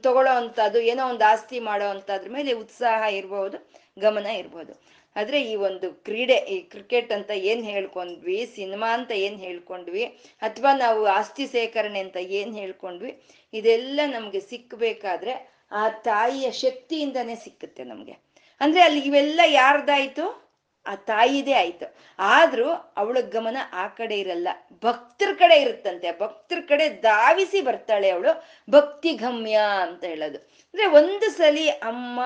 ತಗೊಳ್ಳೋ 0.06 0.32
ಅಂಥದ್ದು, 0.42 0.80
ಏನೋ 0.92 1.02
ಒಂದು 1.12 1.24
ಆಸ್ತಿ 1.32 1.60
ಮಾಡೋ 1.70 1.88
ಅಂಥದ್ರ 1.94 2.30
ಮೇಲೆ 2.36 2.52
ಉತ್ಸಾಹ 2.64 3.02
ಇರ್ಬೋದು, 3.20 3.58
ಗಮನ 4.04 4.26
ಇರ್ಬೋದು. 4.42 4.72
ಆದ್ರೆ 5.16 5.42
ಈ 5.42 5.54
ಒಂದು 5.56 5.90
ಕ್ರೀಡೆ, 5.90 6.34
ಈ 6.34 6.60
ಕ್ರಿಕೆಟ್ 6.60 7.12
ಅಂತ 7.12 7.30
ಏನ್ 7.30 7.64
ಹೇಳ್ಕೊಂಡ್ವಿ, 7.64 8.46
ಸಿನಿಮಾ 8.56 8.94
ಅಂತ 8.94 9.10
ಏನ್ 9.10 9.38
ಹೇಳ್ಕೊಂಡ್ವಿ, 9.38 10.04
ಅಥವಾ 10.42 10.74
ನಾವು 10.74 11.06
ಆಸ್ತಿ 11.06 11.46
ಸೇಕರಣೆ 11.46 12.00
ಅಂತ 12.00 12.16
ಏನ್ 12.16 12.54
ಹೇಳ್ಕೊಂಡ್ವಿ, 12.54 13.22
ಇದೆಲ್ಲ 13.54 14.00
ನಮ್ಗೆ 14.06 14.40
ಸಿಕ್ಬೇಕಾದ್ರೆ 14.40 15.62
ಆ 15.72 15.88
ತಾಯಿಯ 15.88 16.50
ಶಕ್ತಿಯಿಂದನೇ 16.50 17.34
ಸಿಕ್ಕುತ್ತೆ 17.34 17.84
ನಮ್ಗೆ. 17.84 18.12
ಅಂದ್ರೆ 18.60 18.82
ಅಲ್ಲಿ 18.82 19.00
ಇವೆಲ್ಲ 19.00 19.40
ಯಾರ್ದಾಯ್ತು? 19.46 20.41
ಆ 20.86 20.94
ತಾಯಿದೇ 20.94 21.52
ಆಯ್ತು. 21.52 21.94
ಆದ್ರೂ 22.18 22.70
ಅವಳ 22.70 23.16
ಗಮನ 23.20 23.56
ಆ 23.72 23.88
ಕಡೆ 23.88 24.18
ಇರಲ್ಲ. 24.18 24.48
ಭಕ್ತರ 24.84 25.28
ಕಡೆ 25.38 25.60
ಇರುತ್ತಂತೆ. 25.60 26.18
ಭಕ್ತರ 26.20 26.56
ಕಡೆ 26.68 26.88
ಧಾವಿಸಿ 26.88 27.60
ಬರ್ತಾಳೆ 27.60 28.10
ಅವಳು. 28.10 28.44
ಭಕ್ತಿ 28.70 29.12
ಗಮ್ಯ 29.12 29.58
ಅಂತ 29.82 30.04
ಹೇಳೋದು. 30.04 30.38
ಅಂದ್ರೆ 30.38 30.86
ಒಂದು 30.86 31.30
ಸಲಿ 31.30 31.68
ಅಮ್ಮ, 31.68 32.20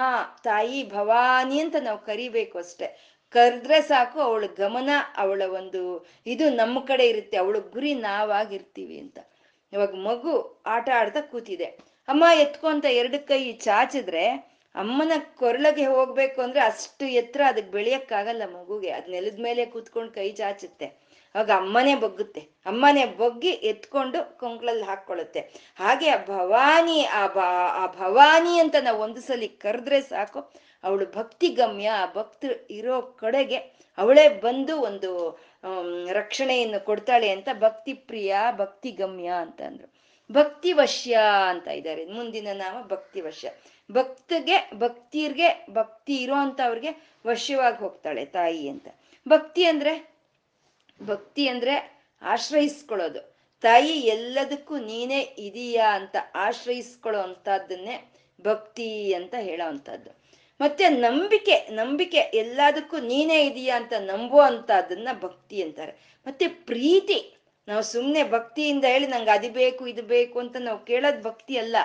ತಾಯಿ, 0.45 0.89
ಭವಾನಿ 0.89 1.61
ಅಂತ 1.61 1.77
ನಾವು 1.81 1.99
ಕರಿಬೇಕು 1.99 2.59
ಅಷ್ಟೆ. 2.59 3.17
ಕರೆದ್ರೆ 3.31 3.83
ಸಾಕು, 3.83 4.21
ಅವಳ 4.21 4.45
ಗಮನ 4.47 4.91
ಅವಳ 5.17 5.43
ಒಂದು 5.49 6.07
ಇದು 6.27 6.51
ನಮ್ಮ 6.51 6.81
ಕಡೆ 6.81 7.09
ಇರುತ್ತೆ. 7.09 7.37
ಅವಳ 7.37 7.57
ಗುರಿ 7.59 7.95
ನಾವಾಗಿರ್ತೀವಿ 7.95 8.99
ಅಂತ. 8.99 9.19
ಇವಾಗ 9.73 9.95
ಮಗು 9.95 10.63
ಆಟ 10.67 10.91
ಆಡ್ತಾ 10.95 11.21
ಕೂತಿದೆ. 11.21 11.65
ಅಮ್ಮ 12.09 12.25
ಎತ್ಕೊಂತ 12.35 12.85
ಎರಡು 12.85 13.27
ಕೈ 13.27 13.53
ಚಾಚಿದ್ರೆ 13.53 14.56
ಅಮ್ಮನ 14.77 15.13
ಕೊರಳಗೆ 15.39 15.85
ಹೋಗ್ಬೇಕು 15.87 16.43
ಅಂದ್ರೆ 16.43 16.61
ಅಷ್ಟು 16.61 17.05
ಎತ್ತರ 17.05 17.41
ಅದಕ್ಕೆ 17.47 17.73
ಬೆಳೆಯಕ್ಕಾಗಲ್ಲ 17.73 18.43
ಮಗುಗೆ. 18.55 18.91
ಅದ್ 18.91 19.11
ನೆಲದ 19.11 19.41
ಮೇಲೆ 19.41 19.67
ಕೂತ್ಕೊಂಡು 19.67 20.13
ಕೈ 20.13 20.33
ಚಾಚುತ್ತೆ. 20.33 20.87
ಅವಾಗ 21.35 21.51
ಅಮ್ಮನೇ 21.57 21.95
ಬಗ್ಗುತ್ತೆ. 21.95 22.41
ಅಮ್ಮನೇ 22.41 23.05
ಬಗ್ಗಿ 23.05 23.49
ಎತ್ಕೊಂಡು 23.49 24.39
ಕೊಂಕ್ಳಲ್ಲಿ 24.39 24.85
ಹಾಕೊಳ್ಳುತ್ತೆ 24.85 25.41
ಹಾಗೆ 25.77 26.09
ಆ 26.09 26.25
ಭವಾನಿ, 26.27 27.05
ಆ 27.05 27.27
ಬಾ, 27.27 27.49
ಆ 27.81 27.87
ಭವಾನಿ 27.87 28.59
ಅಂತ 28.59 28.77
ನಾವು 28.83 29.01
ಒಂದು 29.03 29.21
ಸಲ 29.21 29.43
ಕರೆದ್ರೆ 29.59 30.01
ಸಾಕು. 30.01 30.41
ಅವಳು 30.85 31.07
ಭಕ್ತಿ 31.17 31.49
ಗಮ್ಯ 31.49 31.89
ಆ 31.89 32.07
ಭಕ್ತರು 32.15 32.67
ಇರೋ 32.71 33.03
ಕಡೆಗೆ 33.03 33.57
ಅವಳೇ 33.99 34.29
ಬಂದು 34.29 34.75
ಒಂದು 34.81 35.11
ರಕ್ಷಣೆಯನ್ನು 36.13 36.85
ಕೊಡ್ತಾಳೆ 36.85 37.29
ಅಂತ 37.29 37.49
ಭಕ್ತಿ 37.61 37.93
ಪ್ರಿಯ 37.93 38.37
ಭಕ್ತಿ 38.57 38.91
ಗಮ್ಯ 38.91 39.29
ಅಂದ್ರು 40.29 40.45
ಭಕ್ತಿ 40.45 40.73
ವಶ್ಯ 40.73 41.19
ಅಂತ 41.49 41.69
ಇದ್ದಾರೆ. 41.69 42.07
ಮುಂದಿನ 42.07 42.49
ನಾಮ 42.53 42.87
ಭಕ್ತಿವಶ್ಯ. 42.87 43.51
ಭಕ್ತಿಗೆ, 43.93 44.71
ಭಕ್ತಿರ್ಗೆ, 44.75 45.67
ಭಕ್ತಿ 45.71 46.17
ಇರೋ 46.17 46.35
ಅವ್ರಿಗೆ 46.65 47.13
ವಶ್ಯವಾಗಿ 47.27 47.79
ಹೋಗ್ತಾಳೆ 47.79 48.25
ತಾಯಿ 48.25 48.69
ಅಂತ. 48.69 48.89
ಭಕ್ತಿ 49.29 49.65
ಅಂದ್ರೆ? 49.65 50.17
ಭಕ್ತಿ 51.07 51.49
ಅಂದ್ರೆ 51.49 52.05
ಆಶ್ರಯಿಸ್ಕೊಳ್ಳೋದು. 52.23 53.37
ತಾಯಿ 53.61 53.93
ಎಲ್ಲದಕ್ಕೂ 53.93 54.79
ನೀನೇ 54.79 55.35
ಇದೀಯಾ 55.39 55.95
ಅಂತ 55.95 56.17
ಆಶ್ರಯಿಸ್ಕೊಳ್ಳೋ 56.35 57.21
ಅಂತದ್ದನ್ನೇ 57.21 58.13
ಭಕ್ತಿ 58.43 59.15
ಅಂತ 59.15 59.35
ಹೇಳೋ 59.39 59.69
ಅಂತದ್ದು 59.69 60.11
ಮತ್ತೆ 60.61 60.89
ನಂಬಿಕೆ 60.89 61.69
ನಂಬಿಕೆ 61.71 62.19
ಎಲ್ಲದಕ್ಕೂ 62.19 62.99
ನೀನೇ 62.99 63.47
ಇದೀಯಾ 63.47 63.77
ಅಂತ 63.77 63.93
ನಂಬೋ 63.99 64.41
ಅಂತದನ್ನ 64.41 65.09
ಭಕ್ತಿ 65.21 65.63
ಅಂತಾರೆ. 65.63 65.93
ಮತ್ತೆ 66.27 66.49
ಪ್ರೀತಿ 66.49 67.36
ನಾವು 67.69 67.83
ಸುಮ್ಮನೆ 67.93 68.23
ಭಕ್ತಿಯಿಂದ 68.35 68.85
ಹೇಳಿ 68.85 69.07
ನಂಗೆ 69.07 69.31
ಅದು 69.31 69.49
ಬೇಕು, 69.63 69.83
ಇದು 69.93 70.03
ಬೇಕು 70.15 70.37
ಅಂತ 70.39 70.57
ನಾವು 70.69 70.81
ಕೇಳೋದು 70.91 71.21
ಭಕ್ತಿ 71.23 71.57
ಅಲ್ಲ. 71.59 71.77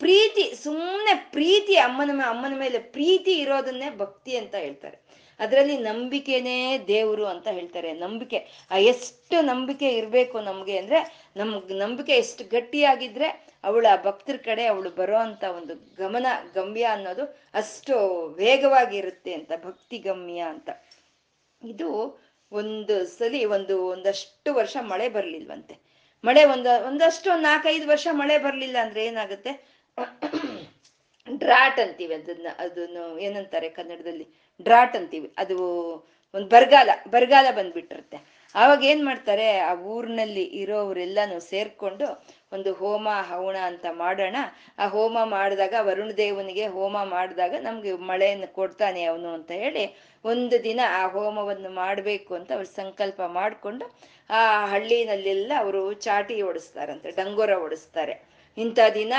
ಪ್ರೀತಿ 0.00 0.44
ಸುಮ್ಮನೆ 0.64 1.14
ಪ್ರೀತಿ 1.32 1.74
ಅಮ್ಮನ 1.86 2.10
ಅಮ್ಮನ 2.32 2.54
ಮೇಲೆ 2.58 2.78
ಪ್ರೀತಿ 2.96 3.32
ಇರೋದನ್ನೇ 3.44 3.88
ಭಕ್ತಿ 4.02 4.32
ಅಂತ 4.36 4.54
ಹೇಳ್ತಾರೆ. 4.54 4.98
ಅದರಲ್ಲಿ 5.40 5.76
ನಂಬಿಕೆನೇ 5.78 6.56
ದೇವರು 6.88 7.26
ಅಂತ 7.26 7.48
ಹೇಳ್ತಾರೆ. 7.48 7.90
ನಂಬಿಕೆ, 7.92 8.38
ಆ 8.70 8.78
ಎಷ್ಟು 8.92 9.36
ನಂಬಿಕೆ 9.42 9.88
ಇರಬೇಕು 9.90 10.40
ನಮಗೆ 10.40 10.74
ಅಂದರೆ 10.78 10.98
ನಮ್ಗೆ 11.36 11.74
ನಂಬಿಕೆ 11.74 12.14
ಎಷ್ಟು 12.22 12.44
ಗಟ್ಟಿಯಾಗಿದ್ರೆ 12.44 13.28
ಅವಳ 13.64 13.86
ಭಕ್ತರ 14.04 14.36
ಕಡೆ 14.48 14.64
ಅವಳು 14.66 14.90
ಬರೋ 14.90 15.18
ಅಂತ 15.18 15.44
ಒಂದು 15.58 15.74
ಗಮನ, 15.98 16.26
ಗಮ್ಯ 16.54 16.84
ಅನ್ನೋದು 16.96 17.24
ಅಷ್ಟು 17.54 17.94
ವೇಗವಾಗಿರುತ್ತೆ 18.40 19.32
ಅಂತ 19.34 19.52
ಭಕ್ತಿ 19.66 19.98
ಗಮ್ಯ 19.98 20.40
ಅಂತ. 20.54 20.70
ಇದು 21.62 21.90
ಒಂದು 22.52 23.06
ಸಲಿ 23.06 23.44
ಒಂದು 23.44 23.86
ಒಂದಷ್ಟು 23.86 24.54
ವರ್ಷ 24.54 24.76
ಮಳೆ 24.80 25.08
ಬರ್ಲಿಲ್ವಂತೆ. 25.08 25.90
ಮಳೆ 26.24 26.44
ಒಂದ, 26.44 26.66
ಒಂದಷ್ಟು 26.86 27.30
ಒಂದು 27.30 27.42
ನಾಲ್ಕೈದು 27.42 27.88
ವರ್ಷ 27.88 28.08
ಮಳೆ 28.12 28.38
ಬರ್ಲಿಲ್ಲ 28.38 28.76
ಅಂದ್ರೆ 28.80 29.04
ಏನಾಗುತ್ತೆ? 29.04 29.52
ಡ್ರಾಟ್ 31.28 31.80
ಅಂತೀವಿ 31.80 32.14
ಅದನ್ನ, 32.14 32.46
ಅದನ್ನು 32.58 33.18
ಏನಂತಾರೆ 33.18 33.68
ಕನ್ನಡದಲ್ಲಿ? 33.68 34.26
ಡ್ರಾಟ್ 34.62 34.96
ಅಂತೀವಿ. 34.96 35.34
ಅದು 35.38 35.56
ಒಂದು 36.34 36.48
ಬರಗಾಲ 36.48 36.90
ಬರಗಾಲ 37.08 37.46
ಬಂದ್ಬಿಟ್ಟಿರುತ್ತೆ. 37.50 38.29
ಆವಾಗ 38.54 38.80
ಏನ್ 38.92 39.02
ಮಾಡ್ತಾರೆ? 39.06 39.46
ಆ 39.68 39.72
ಊರಿನಲ್ಲಿ 39.94 40.44
ಇರೋರೆಲ್ಲಾನು 40.60 41.36
ಸೇರ್ಕೊಂಡು 41.50 42.06
ಒಂದು 42.52 42.70
ಹೋಮ, 42.72 43.08
ಹವಣ 43.30 43.56
ಅಂತ 43.70 43.86
ಮಾಡೋಣ. 44.02 44.36
ಆ 44.78 44.86
ಹೋಮ 44.94 45.18
ಮಾಡಿದಾಗ 45.24 45.74
ವರುಣ 45.88 46.10
ದೇವನಿಗೆ 46.22 46.64
ಹೋಮ 46.76 46.96
ಮಾಡಿದಾಗ 47.14 47.54
ನಮ್ಗೆ 47.60 47.92
ಮಳೆಯನ್ನು 48.10 48.48
ಕೊಡ್ತಾನೆ 48.54 49.02
ಅವನು 49.04 49.28
ಅಂತ 49.34 49.50
ಹೇಳಿ 49.62 49.84
ಒಂದು 50.24 50.56
ದಿನ 50.64 50.80
ಆ 51.00 51.02
ಹೋಮವನ್ನು 51.06 51.70
ಮಾಡಬೇಕು 51.82 52.34
ಅಂತ 52.34 52.50
ಅವ್ರು 52.52 52.70
ಸಂಕಲ್ಪ 52.80 53.20
ಮಾಡಿಕೊಂಡು 53.38 53.86
ಆ 54.30 54.40
ಹಳ್ಳಿನಲ್ಲೆಲ್ಲ 54.72 55.52
ಅವರು 55.58 55.82
ಚಾಟಿ 56.06 56.42
ಓಡಿಸ್ತಾರಂತೆ, 56.42 57.10
ಡಂಗೋರ 57.10 57.52
ಓಡಿಸ್ತಾರೆ. 57.64 58.14
ಇಂಥ 58.58 58.78
ದಿನ 58.94 59.14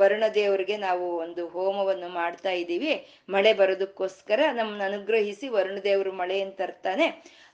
ವರುಣ 0.00 0.24
ದೇವರಿಗೆ 0.34 0.76
ನಾವು 0.76 1.06
ಒಂದು 1.16 1.42
ಹೋಮವನ್ನು 1.48 2.08
ಮಾಡ್ತಾ 2.08 2.50
ಇದ್ದೀವಿ. 2.50 2.92
ಮಳೆ 3.28 3.52
ಬರೋದಕ್ಕೋಸ್ಕರ 3.52 4.40
ನಮ್ಮನ್ನ 4.58 4.82
ಅನುಗ್ರಹಿಸಿ 4.90 5.48
ವರುಣ 5.48 5.78
ದೇವರು 5.88 6.12
ಮಳೆಯನ್ನು 6.12 6.56
ತರ್ತಾನೆ. 6.56 7.06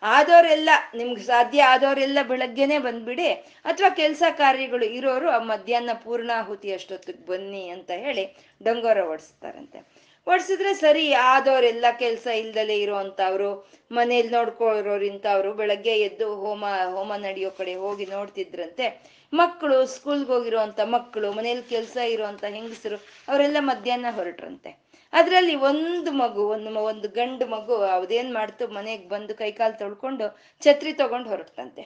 ಆದವರೆಲ್ಲ, 0.02 0.70
ನಿಮ್ಗೆ 0.94 1.22
ಸಾಧ್ಯ 1.22 1.62
ಆದವರೆಲ್ಲ 1.62 2.18
ಬೆಳಗ್ಗೆನೆ 2.28 2.78
ಬಂದ್ಬಿಡಿ. 2.78 3.26
ಅಥವಾ 3.64 3.88
ಕೆಲಸ 3.88 4.22
ಕಾರ್ಯಗಳು 4.30 4.84
ಇರೋರು, 4.84 5.30
ಆ 5.30 5.38
ಮಧ್ಯಾಹ್ನ 5.38 5.90
ಪೂರ್ಣಾಹುತಿ 6.04 6.72
ಅಷ್ಟೊತ್ತಿಗೆ 6.72 7.26
ಬನ್ನಿ 7.26 7.68
ಅಂತ 7.68 7.90
ಹೇಳಿ 7.90 8.36
ಡಂಗೋರ 8.62 8.98
ಓಡಿಸ್ತಾರಂತೆ. 8.98 10.02
ಓಡಿಸಿದ್ರೆ 10.28 10.74
ಸರಿ, 10.74 11.12
ಆದವರೆಲ್ಲ 11.12 11.84
ಕೆಲಸ 11.98 12.26
ಇಲ್ದಲೆ 12.26 12.80
ಇರೋವಂಥವ್ರು 12.80 13.70
ಮನೇಲಿ 13.92 14.28
ನೋಡ್ಕೊಳ್ಳೋರು 14.28 15.04
ಇಂಥವ್ರು 15.04 15.52
ಬೆಳಗ್ಗೆ 15.52 15.98
ಎದ್ದು 16.00 16.34
ಹೋಮ 16.34 16.64
ಹೋಮ 16.66 17.14
ನಡೆಯೋ 17.16 17.50
ಕಡೆ 17.50 17.74
ಹೋಗಿ 17.74 18.06
ನೋಡ್ತಿದ್ರಂತೆ. 18.06 19.12
ಮಕ್ಕಳು, 19.34 19.86
ಸ್ಕೂಲ್ಗೆ 19.86 20.32
ಹೋಗಿರುವಂತ 20.32 20.80
ಮಕ್ಕಳು, 20.80 21.32
ಮನೇಲಿ 21.32 21.62
ಕೆಲಸ 21.62 21.96
ಇರುವಂಥ 21.96 22.44
ಹೆಂಗಸರು, 22.44 22.96
ಅವರೆಲ್ಲ 23.28 23.56
ಮಧ್ಯಾಹ್ನ 23.60 24.06
ಹೊರಟ್ರಂತೆ. 24.10 24.91
ಅದರಲ್ಲಿ 25.12 25.54
ಒಂದು 25.68 26.10
ಮಗು, 26.12 26.42
ಒಂದು 26.48 26.80
ಒಂದು 26.90 27.08
ಗಂಡು 27.08 27.46
ಮಗು 27.46 27.74
ಅದೇನ್ 27.96 28.30
ಮಾಡ್ತು, 28.34 28.68
ಮನೆಗೆ 28.68 29.06
ಬಂದು 29.08 29.34
ಕೈಕಾಲು 29.34 29.76
ತೊಳ್ಕೊಂಡು 29.78 30.26
ಛತ್ರಿ 30.62 30.92
ತಗೊಂಡು 30.92 31.28
ಹೊರಟಂತೆ 31.28 31.84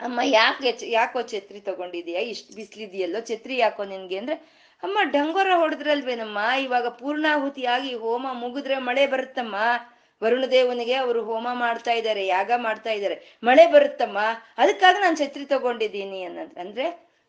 ಅಮ್ಮ, 0.00 0.20
ಯಾಕೆ 0.38 0.70
ಯಾಕೋ 0.90 1.18
ಛತ್ರಿ 1.32 1.60
ತಗೊಂಡಿದೀಯಾ? 1.60 2.22
ಇಷ್ಟು 2.32 2.50
ಬಿಸಿಲಿದೆಯಲ್ಲೋ 2.54 3.20
ಛತ್ರಿ 3.20 3.54
ಯಾಕೋ 3.56 3.84
ನಿನ್ಗೆ 3.84 4.16
ಅಂದ್ರೆ, 4.18 4.36
ಅಮ್ಮ, 4.82 4.98
ಡಂಗೋರ 5.12 5.50
ಹೊಡೆದ್ರಲ್ವೇನಮ್ಮ? 5.54 6.38
ಇವಾಗ 6.64 6.86
ಪೂರ್ಣಾಹುತಿಯಾಗಿ 6.98 7.92
ಹೋಮ 7.94 8.26
ಮುಗಿದ್ರೆ 8.32 8.78
ಮಳೆ 8.78 9.04
ಬರುತ್ತಮ್ಮ? 9.06 9.56
ವರುಣದೇವನಿಗೆ 10.22 10.94
ಅವರು 10.94 11.20
ಹೋಮ 11.24 11.46
ಮಾಡ್ತಾ 11.54 11.92
ಇದ್ದಾರೆ 11.92 12.22
ಯಾಗ 12.26 12.50
ಮಾಡ್ತಾ 12.56 12.90
ಇದ್ದಾರೆ 12.90 13.16
ಮಳೆ 13.42 13.64
ಬರುತ್ತಮ್ಮ? 13.66 14.18
ಅದಕ್ಕಾಗಿ 14.58 14.98
ನಾನು 15.00 15.16
ಛತ್ರಿ 15.16 15.44
ತಗೊಂಡಿದ್ದೀನಿ 15.46 16.20
ಅನ್ನೋದು, 16.24 16.54
ಅಂದ್ರೆ 16.60 16.86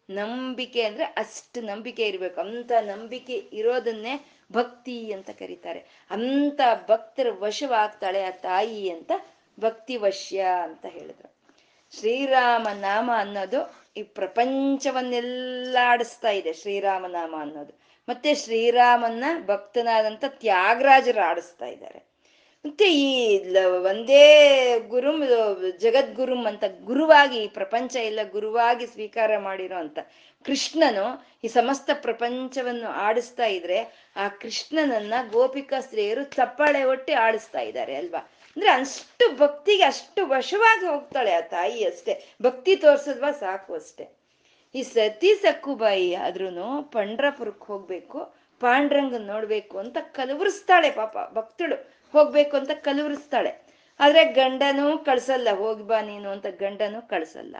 ನಂಬಿಕೆ 0.09 0.81
ಅಂದ್ರೆ 0.81 1.05
ಅಷ್ಟು 1.21 1.61
ನಂಬಿಕೆ 1.61 2.03
ಇರ್ಬೇಕು. 2.07 2.39
ಅಂತ 2.45 2.71
ನಂಬಿಕೆ 2.91 3.35
ಇರೋದನ್ನೇ 3.59 4.13
ಭಕ್ತಿ 4.53 5.13
ಅಂತ 5.13 5.29
ಕರೀತಾರೆ. 5.29 6.05
ಅಂತ 6.11 6.61
ಭಕ್ತರ 6.87 7.27
ವಶವಾಗ್ತಾಳೆ 7.39 8.23
ಆ 8.23 8.29
ತಾಯಿ 8.29 8.89
ಅಂತ 8.89 9.11
ಭಕ್ತಿ 9.59 9.97
ವಶ್ಯ 9.97 10.45
ಅಂತ 10.63 10.85
ಹೇಳಿದ್ರು. 10.85 11.37
ಶ್ರೀರಾಮ 11.99 12.67
ನಾಮ 12.73 13.11
ಅನ್ನೋದು 13.15 13.87
ಈ 13.97 14.03
ಪ್ರಪಂಚವನ್ನೆಲ್ಲ 14.03 15.77
ಆಡಿಸ್ತಾ 15.83 16.29
ಇದೆ 16.29 16.53
ಶ್ರೀರಾಮನಾಮ 16.53 17.35
ಅನ್ನೋದು. 17.39 17.79
ಮತ್ತೆ 18.09 18.35
ಶ್ರೀರಾಮನ್ನ 18.35 19.23
ಭಕ್ತನಾದಂತ 19.45 20.23
ತ್ಯಾಗರಾಜರು 20.27 21.27
ಆಡಿಸ್ತಾ 21.27 21.65
ಇದ್ದಾರೆ. 21.65 22.06
ಮತ್ತೆ 22.67 22.87
ಈ 22.93 23.53
ಒಂದೇ 23.83 24.23
ಗುರುಂ 24.79 25.23
ಜಗದ್ಗುರುಂ 25.77 26.45
ಅಂತ 26.45 26.63
ಗುರುವಾಗಿ, 26.83 27.37
ಈ 27.43 27.47
ಪ್ರಪಂಚ 27.47 27.95
ಎಲ್ಲ 27.95 28.19
ಗುರುವಾಗಿ 28.31 28.85
ಸ್ವೀಕಾರ 28.85 29.37
ಮಾಡಿರೋ 29.37 29.75
ಅಂತ 29.75 29.99
ಕೃಷ್ಣನು 30.45 31.05
ಈ 31.43 31.47
ಸಮಸ್ತ 31.47 31.89
ಪ್ರಪಂಚವನ್ನು 31.93 32.87
ಆಡಿಸ್ತಾ 32.87 33.45
ಇದ್ರೆ 33.45 33.79
ಆ 34.15 34.27
ಕೃಷ್ಣನನ್ನ 34.27 35.13
ಗೋಪಿಕಾ 35.31 35.79
ಸ್ತ್ರೀಯರು 35.79 36.23
ಚಪ್ಪಾಳೆ 36.23 36.83
ಒಟ್ಟಿ 36.83 37.13
ಆಡಿಸ್ತಾ 37.13 37.59
ಇದ್ದಾರೆ 37.59 37.95
ಅಲ್ವಾ? 37.95 38.21
ಅಂದ್ರೆ 38.57 38.69
ಅಷ್ಟು 38.69 39.37
ಭಕ್ತಿಗೆ 39.37 39.83
ಅಷ್ಟು 39.83 40.27
ವಶವಾಗಿ 40.27 40.85
ಹೋಗ್ತಾಳೆ 40.85 41.31
ಆ 41.31 41.41
ತಾಯಿ 41.41 41.83
ಅಷ್ಟೇ. 41.83 42.35
ಭಕ್ತಿ 42.41 42.75
ತೋರ್ಸದ್ವಾ 42.75 43.31
ಸಾಕು 43.31 43.73
ಅಷ್ಟೇ. 43.73 44.07
ಈ 44.75 44.83
ಸತಿ 44.83 45.33
ಸಕ್ಕುಬಾಯಿ 45.35 46.15
ಆದ್ರೂ 46.15 46.81
ಪಂಡ್ರಪುರಕ್ಕೆ 46.81 47.65
ಹೋಗ್ಬೇಕು 47.65 48.19
ಪಾಂಡ್ರಂಗ್ 48.59 49.21
ನೋಡ್ಬೇಕು 49.21 49.77
ಅಂತ 49.77 49.97
ಕಲವರಿಸ್ತಾಳೆ 50.11 50.91
ಪಾಪ 50.91 51.17
ಭಕ್ತಳು. 51.33 51.96
ಹೋಗ್ಬೇಕು 52.11 52.57
ಅಂತ 52.57 52.71
ಕಲವರಿಸ್ತಾಳೆ. 52.87 53.51
ಆದ್ರೆ 53.99 54.23
ಗಂಡನೂ 54.39 54.97
ಕಳ್ಸಲ್ಲ, 54.97 55.49
ಹೋಗಿ 55.55 55.83
ಬಾ 55.83 55.99
ನೀನು 56.01 56.29
ಅಂತ 56.29 56.45
ಗಂಡನೂ 56.59 57.01
ಕಳ್ಸಲ್ಲ. 57.01 57.55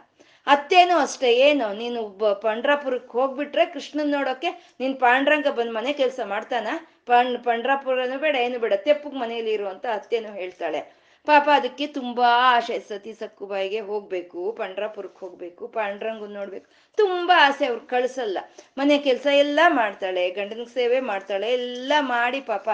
ಅತ್ತೇನು 0.48 0.96
ಅಷ್ಟೇ, 0.98 1.30
ಏನು? 1.48 1.66
ನೀನು 1.74 2.02
ಪಂಡ್ರಾಪುರಕ್ಕೆ 2.42 3.14
ಹೋಗ್ಬಿಟ್ರೆ 3.18 3.66
ಕೃಷ್ಣನ್ 3.66 4.12
ನೋಡೋಕೆ 4.12 4.76
ನೀನ್ 4.80 4.96
ಪಾಂಡ್ರಂಗ 5.00 5.48
ಬಂದ್ 5.48 5.74
ಮನೆ 5.74 5.94
ಕೆಲಸ 5.94 6.20
ಮಾಡ್ತಾನ? 6.26 6.68
ಪಂಡ್, 7.06 7.44
ಪಂಡ್ರಾಪುರನು 7.44 8.20
ಬೇಡ, 8.20 8.36
ಏನು 8.36 8.60
ಬೇಡ, 8.60 8.74
ತೆಪ್ಪಗ್ 8.86 9.18
ಮನೇಲಿ 9.24 9.52
ಇರು 9.52 9.68
ಅಂತ 9.68 9.86
ಅತ್ತೇನು 9.94 10.32
ಹೇಳ್ತಾಳೆ. 10.34 10.82
ಪಾಪ 11.28 11.50
ಅದಕ್ಕೆ 11.54 11.88
ತುಂಬಾ 11.88 12.28
ಆಸೆ, 12.56 12.80
ಸತಿ 12.80 13.14
ಸಕ್ಕುಬಾಯಿಗೆ 13.14 13.80
ಹೋಗ್ಬೇಕು, 13.80 14.52
ಪಂಡ್ರಾಪುರಕ್ಕೆ 14.52 15.20
ಹೋಗ್ಬೇಕು, 15.26 15.68
ಪಾಂಡ್ರಂಗನ್ 15.68 16.34
ನೋಡ್ಬೇಕು. 16.34 16.68
ತುಂಬಾ 16.98 17.48
ಆಸೆ, 17.48 17.66
ಅವ್ರು 17.66 17.82
ಕಳ್ಸಲ್ಲ. 17.88 18.38
ಮನೆ 18.78 18.98
ಕೆಲಸ 18.98 19.28
ಎಲ್ಲ 19.34 19.60
ಮಾಡ್ತಾಳೆ 19.68 20.30
ಗಂಡನ 20.30 20.66
ಸೇವೆ 20.74 21.00
ಮಾಡ್ತಾಳೆ, 21.00 21.50
ಎಲ್ಲ 21.54 21.94
ಮಾಡಿ 22.00 22.42
ಪಾಪ. 22.42 22.70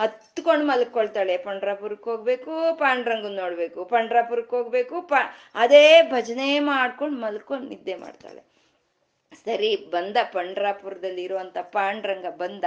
ಹತ್ಕೊಂಡು 0.00 0.64
ಮಲ್ಕೊಳ್ತಾಳೆ. 0.66 1.36
ಪಂಡ್ರಾಪುರಕ್ಕೆ 1.36 2.10
ಹೋಗ್ಬೇಕು, 2.10 2.52
ಪಾಂಡ್ರಂಗನ್ 2.78 3.36
ನೋಡ್ಬೇಕು. 3.36 3.84
ಪಂಡ್ರಾಪುರಕ್ಕೆ 3.84 4.56
ಹೋಗ್ಬೇಕು, 4.56 5.02
ಪಾ, 5.02 5.20
ಅದೇ 5.54 6.02
ಭಜನೆ 6.02 6.58
ಮಾಡ್ಕೊಂಡು 6.58 7.20
ಮಲ್ಕೊಂಡು 7.20 7.68
ನಿದ್ದೆ 7.68 7.94
ಮಾಡ್ತಾಳೆ. 7.94 8.42
ಸರಿ, 9.44 9.76
ಬಂದ 9.76 10.16
ಪಂಡ್ರಾಪುರದಲ್ಲಿ 10.32 11.22
ಇರುವಂತ 11.22 11.58
ಪಾಂಡ್ರಂಗ 11.60 12.26
ಬಂದ. 12.30 12.64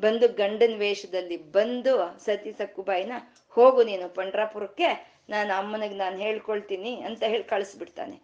ಬಂದು 0.00 0.28
ಗಂಡನ 0.28 0.74
ವೇಷದಲ್ಲಿ 0.78 1.36
ಬಂದು, 1.36 1.94
ಸತಿ 2.24 2.52
ಸಕ್ಕುಬಾಯಿನ 2.52 3.12
ಹೋಗು 3.48 3.82
ನೀನು 3.84 4.08
ಪಂಡ್ರಾಪುರಕ್ಕೆ, 4.14 4.88
ನಾನು 5.28 5.52
ಅಮ್ಮನಿಗೆ 5.58 5.94
ನಾನು 5.94 6.16
ಹೇಳ್ಕೊಳ್ತೀನಿ 6.16 6.92
ಅಂತ 7.00 7.22
ಹೇಳಿ 7.22 7.44
ಕಳಿಸ್ಬಿಡ್ತಾನೆ. 7.44 8.16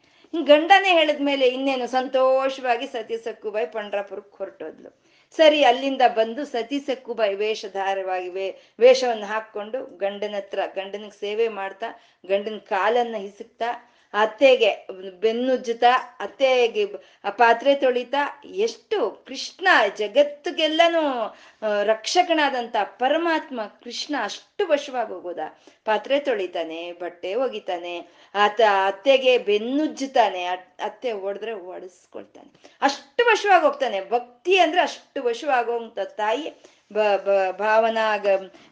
ಗಂಡನೇ 0.47 0.91
ಹೇಳಿದ್ಮೇಲೆ 0.93 1.47
ಇನ್ನೇನು 1.49 1.87
ಸಂತೋಷವಾಗಿ 1.87 2.87
ಸತಿ 2.87 3.17
ಸಕ್ಕುಬಾಯಿ 3.17 3.67
ಪಂಡ್ರಾಪುರಕ್ಕೆ 3.67 4.37
ಹೊರಟೋದ್ಲು. 4.39 4.91
ಸರಿ, 5.39 5.61
ಅಲ್ಲಿಂದ 5.65 6.03
ಬಂದು 6.17 6.45
ಸತಿ 6.45 6.79
ಸಕ್ಕುಬಾಯಿ 6.81 7.35
ವೇಷಧಾರವಾಗಿ 7.35 8.29
ವೇ 8.29 8.47
ವೇಷವನ್ನು 8.79 9.27
ಹಾಕ್ಕೊಂಡು 9.27 9.79
ಗಂಡನ 9.97 10.35
ಹತ್ರ, 10.35 10.61
ಗಂಡನಿಗೆ 10.75 11.17
ಸೇವೆ 11.21 11.47
ಮಾಡ್ತಾ, 11.49 11.89
ಗಂಡನ 12.29 12.59
ಕಾಲನ್ನ 12.69 13.17
ಹಿಸುಕ್ತಾ, 13.19 13.71
ಅತ್ತೆಗೆ 14.15 14.71
ಬೆನ್ನುಜ್ಜುತ್ತಾ 15.21 15.93
ಅತ್ತೆಗೆ 16.21 16.85
ಪಾತ್ರೆ 17.39 17.73
ತೊಳಿತಾ, 17.75 18.23
ಎಷ್ಟು 18.67 18.99
ಕೃಷ್ಣ 19.29 19.69
ಜಗತ್ತಿಗೆಲ್ಲನೂ 19.99 21.03
ರಕ್ಷಕನಾದಂತ 21.83 22.77
ಪರಮಾತ್ಮ 23.03 23.61
ಕೃಷ್ಣ 23.85 24.15
ಅಷ್ಟು 24.23 24.67
ವಶವಾಗಿ 24.67 25.13
ಹೋಗೋದ. 25.13 25.45
ಪಾತ್ರೆ 25.85 26.19
ತೊಳಿತಾನೆ, 26.21 26.81
ಬಟ್ಟೆ 26.93 27.33
ಒಗಿತಾನೆ 27.35 27.95
ಆತ 28.35 28.61
ಅತ್ತೆಗೆ 28.87 29.39
ಬೆನ್ನುಜ್ಜುತ್ತಾನೆ. 29.39 30.45
ಅತ್ತೆ 30.45 31.13
ಹೊಡೆದ್ರೆ 31.13 31.53
ಒಡಿಸ್ಕೊಳ್ತಾನೆ 31.53 32.51
ಅಷ್ಟು 32.83 33.23
ವಶವಾಗಿ 33.27 33.65
ಹೋಗ್ತಾನೆ. 33.65 34.01
ಭಕ್ತಿ 34.11 34.59
ಅಂದ್ರೆ 34.59 34.81
ಅಷ್ಟು 34.81 35.23
ವಶವಾಗುವಂತ 35.23 35.99
ತಾಯಿ 35.99 36.47
ಬ 36.93 36.99
ಭಾವನಾ 37.59 38.07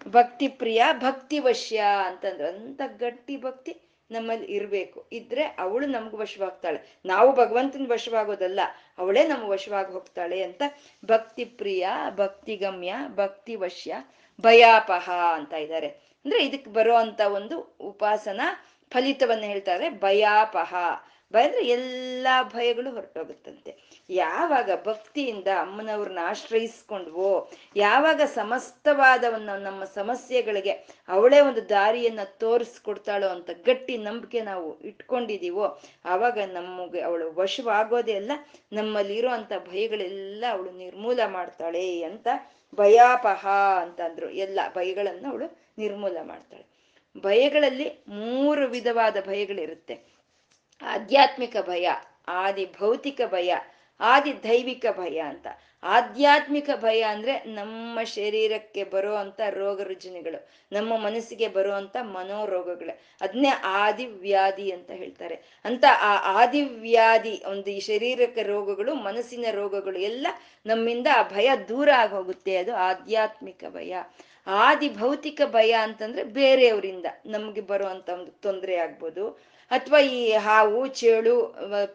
ಭಕ್ತಿ 0.09 0.49
ಪ್ರಿಯ, 0.49 0.83
ಭಕ್ತಿ 0.93 1.39
ವಶ್ಯ 1.39 1.83
ಅಂತಂದ್ರೆ 2.05 2.49
ಅಂತ 2.49 2.81
ಗಟ್ಟಿ 2.87 3.37
ಭಕ್ತಿ 3.37 3.77
ನಮ್ಮಲ್ಲಿ 4.11 4.47
ಇರ್ಬೇಕು. 4.47 5.09
ಇದ್ರೆ 5.13 5.43
ಅವಳು 5.43 5.87
ನಮ್ಗೆ 5.87 6.17
ವಶವಾಗ್ತಾಳೆ. 6.17 6.99
ನಾವು 7.07 7.37
ಭಗವಂತನ 7.37 7.87
ವಶವಾಗೋದಲ್ಲ, 7.89 8.61
ಅವಳೇ 8.99 9.27
ನಮ್ಮ 9.29 9.45
ವಶವಾಗಿ 9.45 9.93
ಹೋಗ್ತಾಳೆ 9.93 10.43
ಅಂತ 10.43 10.63
ಭಕ್ತಿ 11.05 11.45
ಪ್ರಿಯ, 11.45 11.89
ಭಕ್ತಿ 12.17 12.57
ಗಮ್ಯ, 12.57 12.95
ಭಕ್ತಿ 13.15 13.57
ವಶ್ಯ, 13.57 13.97
ಭಯಾಪಹ 14.41 15.11
ಅಂತ 15.11 15.53
ಇದ್ದಾರೆ. 15.53 15.89
ಅಂದ್ರೆ 16.25 16.45
ಇದಕ್ಕೆ 16.47 16.71
ಬರೋ 16.71 16.95
ಒಂದು 17.35 17.59
ಉಪಾಸನ 17.81 18.41
ಫಲಿತವನ್ನ 18.91 19.43
ಹೇಳ್ತಾರೆ 19.43 19.91
ಭಯಾಪಹ. 19.91 20.75
ಭಯ 21.33 21.45
ಅಂದ್ರೆ 21.45 21.65
ಎಲ್ಲಾ 21.67 22.43
ಭಯಗಳು 22.43 22.91
ಹೊರಟೋಗುತ್ತಂತೆ. 22.91 23.77
ಯಾವಾಗ 24.11 24.71
ಭಕ್ತಿಯಿಂದ 24.85 25.47
ಅಮ್ಮನವ್ರನ್ನ 25.61 26.19
ಆಶ್ರಯಿಸ್ಕೊಂಡ್ವೋ, 26.23 27.51
ಯಾವಾಗ 27.77 28.21
ಸಮಸ್ತವಾದವನ್ನ 28.35 29.51
ನಮ್ಮ 29.51 29.85
ಸಮಸ್ಯೆಗಳಿಗೆ 29.85 30.71
ಅವಳೇ 31.09 31.41
ಒಂದು 31.41 31.69
ದಾರಿಯನ್ನ 31.69 32.21
ತೋರಿಸ್ಕೊಡ್ತಾಳೋ 32.39 33.29
ಅಂತ 33.29 33.51
ಗಟ್ಟಿ 33.67 33.97
ನಂಬಿಕೆ 33.99 34.41
ನಾವು 34.41 34.81
ಇಟ್ಕೊಂಡಿದೀವೋ 34.81 35.81
ಆವಾಗ 36.05 36.39
ನಮಗೆ 36.39 37.01
ಅವಳು 37.01 37.33
ವಶವಾಗೋದೇ 37.35 38.15
ಅಲ್ಲ, 38.15 38.33
ನಮ್ಮಲ್ಲಿರೋ 38.73 39.29
ಅಂತ 39.29 39.53
ಭಯಗಳೆಲ್ಲ 39.71 40.45
ಅವಳು 40.51 40.71
ನಿರ್ಮೂಲ 40.71 41.21
ಮಾಡ್ತಾಳೆ 41.27 42.03
ಅಂತ 42.03 42.29
ಭಯಾಪಹ 42.75 43.47
ಅಂತಂದ್ರು. 43.83 44.31
ಎಲ್ಲ 44.31 44.61
ಭಯಗಳನ್ನ 44.75 45.27
ಅವಳು 45.31 45.59
ನಿರ್ಮೂಲ 45.79 46.17
ಮಾಡ್ತಾಳೆ. 46.23 46.68
ಭಯಗಳಲ್ಲಿ 47.23 48.05
ಮೂರು 48.09 48.67
ವಿಧವಾದ 48.67 49.17
ಭಯಗಳಿರುತ್ತೆ. 49.27 50.01
ಆಧ್ಯಾತ್ಮಿಕ 50.83 51.57
ಭಯ, 51.61 51.91
ಆದಿ 52.29 52.67
ಭೌತಿಕ 52.67 53.21
ಭಯ, 53.27 53.55
ಆದಿ 54.01 54.43
ದೈವಿಕ 54.43 54.87
ಭಯ 54.99 55.19
ಅಂತ. 55.19 55.47
ಆಧ್ಯಾತ್ಮಿಕ 55.83 56.71
ಭಯ 56.75 57.03
ಅಂದ್ರೆ 57.03 57.45
ನಮ್ಮ 57.45 58.03
ಶರೀರಕ್ಕೆ 58.03 58.85
ಬರೋ 58.85 59.17
ರೋಗ 59.51 59.83
ರುಜಿನಗಳು, 59.83 60.49
ನಮ್ಮ 60.73 60.97
ಮನಸ್ಸಿಗೆ 60.97 61.49
ಬರುವಂತ 61.49 61.97
ಮನೋರೋಗಗಳು. 62.01 63.01
ಅದನ್ನೇ 63.21 63.49
ಆದಿವ್ಯಾಧಿ 63.65 64.71
ಅಂತ 64.71 64.91
ಹೇಳ್ತಾರೆ. 64.91 65.61
ಅಂತ 65.65 65.85
ಆ 66.01 66.41
ಆದಿವ್ಯಾಧಿ 66.43 67.43
ಒಂದು 67.47 67.71
ಈ 67.71 67.81
ಶರೀರಕ್ಕೆ 67.81 68.43
ರೋಗಗಳು, 68.43 68.95
ಮನಸ್ಸಿನ 68.95 69.47
ರೋಗಗಳು 69.51 69.99
ಎಲ್ಲ 69.99 70.27
ನಮ್ಮಿಂದ 70.67 71.07
ಆ 71.17 71.23
ಭಯ 71.23 71.51
ದೂರ 71.69 71.89
ಆಗೋಗುತ್ತೆ. 71.97 72.57
ಅದು 72.57 72.75
ಆಧ್ಯಾತ್ಮಿಕ 72.75 73.65
ಭಯ. 73.69 73.97
ಆದಿ 74.65 74.89
ಭೌತಿಕ 74.89 75.41
ಭಯ 75.45 75.73
ಅಂತಂದ್ರೆ 75.87 76.23
ಬೇರೆಯವರಿಂದ 76.25 77.07
ನಮ್ಗೆ 77.27 77.61
ಬರುವಂತ 77.61 78.09
ಒಂದು 78.09 78.31
ತೊಂದರೆ 78.31 78.77
ಆಗ್ಬೋದು. 78.77 79.25
ಅಥವಾ 79.71 79.99
ಈ 79.99 80.33
ಹಾವು, 80.33 80.87
ಚೇಳು 81.01 81.35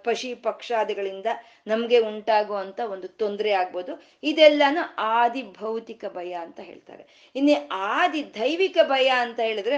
ಪಶಿ, 0.06 0.34
ಪಕ್ಷಾದಿಗಳಿಂದ 0.34 1.30
ನಮ್ಗೆ 1.68 2.00
ಉಂಟಾಗುವಂತ 2.00 2.80
ಒಂದು 2.96 3.08
ತೊಂದರೆ 3.08 3.52
ಆಗ್ಬೋದು. 3.52 3.94
ಇದೆಲ್ಲಾನು 4.24 4.82
ಆದಿ 5.20 5.44
ಭೌತಿಕ 5.60 6.06
ಭಯ 6.16 6.34
ಅಂತ 6.34 6.60
ಹೇಳ್ತಾರೆ. 6.60 7.32
ಇನ್ನು 7.36 7.56
ಆದಿ 7.98 8.22
ದೈವಿಕ 8.40 8.78
ಭಯ 8.84 9.08
ಅಂತ 9.08 9.40
ಹೇಳಿದ್ರೆ 9.40 9.78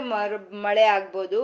ಮಳೆ 0.65 0.83
ಆಗ್ಬೋದು 0.83 1.39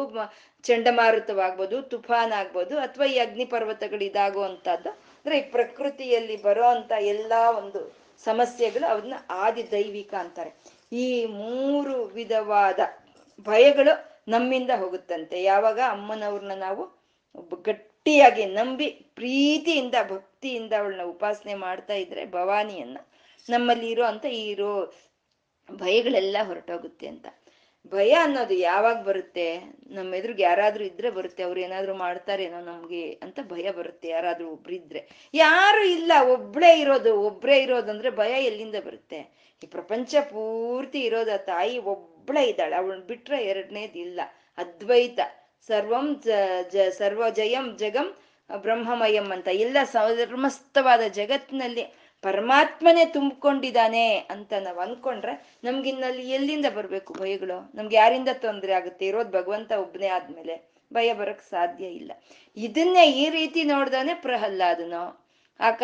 ಚಂಡಮಾರುತವಾಗ್ಬೋದು, 0.64 1.82
ತುಫಾನ್ 1.82 2.32
ಆಗ್ಬೋದು, 2.32 2.78
ಅಥವಾ 2.80 3.06
ಈ 3.06 3.18
ಅಗ್ನಿ 3.18 3.46
ಪರ್ವತಗಳು 3.46 4.04
ಇದಾಗುವಂತದ್ದು 4.04 4.90
ಅಂದ್ರೆ 4.90 5.38
ಈ 5.38 5.46
ಪ್ರಕೃತಿಯಲ್ಲಿ 5.52 6.44
ಬರೋ 6.44 6.68
ಅಂತ 6.68 6.92
ಎಲ್ಲಾ 7.16 7.50
ಒಂದು 7.52 7.82
ಸಮಸ್ಯೆಗಳು 8.24 8.86
ಅದನ್ನ 8.86 9.14
ಆದಿ 9.46 9.72
ದೈವಿಕ 9.72 10.14
ಅಂತಾರೆ. 10.14 10.81
ಈ 10.92 11.26
ಮೂರು 11.26 12.04
ವಿಧವಾದ 12.04 12.80
ಭಯಗಳು 13.42 13.94
ನಮ್ಮಿಂದ 14.28 14.70
ಹೋಗುತ್ತಂತೆ. 14.78 15.44
ಯಾವಾಗ 15.44 15.80
ಅಮ್ಮನವ್ರನ್ನ 15.90 16.52
ನಾವು 16.54 16.84
ಗಟ್ಟಿಯಾಗಿ 17.64 18.46
ನಂಬಿ 18.46 18.88
ಪ್ರೀತಿಯಿಂದ, 19.16 19.96
ಭಕ್ತಿಯಿಂದ 20.10 20.74
ಅವಳನ್ನ 20.80 21.04
ಉಪಾಸನೆ 21.04 21.54
ಮಾಡ್ತಾ 21.54 21.94
ಇದ್ರೆ 21.94 22.26
ಭವಾನಿಯನ್ನ 22.26 22.98
ನಮ್ಮಲ್ಲಿ 23.50 23.90
ಇರೋ 23.90 24.06
ಅಂತ 24.06 24.26
ಇರೋ 24.26 24.94
ಭಯಗಳೆಲ್ಲ 25.72 26.38
ಹೊರಟೋಗುತ್ತೆ 26.44 27.08
ಅಂತ. 27.08 27.28
ಭಯ 27.88 28.12
ಅನ್ನೋದು 28.12 28.54
ಯಾವಾಗ 28.54 29.04
ಬರುತ್ತೆ? 29.04 29.60
ನಮ್ಮ 29.88 30.16
ಎದುರಿಗೆ 30.16 30.44
ಯಾರಾದ್ರೂ 30.44 30.84
ಇದ್ರೆ 30.84 31.10
ಬರುತ್ತೆ. 31.10 31.44
ಅವ್ರು 31.44 31.60
ಏನಾದ್ರು 31.60 31.94
ಮಾಡ್ತಾರೇನೋ 31.96 32.60
ನಮ್ಗೆ 32.60 33.12
ಅಂತ 33.12 33.40
ಭಯ 33.42 33.72
ಬರುತ್ತೆ. 33.72 34.08
ಯಾರಾದ್ರೂ 34.08 34.50
ಒಬ್ರು 34.50 34.76
ಇದ್ರೆ. 34.76 35.30
ಯಾರು 35.34 35.84
ಇಲ್ಲ, 35.84 36.12
ಒಬ್ಳೇ 36.34 36.80
ಇರೋದು, 36.80 37.22
ಒಬ್ರೇ 37.22 37.58
ಇರೋದಂದ್ರೆ 37.58 38.10
ಭಯ 38.10 38.44
ಎಲ್ಲಿಂದ 38.44 38.76
ಬರುತ್ತೆ? 38.86 39.51
ಈ 39.64 39.68
ಪ್ರಪಂಚ 39.68 40.16
ಪೂರ್ತಿ 40.30 41.00
ಇರೋದ 41.00 41.32
ತಾಯಿ 41.46 41.78
ಒಬ್ಳೆ 41.94 42.44
ಇದ್ದಾಳೆ. 42.50 42.76
ಅವಳನ್ನ 42.76 43.04
ಬಿಟ್ರೆ 43.04 43.40
ಎರಡನೇದಿಲ್ಲ 43.46 44.22
ಅದ್ವೈತ. 44.58 45.20
ಸರ್ವಂ 45.68 46.08
ಜ 46.74 46.76
ಸರ್ವ 46.98 47.30
ಜಯಂ 47.30 47.68
ಜಗಂ 47.78 48.08
ಬ್ರಹ್ಮಮಯಂ 48.56 49.28
ಅಂತ. 49.32 49.48
ಎಲ್ಲ 49.48 49.78
ಸರ್ಮಸ್ತವಾದ 49.92 51.04
ಜಗತ್ತಿನಲ್ಲಿ 51.10 51.84
ಪರಮಾತ್ಮನೇ 52.24 53.06
ತುಂಬಿಕೊಂಡಿದ್ದಾನೆ 53.06 54.06
ಅಂತ 54.34 54.54
ನಾವ್ 54.54 54.80
ಅನ್ಕೊಂಡ್ರೆ 54.80 55.34
ನಮ್ಗಿನ್ನಲ್ಲಿ 55.64 56.30
ಎಲ್ಲಿಂದ 56.30 56.66
ಬರ್ಬೇಕು 56.76 57.14
ಭಯಗಳು? 57.14 57.58
ನಮ್ಗೆ 57.76 57.96
ಯಾರಿಂದ 57.96 58.30
ತೊಂದರೆ 58.34 58.74
ಆಗುತ್ತೆ? 58.74 59.06
ಇರೋದು 59.08 59.32
ಭಗವಂತ 59.32 59.72
ಒಬ್ಬನೇ 59.72 60.08
ಆದ್ಮೇಲೆ. 60.08 60.56
ಭಯ 60.94 61.14
ಬರಕ್ 61.14 61.44
ಸಾಧ್ಯ 61.50 61.86
ಇಲ್ಲ. 61.86 62.12
ಇದನ್ನೇ 62.58 63.06
ಈ 63.24 63.30
ರೀತಿ 63.30 63.64
ನೋಡ್ದಾನೆ 63.64 64.14
ಪ್ರಹ್ಲಾದನು. 64.14 65.04
ಆಕ 65.60 65.82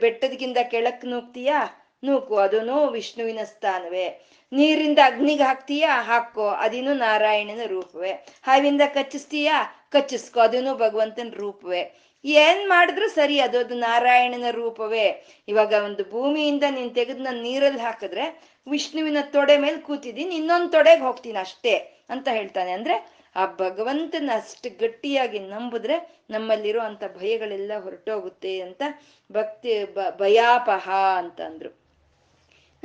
ಬೆಟ್ಟದಕ್ಕಿಂತ 0.00 0.58
ಕೆಳಕ್ 0.70 1.04
ನೂಗ್ತೀಯಾ? 1.04 1.58
ನೂಕು 2.04 2.36
ಅದೂ 2.36 2.86
ವಿಷ್ಣುವಿನ 2.86 3.38
ಸ್ಥಾನವೇ. 3.44 4.26
ನೀರಿಂದ 4.52 4.98
ಅಗ್ನಿಗೆ 5.04 5.42
ಹಾಕ್ತೀಯಾ? 5.42 6.02
ಹಾಕೋ, 6.02 6.48
ಅದಿನ್ನು 6.48 6.94
ನಾರಾಯಣನ 6.94 7.60
ರೂಪವೇ. 7.66 8.12
ಹಾವಿಂದ 8.42 8.80
ಕಚ್ಚಿಸ್ತೀಯಾ? 8.94 9.86
ಕಚ್ಚಿಸ್ಕೋ 9.90 10.40
ಅದನ್ನು 10.40 10.74
ಭಗವಂತನ 10.74 11.30
ರೂಪವೇ. 11.34 11.98
ಏನ್ 12.24 12.68
ಮಾಡಿದ್ರು 12.68 13.08
ಸರಿ 13.08 13.40
ಅದು 13.40 13.58
ಅದು 13.58 13.74
ನಾರಾಯಣನ 13.74 14.44
ರೂಪವೇ. 14.50 15.24
ಇವಾಗ 15.48 15.72
ಒಂದು 15.84 16.10
ಭೂಮಿಯಿಂದ 16.10 16.64
ನೀನ್ 16.70 16.94
ತೆಗೆದು 16.94 17.22
ನಾನು 17.22 17.42
ನೀರಲ್ಲಿ 17.42 17.80
ಹಾಕಿದ್ರೆ 17.80 18.54
ವಿಷ್ಣುವಿನ 18.70 19.16
ತೊಡೆ 19.22 19.58
ಮೇಲೆ 19.58 19.76
ಕೂತಿದ್ದೀನಿ 19.76 20.36
ಇನ್ನೊಂದು 20.36 20.68
ತೊಡೆಗೆ 20.68 21.02
ಹೋಗ್ತೀನಿ 21.02 21.38
ಅಷ್ಟೇ 21.38 22.04
ಅಂತ 22.10 22.28
ಹೇಳ್ತಾನೆ. 22.28 22.72
ಅಂದ್ರೆ 22.72 23.18
ಆ 23.36 23.46
ಭಗವಂತನ 23.46 24.30
ಅಷ್ಟು 24.34 24.78
ಗಟ್ಟಿಯಾಗಿ 24.78 25.38
ನಂಬಿದ್ರೆ 25.38 26.24
ನಮ್ಮಲ್ಲಿರೋ 26.30 26.80
ಅಂತ 26.80 27.04
ಭಯಗಳೆಲ್ಲ 27.04 27.72
ಹೊರಟೋಗುತ್ತೆ 27.82 28.60
ಅಂತ 28.60 28.82
ಭಕ್ತಿ 29.32 29.84
ಭಯಾಪಹ 30.18 30.90
ಅಂತ 31.16 31.40
ಅಂದ್ರು. 31.40 31.77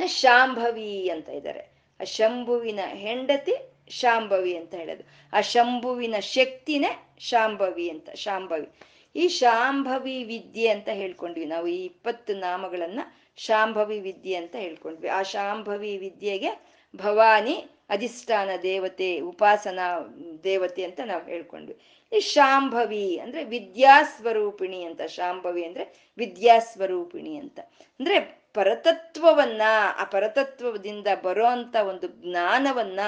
ಶಾಂಭವಿ 0.08 1.10
ಅಂತ 1.10 1.30
ಇದ್ದಾರೆ. 1.30 1.74
ಆ 2.00 2.04
ಶಂಭುವಿನ 2.04 2.80
ಹೆಂಡತಿ 2.94 3.52
ಶಾಂಭವಿ 3.89 4.56
ಅಂತ 4.56 4.76
ಹೇಳೋದು. 4.76 5.04
ಆ 5.34 5.41
ಶಂಭುವಿನ 5.41 6.16
ಶಕ್ತಿನೇ 6.20 7.16
ಶಾಂಭವಿ 7.20 7.89
ಅಂತ, 7.89 8.10
ಶಾಂಭವಿ. 8.10 8.70
ಈ 9.16 9.28
ಶಾಂಭವಿ 9.28 10.24
ವಿದ್ಯೆ 10.24 10.68
ಅಂತ 10.68 10.89
ಹೇಳ್ಕೊಂಡ್ವಿ 10.89 11.46
ನಾವು, 11.46 11.68
ಈ 11.68 11.86
ಇಪ್ಪತ್ತು 11.86 12.34
ನಾಮಗಳನ್ನ 12.34 13.00
ಶಾಂಭವಿ 13.38 14.00
ವಿದ್ಯೆ 14.00 14.36
ಅಂತ 14.36 14.56
ಹೇಳ್ಕೊಂಡ್ವಿ. 14.56 15.08
ಆ 15.08 15.24
ಶಾಂಭವಿ 15.24 15.98
ವಿದ್ಯೆಗೆ 15.98 16.80
ಭವಾನಿ 16.96 17.66
ಅಧಿಷ್ಠಾನ 17.89 18.50
ದೇವತೆ, 18.64 19.20
ಉಪಾಸನಾ 19.20 20.00
ದೇವತೆ 20.44 20.84
ಅಂತ 20.84 21.00
ನಾವು 21.06 21.26
ಹೇಳ್ಕೊಂಡ್ವಿ. 21.26 21.78
ಈ 22.18 22.20
ಶಾಂಭವಿ 22.20 23.18
ಅಂದ್ರೆ 23.18 23.44
ವಿದ್ಯಾಸ್ವರೂಪಿಣಿ 23.44 24.84
ಅಂತ, 24.84 25.02
ಶಾಂಭವಿ 25.02 25.66
ಅಂದ್ರೆ 25.66 26.14
ವಿದ್ಯಾಸ್ವರೂಪಿಣಿ 26.18 27.36
ಅಂತ. 27.36 27.60
ಅಂದ್ರೆ 28.00 28.43
ಪರತತ್ವವನ್ನ, 28.54 29.62
ಆ 29.97 30.04
ಪರತತ್ವದಿಂದ 30.04 31.08
ಬರೋ 31.24 31.45
ಅಂತ 31.45 31.76
ಒಂದು 31.76 32.08
ಜ್ಞಾನವನ್ನ 32.08 32.99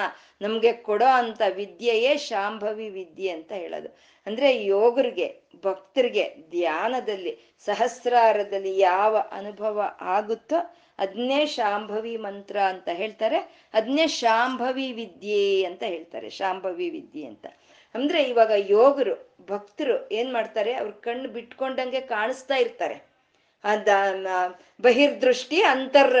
ನಮ್ಗೆ 0.42 0.72
ಕೊಡೋ 0.72 1.04
ಅಂತ 1.04 1.42
ವಿದ್ಯೆಯೇ 1.54 2.16
ಶಾಂಭವಿ 2.16 2.88
ವಿದ್ಯೆ 2.88 3.30
ಅಂತ 3.30 3.52
ಹೇಳೋದು. 3.52 3.98
ಅಂದ್ರೆ 4.26 4.64
ಯೋಗರಿಗೆ, 4.64 5.40
ಭಕ್ತರಿಗೆ 5.64 6.34
ಧ್ಯಾನದಲ್ಲಿ, 6.50 7.56
ಸಹಸ್ರಾರದಲ್ಲಿ 7.58 8.78
ಯಾವ 8.78 9.16
ಅನುಭವ 9.16 9.82
ಆಗುತ್ತೋ 10.00 10.76
ಅದ್ನೇ 10.98 11.46
ಶಾಂಭವಿ 11.46 12.16
ಮಂತ್ರ 12.16 12.60
ಅಂತ 12.60 12.88
ಹೇಳ್ತಾರೆ. 12.88 13.68
ಅದ್ನೇ 13.74 14.06
ಶಾಂಭವಿ 14.06 14.92
ವಿದ್ಯೆ 14.92 15.64
ಅಂತ 15.64 15.82
ಹೇಳ್ತಾರೆ, 15.82 16.30
ಶಾಂಭವಿ 16.30 16.90
ವಿದ್ಯೆ 16.90 17.26
ಅಂತ. 17.26 17.46
ಅಂದ್ರೆ 17.94 18.22
ಇವಾಗ 18.22 18.52
ಯೋಗರು, 18.56 19.36
ಭಕ್ತರು 19.46 20.12
ಏನ್ 20.12 20.32
ಮಾಡ್ತಾರೆ? 20.32 20.72
ಅವ್ರ 20.72 20.90
ಕಣ್ಣು 20.90 21.28
ಬಿಟ್ಕೊಂಡಂಗೆ 21.28 22.00
ಕಾಣಿಸ್ತಾ 22.00 22.56
ಇರ್ತಾರೆ. 22.56 23.15
ಅದ 23.64 23.88
ಬಹಿರ್ದೃಷ್ಟಿ, 24.82 25.62
ಅಂತರ್ 25.62 26.16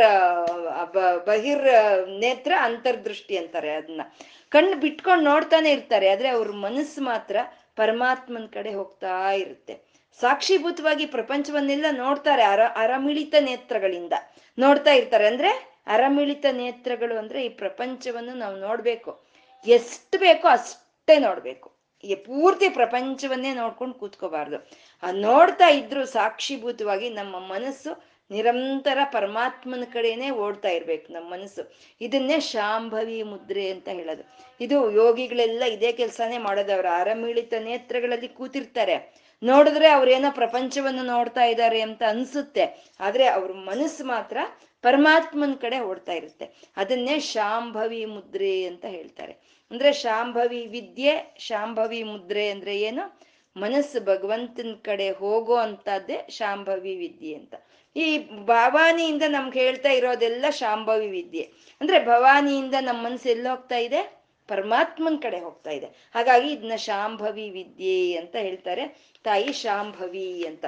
ಬಹಿರ್ 1.26 1.66
ನೇತ್ರ, 2.08 2.52
ಅಂತರ್ದೃಷ್ಟಿ 2.60 3.36
ಅಂತಾರೆ 3.36 3.74
ಅದನ್ನ 3.74 4.00
ಕಣ್ಣು 4.48 4.76
ಬಿಟ್ಕೊಂಡು 4.76 5.24
ನೋಡ್ತಾನೆ 5.24 5.70
ಇರ್ತಾರೆ, 5.70 6.08
ಆದ್ರೆ 6.08 6.28
ಅವ್ರ 6.28 6.50
ಮನಸ್ಸು 6.50 7.04
ಮಾತ್ರ 7.04 7.36
ಪರಮಾತ್ಮನ 7.76 8.46
ಕಡೆ 8.52 8.74
ಹೋಗ್ತಾ 8.74 9.32
ಇರುತ್ತೆ. 9.32 9.96
ಸಾಕ್ಷಿಭೂತವಾಗಿ 10.20 11.06
ಪ್ರಪಂಚವನ್ನೆಲ್ಲ 11.06 11.86
ನೋಡ್ತಾರೆ, 11.90 12.42
ಅರ, 12.42 12.60
ಅರಮಿಳಿತ 12.76 13.34
ನೇತ್ರಗಳಿಂದ. 13.40 14.12
ನೋಡ್ತಾ 14.58 14.90
ಇರ್ತಾರೆ, 14.90 15.26
ಅಂದ್ರೆ 15.26 15.82
ಅರಮಿಳಿತ 15.86 16.46
ನೇತ್ರಗಳು 16.52 17.18
ಅಂದ್ರೆ 17.18 17.44
ಈ 17.44 17.48
ಪ್ರಪಂಚವನ್ನು 17.48 18.34
ನಾವು 18.34 18.56
ನೋಡ್ಬೇಕು. 18.56 19.24
ಎಷ್ಟು 19.66 20.18
ಬೇಕೋ 20.18 20.48
ಅಷ್ಟೇ 20.48 21.18
ನೋಡ್ಬೇಕು. 21.18 21.75
ಈ 22.06 22.14
ಪೂರ್ತಿ 22.14 22.68
ಪ್ರಪಂಚವನ್ನೇ 22.68 23.54
ನೋಡ್ಕೊಂಡು 23.54 23.94
ಕೂತ್ಕೋಬಾರ್ದು. 23.94 24.58
ಆ 25.02 25.10
ನೋಡ್ತಾ 25.10 25.68
ಇದ್ರು 25.68 26.06
ಸಾಕ್ಷಿಭೂತವಾಗಿ 26.06 27.08
ನಮ್ಮ 27.10 27.38
ಮನಸ್ಸು 27.38 27.92
ನಿರಂತರ 28.30 28.98
ಪರಮಾತ್ಮನ 29.12 29.84
ಕಡೆನೇ 29.92 30.30
ಓಡ್ತಾ 30.30 30.68
ಇರ್ಬೇಕು 30.68 31.12
ನಮ್ಮ 31.12 31.28
ಮನಸ್ಸು. 31.32 31.62
ಇದನ್ನೇ 32.00 32.40
ಶಾಂಭವಿ 32.40 33.22
ಮುದ್ರೆ 33.22 33.70
ಅಂತ 33.70 33.88
ಹೇಳೋದು. 33.88 34.24
ಇದು 34.60 34.90
ಯೋಗಿಗಳೆಲ್ಲ 34.90 35.62
ಇದೇ 35.64 35.92
ಕೆಲಸನೇ 35.92 36.38
ಮಾಡೋದು. 36.38 36.72
ಅವ್ರ 36.72 36.86
ಆರಮೀಳಿತ 36.92 37.54
ನೇತ್ರಗಳಲ್ಲಿ 37.60 38.28
ಕೂತಿರ್ತಾರೆ. 38.28 38.96
ನೋಡಿದ್ರೆ 39.42 39.88
ಅವ್ರೇನೋ 39.88 40.30
ಪ್ರಪಂಚವನ್ನು 40.30 41.02
ನೋಡ್ತಾ 41.02 41.44
ಇದ್ದಾರೆ 41.44 41.80
ಅಂತ 41.80 42.02
ಅನ್ಸುತ್ತೆ. 42.08 42.64
ಆದ್ರೆ 43.00 43.26
ಅವ್ರ 43.26 43.52
ಮನಸ್ಸು 43.52 44.04
ಮಾತ್ರ 44.06 44.38
ಪರಮಾತ್ಮನ 44.82 45.54
ಕಡೆ 45.60 45.80
ಓಡ್ತಾ 45.80 46.12
ಇರುತ್ತೆ. 46.12 46.46
ಅದನ್ನೇ 46.76 47.18
ಶಾಂಭವಿ 47.18 48.04
ಮುದ್ರೆ 48.04 48.64
ಅಂತ 48.64 48.84
ಹೇಳ್ತಾರೆ. 48.84 49.55
ಅಂದ್ರೆ 49.70 49.92
ಶಾಂಭವಿ 49.92 50.66
ವಿದ್ಯೆ, 50.66 51.36
ಶಾಂಭವಿ 51.38 52.02
ಮುದ್ರೆ 52.02 52.50
ಅಂದ್ರೆ 52.50 52.80
ಏನು? 52.80 53.20
ಮನಸ್ಸು 53.56 54.04
ಭಗವಂತನ 54.04 54.74
ಕಡೆ 54.82 55.10
ಹೋಗೋ 55.10 55.54
ಅಂತದ್ದೇ 55.54 56.26
ಶಾಂಭವಿ 56.30 56.96
ವಿದ್ಯೆ 56.96 57.34
ಅಂತ. 57.34 57.54
ಈ 57.96 58.18
ಭವಾನಿಯಿಂದ 58.44 59.22
ನಮ್ಗೆ 59.28 59.60
ಹೇಳ್ತಾ 59.60 59.90
ಇರೋದೆಲ್ಲ 59.90 60.44
ಶಾಂಭವಿ 60.50 61.08
ವಿದ್ಯೆ. 61.08 61.50
ಅಂದ್ರೆ 61.80 62.06
ಭವಾನಿಯಿಂದ 62.06 62.74
ನಮ್ಮ 62.80 63.04
ಮನಸ್ಸು 63.06 63.48
ಹೋಗ್ತಾ 63.48 63.76
ಇದೆ? 63.76 64.20
ಪರಮಾತ್ಮನ 64.48 65.16
ಕಡೆ 65.22 65.40
ಹೋಗ್ತಾ 65.40 65.70
ಇದೆ. 65.70 65.86
ಹಾಗಾಗಿ 65.86 66.52
ಇದನ್ನ 66.52 66.74
ಶಾಂಭವಿ 66.76 67.50
ವಿದ್ಯೆ 67.50 68.16
ಅಂತ 68.16 68.36
ಹೇಳ್ತಾರೆ. 68.36 68.86
ತಾಯಿ 69.24 69.52
ಶಾಂಭವಿ 69.52 70.46
ಅಂತ. 70.46 70.64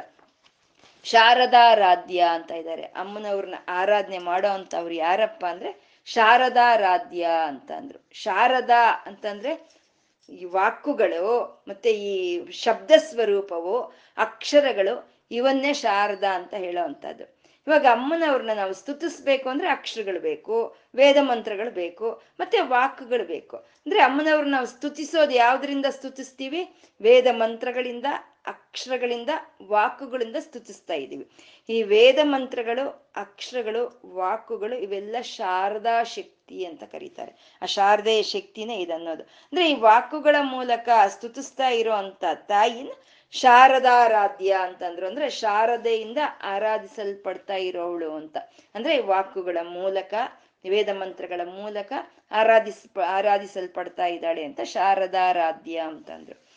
ಶಾರದಾರಾಧ್ಯ 1.04 2.24
ಅಂತ 2.32 2.50
ಇದ್ದಾರೆ. 2.50 2.82
ಅಮ್ಮನವ್ರನ್ನ 2.82 3.54
ಆರಾಧನೆ 3.68 4.18
ಮಾಡೋ 4.18 4.48
ಅವ್ರು 4.48 4.94
ಯಾರಪ್ಪ 4.94 5.44
ಅಂದ್ರೆ 5.44 5.87
ಶಾರದಾರಾಧ್ಯ 6.12 7.28
ಅಂತ 7.46 7.70
ಅಂದ್ರು 7.70 8.08
ಶಾರದಾ 8.12 9.02
ಅಂತಂದ್ರೆ 9.06 9.78
ಈ 10.30 10.44
ವಾಕುಗಳು 10.44 11.64
ಮತ್ತೆ 11.68 11.90
ಈ 11.92 12.50
ಶಬ್ದ 12.50 12.90
ಸ್ವರೂಪವು 12.98 13.80
ಅಕ್ಷರಗಳು 14.16 15.12
ಇವನ್ನೇ 15.30 15.72
ಶಾರದಾ 15.72 16.34
ಅಂತ 16.34 16.54
ಹೇಳೋ 16.54 16.84
ಇವಾಗ 17.66 17.86
ಅಮ್ಮನವ್ರನ್ನ 17.86 18.50
ನಾವು 18.52 18.72
ಸ್ತುತಿಸ್ಬೇಕು 18.72 19.48
ಅಂದ್ರೆ 19.48 19.68
ಅಕ್ಷರಗಳು 19.68 20.20
ಬೇಕು, 20.20 20.76
ವೇದ 20.94 21.16
ಮಂತ್ರಗಳು 21.20 21.70
ಬೇಕು, 21.70 22.22
ಮತ್ತೆ 22.40 22.60
ವಾಕ್ಗಳು 22.60 23.26
ಬೇಕು. 23.26 23.56
ಅಂದ್ರೆ 23.56 24.00
ಅಮ್ಮನವ್ರನ್ನ 24.00 24.54
ನಾವು 24.54 24.66
ಸ್ತುತಿಸೋದು 24.66 25.30
ಯಾವ್ದ್ರಿಂದ 25.30 25.86
ಸ್ತುತಿಸ್ತೀವಿ? 25.90 26.74
ವೇದ 27.00 27.26
ಮಂತ್ರಗಳಿಂದ 27.30 28.06
ಅಕ್ಷರಗಳಿಂದ, 28.48 29.28
ವಾಕುಗಳಿಂದ 29.68 30.36
ಸ್ತುತಿಸ್ತಾ 30.40 30.94
ಇದ್ದೀವಿ. 30.94 31.30
ಈ 31.68 31.82
ವೇದ 31.82 32.18
ಮಂತ್ರಗಳು, 32.22 33.12
ಅಕ್ಷರಗಳು, 33.16 34.00
ವಾಕುಗಳು 34.14 34.78
ಇವೆಲ್ಲ 34.78 35.16
ಶಾರದಾ 35.20 36.02
ಶಕ್ತಿ 36.02 36.64
ಅಂತ 36.64 36.84
ಕರೀತಾರೆ. 36.84 37.58
ಆ 37.62 37.66
ಶಾರದೆಯ 37.66 38.22
ಶಕ್ತಿನೇ 38.22 38.76
ಇದನ್ನೋದು. 38.76 39.22
ಅಂದ್ರೆ 39.22 39.70
ಈ 39.70 39.74
ವಾಕುಗಳ 39.74 40.36
ಮೂಲಕ 40.40 40.88
ಸ್ತುತಿಸ್ತಾ 41.08 41.68
ಇರುವಂತ 41.68 42.24
ಅಂತ 42.24 42.38
ತಾಯಿನ 42.48 42.90
ಶಾರದಾರಾಧ್ಯ 43.30 44.56
ಅಂತಂದ್ರು. 44.60 45.06
ಅಂದ್ರೆ 45.06 45.30
ಶಾರದೆಯಿಂದ 45.30 46.18
ಆರಾಧಿಸಲ್ಪಡ್ತಾ 46.42 47.54
ಇರೋವಳು 47.54 48.12
ಅಂತ. 48.12 48.36
ಅಂದ್ರೆ 48.74 48.98
ವಾಕುಗಳ 48.98 49.58
ಮೂಲಕ, 49.62 50.14
ವೇದ 50.70 50.88
ಮಂತ್ರಗಳ 50.92 51.40
ಮೂಲಕ 51.44 51.92
ಆರಾಧಿಸ್, 52.30 52.98
ಆರಾಧಿಸಲ್ಪಡ್ತಾ 52.98 54.06
ಇದ್ದಾಳೆ 54.06 54.44
ಅಂತ, 54.44 54.60
ಶಾರದಾರಾಧ್ಯ 54.64 55.78
ಅಂತಂದ್ರು. 55.78 56.47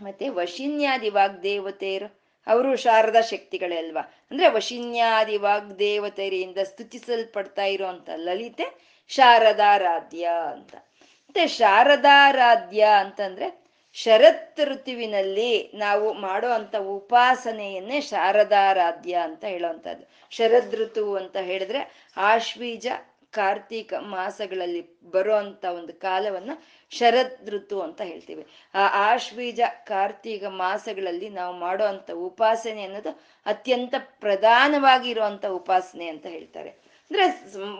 ಮತ್ತೆ 0.00 0.28
ವಶಿನ್ಯಾದಿ 0.28 1.08
ವಾಗ್ದೇವತೆಯರು 1.08 2.20
ಅವರು 2.46 2.76
ಶಾರದಾ 2.76 3.20
ಶಕ್ತಿಗಳೇ 3.20 3.76
ಅಲ್ವಾ? 3.76 4.00
ಅಂದ್ರೆ 4.30 4.48
ವಶಿನ್ಯಾದಿ 4.48 5.36
ವಾಗ್ದೇವತೆಯರಿಂದ 5.36 6.58
ಸ್ತುತಿಸಲ್ಪಡ್ತಾ 6.58 7.64
ಇರುವಂತ 7.64 8.10
ಲಲಿತೆ 8.14 8.96
ಶಾರದಾರಾಧ್ಯ 9.08 10.30
ಅಂತ. 10.52 10.74
ಮತ್ತೆ 11.20 11.46
ಶಾರದಾರಾಧ್ಯ 11.46 12.86
ಅಂತಂದ್ರೆ 12.98 13.64
ಶರತ್ 13.92 14.60
ಋತುವಿನಲ್ಲಿ 14.60 15.70
ನಾವು 15.74 16.12
ಮಾಡೋ 16.12 16.48
ಅಂತ 16.48 16.76
ಉಪಾಸನೆಯನ್ನೇ 16.76 18.00
ಶಾರದಾರಾಧ್ಯ 18.00 19.14
ಅಂತ 19.22 19.44
ಹೇಳುವಂಥದ್ದು 19.44 20.08
ಶರದ್ 20.30 20.74
ಋತು 20.74 21.16
ಅಂತ 21.16 21.36
ಹೇಳಿದ್ರೆ 21.36 22.06
ಆಶ್ವೀಜ 22.16 22.86
ಕಾರ್ತೀಕ 23.34 23.94
ಮಾಸಗಳಲ್ಲಿ 24.00 24.82
ಬರುವಂತ 25.10 25.64
ಒಂದು 25.64 25.92
ಕಾಲವನ್ನ 25.92 26.50
ಶರದ್ 26.90 27.50
ಋತು 27.50 27.80
ಅಂತ 27.80 28.00
ಹೇಳ್ತೀವಿ. 28.00 28.46
ಆ 28.74 29.12
ಆಶ್ವೀಜ 29.12 29.60
ಕಾರ್ತೀಕ 29.86 30.44
ಮಾಸಗಳಲ್ಲಿ 30.44 31.28
ನಾವು 31.28 31.54
ಮಾಡುವಂತ 31.56 32.10
ಉಪಾಸನೆ 32.10 32.82
ಅನ್ನೋದು 32.84 33.12
ಅತ್ಯಂತ 33.46 33.94
ಪ್ರಧಾನವಾಗಿರುವಂತ 34.20 35.46
ಉಪಾಸನೆ 35.46 36.06
ಅಂತ 36.08 36.26
ಹೇಳ್ತಾರೆ. 36.26 36.83
ಅಂದ್ರೆ 37.10 37.24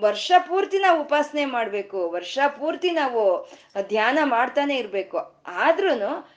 ವರ್ಷ 0.00 0.32
ಪೂರ್ತಿ 0.48 0.78
ನಾವು 0.78 1.02
ಉಪಾಸನೆ 1.02 1.44
ಮಾಡ್ಬೇಕು, 1.44 2.10
ವರ್ಷ 2.10 2.38
ಪೂರ್ತಿ 2.58 2.90
ನಾವು 2.90 3.20
ಧ್ಯಾನ 3.88 4.18
ಮಾಡ್ತಾನೆ 4.24 4.76
ಇರ್ಬೇಕು. 4.76 5.18
ಆದ್ರೂ 5.46 5.90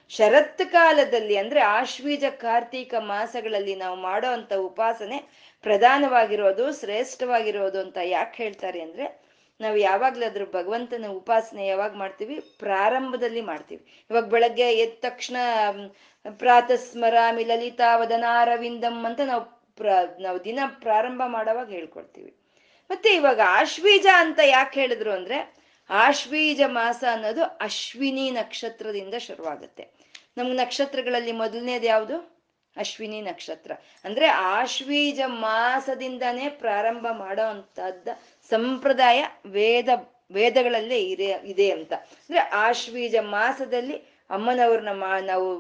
ಶರತ್ 0.10 0.66
ಕಾಲದಲ್ಲಿ 0.72 1.38
ಅಂದ್ರೆ 1.38 1.60
ಆಶ್ವೀಜ 1.60 2.26
ಕಾರ್ತೀಕ 2.26 2.94
ಮಾಸಗಳಲ್ಲಿ 3.00 3.76
ನಾವು 3.76 3.96
ಮಾಡೋ 3.96 4.28
ಅಂತ 4.28 4.54
ಉಪಾಸನೆ 4.54 5.18
ಪ್ರಧಾನವಾಗಿರೋದು, 5.62 6.80
ಶ್ರೇಷ್ಠವಾಗಿರೋದು 6.80 7.80
ಅಂತ 7.80 7.98
ಯಾಕೆ 8.04 8.44
ಹೇಳ್ತಾರೆ 8.44 8.82
ಅಂದ್ರೆ 8.82 9.28
ನಾವು 9.62 9.78
ಯಾವಾಗ್ಲಾದ್ರೂ 9.78 10.46
ಭಗವಂತನ 10.46 11.06
ಉಪಾಸನೆ 11.08 11.68
ಯಾವಾಗ 11.68 11.94
ಮಾಡ್ತೀವಿ? 11.96 12.40
ಪ್ರಾರಂಭದಲ್ಲಿ 12.60 13.42
ಮಾಡ್ತೀವಿ. 13.42 14.04
ಇವಾಗ 14.12 14.26
ಬೆಳಗ್ಗೆ 14.26 14.72
ಎದ್ದ 14.74 14.98
ತಕ್ಷಣ 15.02 15.38
ಪ್ರಾತಸ್ಮರಾಮಿ 16.40 17.44
ಲಲಿತಾ 17.44 17.98
ವದನಾರವಿಂದಂ 17.98 19.06
ಅಂತ 19.06 19.22
ನಾವು 19.22 19.44
ಪ್ರ, 19.76 19.88
ನಾವು 20.20 20.44
ದಿನ 20.44 20.60
ಪ್ರಾರಂಭ 20.80 21.22
ಮಾಡೋವಾಗ 21.26 21.70
ಹೇಳ್ಕೊಡ್ತೀವಿ. 21.70 22.47
ಮತ್ತೆ 22.90 23.10
ಇವಾಗ 23.10 23.40
ಆಶ್ವೀಜ 23.46 24.08
ಅಂತ 24.16 24.40
ಯಾಕೆ 24.46 24.82
ಹೇಳಿದ್ರು 24.82 25.12
ಅಂದ್ರೆ 25.12 25.56
ಆಶ್ವೀಜ 25.90 26.62
ಮಾಸ 26.66 27.04
ಅನ್ನೋದು 27.12 27.44
ಅಶ್ವಿನಿ 27.44 28.32
ನಕ್ಷತ್ರದಿಂದ 28.32 29.14
ಶುರುವಾಗುತ್ತೆ. 29.18 29.88
ನಮ್ಗೆ 30.38 30.54
ನಕ್ಷತ್ರಗಳಲ್ಲಿ 30.54 31.32
ಮೊದಲನೇದು 31.32 31.86
ಯಾವುದು? 31.86 32.38
ಅಶ್ವಿನಿ 32.78 33.22
ನಕ್ಷತ್ರ. 33.22 33.72
ಅಂದ್ರೆ 34.04 34.28
ಆಶ್ವೀಜ 34.28 35.20
ಮಾಸದಿಂದನೇ 35.26 36.50
ಪ್ರಾರಂಭ 36.50 37.08
ಮಾಡೋ 37.12 37.44
ಅಂತದ್ದ 37.44 38.08
ಸಂಪ್ರದಾಯ 38.50 39.26
ವೇದ, 39.46 39.90
ವೇದಗಳಲ್ಲೇ 40.32 41.00
ಇದೆ 41.00 41.26
ಇದೆ 41.26 41.72
ಅಂತ. 41.72 41.94
ಅಂದ್ರೆ 41.94 42.40
ಆಶ್ವೀಜ 42.40 43.16
ಮಾಸದಲ್ಲಿ 43.22 44.17
ಅಮ್ಮನವ್ರನ್ನ 44.30 44.90
ಮಾ 44.92 45.20
ನಾವು 45.20 45.60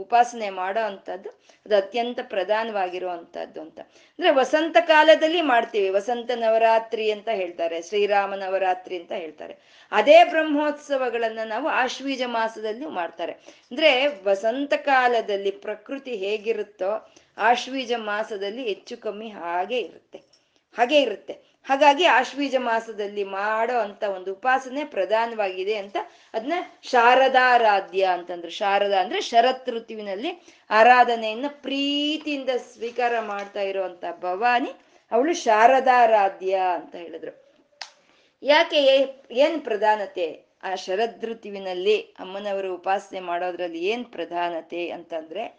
ಉಪಾಸನೆ 0.00 0.50
ಮಾಡೋ 0.50 0.80
ಅಂಥದ್ದು, 0.80 1.28
ಅದು 1.66 1.76
ಅತ್ಯಂತ 1.76 2.18
ಪ್ರಧಾನವಾಗಿರುವಂಥದ್ದು 2.22 3.60
ಅಂತ. 3.60 3.80
ಅಂದ್ರೆ 3.80 4.30
ವಸಂತ 4.30 4.76
ಕಾಲದಲ್ಲಿ 4.80 5.42
ಮಾಡ್ತೀವಿ. 5.42 5.88
ವಸಂತ 5.88 6.30
ನವರಾತ್ರಿ 6.34 7.10
ಅಂತ 7.10 7.28
ಹೇಳ್ತಾರೆ. 7.28 7.82
ಶ್ರೀರಾಮ 7.82 8.34
ನವರಾತ್ರಿ 8.34 8.98
ಅಂತ 8.98 9.12
ಹೇಳ್ತಾರೆ. 9.12 9.56
ಅದೇ 9.92 10.24
ಬ್ರಹ್ಮೋತ್ಸವಗಳನ್ನ 10.24 11.38
ನಾವು 11.44 11.68
ಆಶ್ವೀಜ 11.68 12.22
ಮಾಸದಲ್ಲಿ 12.26 12.86
ಮಾಡ್ತಾರೆ. 12.86 13.32
ಅಂದ್ರೆ 13.32 14.06
ವಸಂತ 14.06 14.74
ಕಾಲದಲ್ಲಿ 14.74 15.50
ಪ್ರಕೃತಿ 15.50 16.16
ಹೇಗಿರುತ್ತೋ 16.16 17.14
ಆಶ್ವೀಜ 17.38 17.92
ಮಾಸದಲ್ಲಿ 17.96 18.62
ಹೆಚ್ಚು 18.62 18.96
ಕಮ್ಮಿ 18.96 19.28
ಹಾಗೆ 19.28 19.78
ಇರುತ್ತೆ. 19.78 20.18
ಹಾಗೆ 20.78 21.02
ಇರುತ್ತೆ. 21.02 21.51
ಹಾಗಾಗಿ 21.64 22.04
ಆಶ್ವೀಜ 22.04 22.56
ಮಾಸದಲ್ಲಿ 22.58 23.24
ಮಾಡೋ 23.24 23.78
ಅಂತ 23.78 24.02
ಒಂದು 24.02 24.32
ಉಪಾಸನೆ 24.32 24.84
ಪ್ರಧಾನವಾಗಿದೆ 24.84 25.74
ಅಂತ 25.74 25.96
ಅದನ್ನ 26.34 26.52
ಶಾರದಾರಾಧ್ಯ 26.82 28.04
ಅಂತಂದ್ರು, 28.04 28.50
ಶಾರದಾ 28.50 29.00
ಅಂದ್ರೆ 29.00 29.20
ಶರತ್ 29.20 29.70
ಋತುವಿನಲ್ಲಿ 29.70 30.42
ಆರಾಧನೆಯನ್ನ 30.70 31.44
ಪ್ರೀತಿಯಿಂದ 31.48 32.48
ಸ್ವೀಕಾರ 32.74 33.20
ಮಾಡ್ತಾ 33.20 33.60
ಇರುವಂತ 33.60 34.04
ಭವಾನಿ 34.20 34.70
ಅವಳು 35.12 35.34
ಶಾರದಾರಾಧ್ಯ 35.34 36.60
ಅಂತ 36.74 36.94
ಹೇಳಿದ್ರು. 36.94 37.54
ಯಾಕೆ 38.42 38.76
ಏನ್ 39.30 39.60
ಪ್ರಧಾನತೆ? 39.60 40.44
ಆ 40.62 40.74
ಶರದ್ 40.74 41.24
ಋತುವಿನಲ್ಲಿ 41.24 42.02
ಅಮ್ಮನವರು 42.02 42.74
ಉಪಾಸನೆ 42.74 43.20
ಮಾಡೋದ್ರಲ್ಲಿ 43.20 43.84
ಏನ್ 43.84 44.04
ಪ್ರಧಾನತೆ 44.04 44.90
ಅಂತಂದ್ರೆ, 44.90 45.58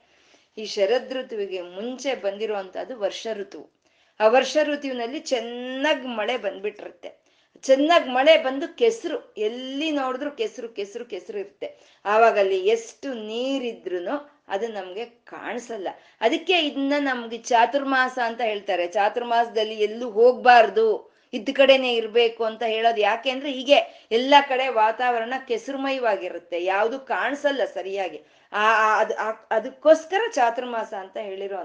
ಈ 0.57 0.65
ಶರದ್ 0.65 1.13
ಋತುವಿಗೆ 1.13 1.61
ಮುಂಚೆ 1.61 2.15
ಬಂದಿರುವಂತಹದ್ದು 2.15 2.99
ವರ್ಷ 2.99 3.27
ಋತು. 3.33 3.82
ಆ 4.19 4.27
ವರ್ಷ 4.27 4.57
ಋತುವಿನಲ್ಲಿ 4.63 5.19
ಚೆನ್ನಾಗಿ 5.19 6.07
ಮಳೆ 6.07 6.37
ಬಂದ್ಬಿಟ್ಟಿರುತ್ತೆ. 6.37 7.23
ಚೆನ್ನಾಗಿ 7.61 8.09
ಮಳೆ 8.09 8.37
ಬಂದು 8.37 8.77
ಕೆಸರು, 8.77 9.33
ಎಲ್ಲಿ 9.37 9.91
ನೋಡಿದ್ರು 9.91 10.31
ಕೆಸರು 10.31 10.69
ಕೆಸರು 10.69 11.05
ಕೆಸರು 11.05 11.39
ಇರುತ್ತೆ. 11.39 11.99
ಆವಾಗ 12.05 12.39
ಅಲ್ಲಿ 12.39 12.67
ಎಷ್ಟು 12.67 13.13
ನೀರಿದ್ರು 13.13 14.33
ಅದು 14.47 14.67
ನಮ್ಗೆ 14.67 15.05
ಕಾಣಿಸಲ್ಲ. 15.05 15.87
ಅದಕ್ಕೆ 16.21 16.59
ಇದನ್ನ 16.59 16.93
ನಮ್ಗೆ 16.99 17.37
ಚಾತುರ್ಮಾಸ 17.37 18.19
ಅಂತ 18.25 18.41
ಹೇಳ್ತಾರೆ. 18.41 18.87
ಚಾತುರ್ಮಾಸದಲ್ಲಿ 18.87 19.75
ಎಲ್ಲೂ 19.75 20.09
ಹೋಗ್ಬಾರ್ದು 20.09 21.13
ಇದ್ದ 21.33 21.49
ಕಡೆನೆ 21.53 21.93
ಇರ್ಬೇಕು 21.93 22.43
ಅಂತ 22.43 22.63
ಹೇಳೋದು 22.63 23.01
ಯಾಕೆ 23.01 23.29
ಅಂದ್ರೆ 23.29 23.51
ಹೀಗೆ 23.51 24.07
ಎಲ್ಲ 24.11 24.33
ಕಡೆ 24.49 24.67
ವಾತಾವರಣ 24.67 25.33
ಕೆಸರುಮಯವಾಗಿರುತ್ತೆ. 25.47 26.63
ಯಾವುದು 26.63 26.99
ಕಾಣಿಸಲ್ಲ 26.99 27.65
ಸರಿಯಾಗಿ. 27.65 28.23
ಆ 28.53 28.99
ಅದು 28.99 29.13
ಅದಕ್ಕೋಸ್ಕರ 29.51 30.21
ಚಾತುರ್ಮಾಸ 30.33 30.93
ಅಂತ 30.93 31.17
ಹೇಳಿರೋ 31.17 31.57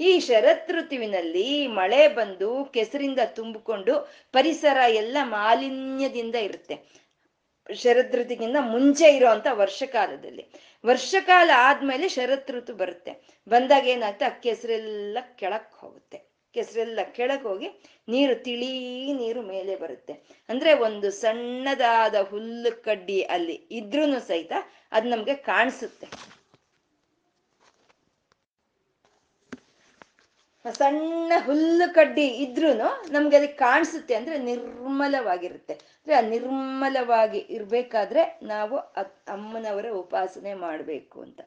ಈ 0.00 0.20
ಶರತ್ 0.20 0.70
ಋತುವಿನಲ್ಲಿ 0.70 1.66
ಮಳೆ 1.66 2.08
ಬಂದು 2.08 2.64
ಕೆಸರಿಂದ 2.64 3.18
ತುಂಬಿಕೊಂಡು 3.26 4.12
ಪರಿಸರ 4.32 4.76
ಎಲ್ಲ 4.76 5.16
ಮಾಲಿನ್ಯದಿಂದ 5.22 6.34
ಇರುತ್ತೆ. 6.34 7.06
ಶರತ್ 7.74 8.14
ಋತುಗಿಂತ 8.14 8.56
ಮುಂಚೆ 8.60 9.16
ಇರುವಂತ 9.16 9.46
ವರ್ಷಕಾಲದಲ್ಲಿ. 9.52 10.50
ವರ್ಷಕಾಲ 10.86 11.50
ಆದ್ಮೇಲೆ 11.54 12.08
ಶರತ್ 12.08 12.50
ಋತು 12.50 12.74
ಬರುತ್ತೆ. 12.74 13.42
ಬಂದಾಗ 13.48 13.86
ಏನಾಗುತ್ತೆ 13.86 14.24
ಆ 14.24 14.28
ಕೆಸರೆಲ್ಲ 14.28 15.18
ಕೆಳಕ್ 15.36 15.74
ಹೋಗುತ್ತೆ. 15.74 16.36
ಕೆಸರೆಲ್ಲ 16.52 17.00
ಕೆಳಗೆ 17.12 17.42
ಹೋಗಿ 17.42 17.68
ನೀರು 18.08 18.34
ತಿಳಿ 18.34 19.12
ನೀರು 19.12 19.42
ಮೇಲೆ 19.42 19.76
ಬರುತ್ತೆ. 19.76 20.12
ಅಂದ್ರೆ 20.48 20.74
ಒಂದು 20.74 21.10
ಸಣ್ಣದಾದ 21.10 22.14
ಹುಲ್ಲು 22.14 22.82
ಕಡ್ಡಿ 22.82 23.22
ಅಲ್ಲಿ 23.22 23.54
ಇದ್ರೂ 23.70 24.20
ಸಹಿತ 24.20 24.52
ಅದು 24.92 25.08
ನಮ್ಗೆ 25.08 25.34
ಕಾಣಿಸುತ್ತೆ. 25.34 26.08
ಸಣ್ಣ 30.72 31.32
ಹುಲ್ಲು 31.44 31.94
ಕಡ್ಡಿ 31.94 32.26
ಇದ್ರೂ 32.26 32.72
ನಮ್ಗೆ 33.10 33.36
ಅದಕ್ಕೆ 33.36 33.58
ಕಾಣಿಸುತ್ತೆ 33.58 34.14
ಅಂದ್ರೆ 34.14 34.38
ನಿರ್ಮಲವಾಗಿರುತ್ತೆ. 34.38 35.74
ಅಂದ್ರೆ 35.74 36.14
ಆ 36.14 36.20
ನಿರ್ಮಲವಾಗಿ 36.20 37.38
ಇರ್ಬೇಕಾದ್ರೆ 37.38 38.40
ನಾವು 38.42 38.76
ಅಮ್ಮನವರ 39.28 39.86
ಉಪಾಸನೆ 39.90 40.54
ಮಾಡಬೇಕು 40.54 41.22
ಅಂತ. 41.22 41.40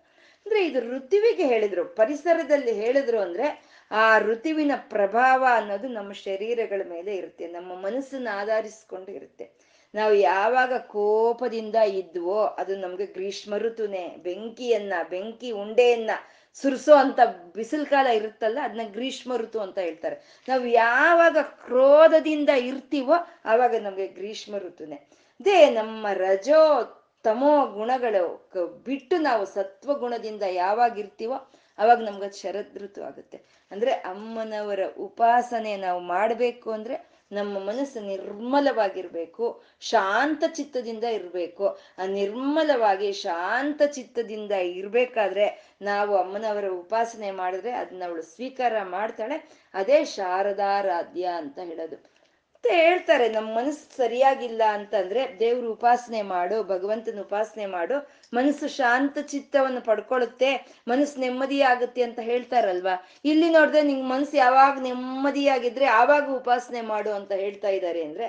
ಅಂದ್ರೆ 0.46 0.66
ಇದು 0.66 0.80
ಋತುವಿಗೆ 0.80 1.48
ಹೇಳಿದ್ರು, 1.48 1.86
ಪರಿಸರದಲ್ಲಿ 1.86 2.74
ಹೇಳಿದ್ರು 2.74 3.20
ಅಂದ್ರೆ 3.20 3.48
ಆ 3.92 4.20
ಋತುವಿನ 4.20 4.72
ಪ್ರಭಾವ 4.90 5.46
ಅನ್ನೋದು 5.52 5.88
ನಮ್ಮ 5.88 6.12
ಶರೀರಗಳ 6.14 6.82
ಮೇಲೆ 6.90 7.16
ಇರುತ್ತೆ, 7.16 7.48
ನಮ್ಮ 7.48 7.76
ಮನಸ್ಸನ್ನ 7.76 8.28
ಆಧರಿಸ್ಕೊಂಡು 8.34 9.12
ಇರುತ್ತೆ. 9.12 9.69
ನಾವು 9.96 10.14
ಯಾವಾಗ 10.14 10.78
ಕೋಪದಿಂದ 10.78 11.76
ಇದ್ವೋ 11.76 12.44
ಅದು 12.44 12.76
ನಮ್ಗೆ 12.76 13.06
ಗ್ರೀಷ್ಮ 13.06 13.58
ಋತುನೇ. 13.58 14.08
ಬೆಂಕಿಯನ್ನ, 14.08 14.94
ಬೆಂಕಿ 15.10 15.52
ಉಂಡೆಯನ್ನ 15.52 16.10
ಸುರಿಸೋ 16.54 16.96
ಅಂತ 16.96 17.20
ಬಿಸಿಲು 17.56 17.86
ಕಾಲ 17.86 18.08
ಇರುತ್ತಲ್ಲ 18.08 18.58
ಅದನ್ನ 18.62 18.88
ಗ್ರೀಷ್ಮ 18.92 19.36
ಋತು 19.36 19.60
ಅಂತ 19.60 19.78
ಹೇಳ್ತಾರೆ. 19.78 20.44
ನಾವು 20.50 20.66
ಯಾವಾಗ 20.66 21.38
ಕ್ರೋಧದಿಂದ 21.42 22.50
ಇರ್ತೀವೋ 22.50 23.14
ಆವಾಗ 23.46 23.76
ನಮ್ಗೆ 23.76 24.08
ಗ್ರೀಷ್ಮ 24.08 24.58
ಋತುನೆ. 24.58 25.10
ದೇ 25.46 25.70
ನಮ್ಮ 25.70 26.08
ರಜೋ 26.14 26.96
ತಮೋ 27.24 27.66
ಗುಣಗಳು 27.66 28.50
ಬಿಟ್ಟು 28.84 29.18
ನಾವು 29.18 29.46
ಸತ್ವ 29.46 29.94
ಗುಣದಿಂದ 29.94 30.44
ಯಾವಾಗ 30.44 31.00
ಇರ್ತೀವೋ 31.00 31.52
ಅವಾಗ 31.78 32.02
ನಮ್ಗೆ 32.02 32.38
ಶರದ್ 32.38 32.78
ಋತು 32.78 33.04
ಆಗುತ್ತೆ. 33.04 33.42
ಅಂದ್ರೆ 33.72 33.92
ಅಮ್ಮನವರ 33.92 34.80
ಉಪಾಸನೆ 34.98 35.78
ನಾವು 35.78 36.00
ಮಾಡಬೇಕು 36.00 36.72
ಅಂದ್ರೆ 36.72 37.09
ನಮ್ಮ 37.32 37.60
ಮನಸ್ಸು 37.60 38.00
ನಿರ್ಮಲವಾಗಿರ್ಬೇಕು, 38.00 39.62
ಶಾಂತ 39.80 40.44
ಚಿತ್ತದಿಂದ 40.48 41.04
ಇರಬೇಕು. 41.04 41.68
ಆ 42.00 42.06
ನಿರ್ಮಲವಾಗಿ 42.06 43.12
ಶಾಂತ 43.14 43.82
ಚಿತ್ತದಿಂದ 43.88 44.52
ಇರ್ಬೇಕಾದ್ರೆ 44.52 45.78
ನಾವು 45.82 46.18
ಅಮ್ಮನವರ 46.18 46.70
ಉಪಾಸನೆ 46.70 47.32
ಮಾಡಿದ್ರೆ 47.32 47.72
ಅದನ್ನ 47.72 48.04
ಅವಳು 48.06 48.22
ಸ್ವೀಕಾರ 48.22 48.84
ಮಾಡ್ತಾಳೆ. 48.84 49.50
ಅದೇ 49.74 50.06
ಶಾರದಾರಾಧ್ಯ 50.06 51.26
ಅಂತ 51.38 51.60
ಹೇಳೋದು. 51.60 52.19
ಮತ್ತೆ 52.64 52.82
ಹೇಳ್ತಾರೆ 52.86 53.30
ನಮ್ಮ 53.30 53.50
ಮನಸ್ಸು 53.58 53.98
ಸರಿಯಾಗಿಲ್ಲ 53.98 54.62
ಅಂತಂದ್ರೆ 54.72 55.22
ದೇವ್ರ 55.40 55.66
ಉಪಾಸನೆ 55.66 56.22
ಮಾಡು, 56.22 56.64
ಭಗವಂತನ 56.64 57.20
ಉಪಾಸನೆ 57.20 57.66
ಮಾಡು, 57.66 57.96
ಮನಸ್ಸು 58.34 58.68
ಶಾಂತ 58.68 59.18
ಚಿತ್ತವನ್ನು 59.28 59.82
ಪಡ್ಕೊಳ್ಳುತ್ತೆ, 59.82 60.50
ಮನಸ್ಸು 60.88 61.20
ನೆಮ್ಮದಿ 61.20 61.62
ಆಗುತ್ತೆ 61.62 62.02
ಅಂತ 62.04 62.20
ಹೇಳ್ತಾರಲ್ವಾ? 62.20 62.96
ಇಲ್ಲಿ 63.26 63.50
ನೋಡಿದ್ರೆ 63.50 63.82
ನಿಂಗೆ 63.82 64.04
ಮನಸ್ಸು 64.04 64.38
ಯಾವಾಗ 64.38 64.76
ನೆಮ್ಮದಿಯಾಗಿದ್ರೆ 64.82 65.86
ಆವಾಗ 65.86 66.28
ಉಪಾಸನೆ 66.32 66.82
ಮಾಡು 66.82 67.14
ಅಂತ 67.14 67.32
ಹೇಳ್ತಾ 67.32 67.70
ಇದ್ದಾರೆ 67.70 68.04
ಅಂದ್ರೆ 68.04 68.28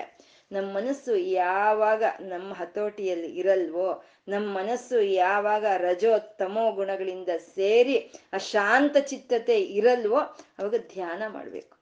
ನಮ್ಮ 0.51 0.67
ಮನಸ್ಸು 0.73 1.15
ಯಾವಾಗ 1.15 2.03
ನಮ್ಮ 2.21 2.53
ಹತೋಟಿಯಲ್ಲಿ 2.53 3.27
ಇರಲ್ವೋ 3.27 3.89
ನಮ್ಮ 4.27 4.47
ಮನಸ್ಸು 4.57 5.01
ಯಾವಾಗ 5.01 5.65
ರಜೋ 5.77 6.19
ತಮೋ 6.19 6.71
ಗುಣಗಳಿಂದ 6.71 7.29
ಸೇರಿ 7.55 7.97
ಆ 8.33 8.37
ಶಾಂತ 8.37 8.97
ಚಿತ್ತತೆ 8.97 9.59
ಇರಲ್ವೋ, 9.79 10.21
ಅವಾಗ 10.59 10.75
ಧ್ಯಾನ 10.93 11.21
ಮಾಡ್ಬೇಕು. 11.27 11.75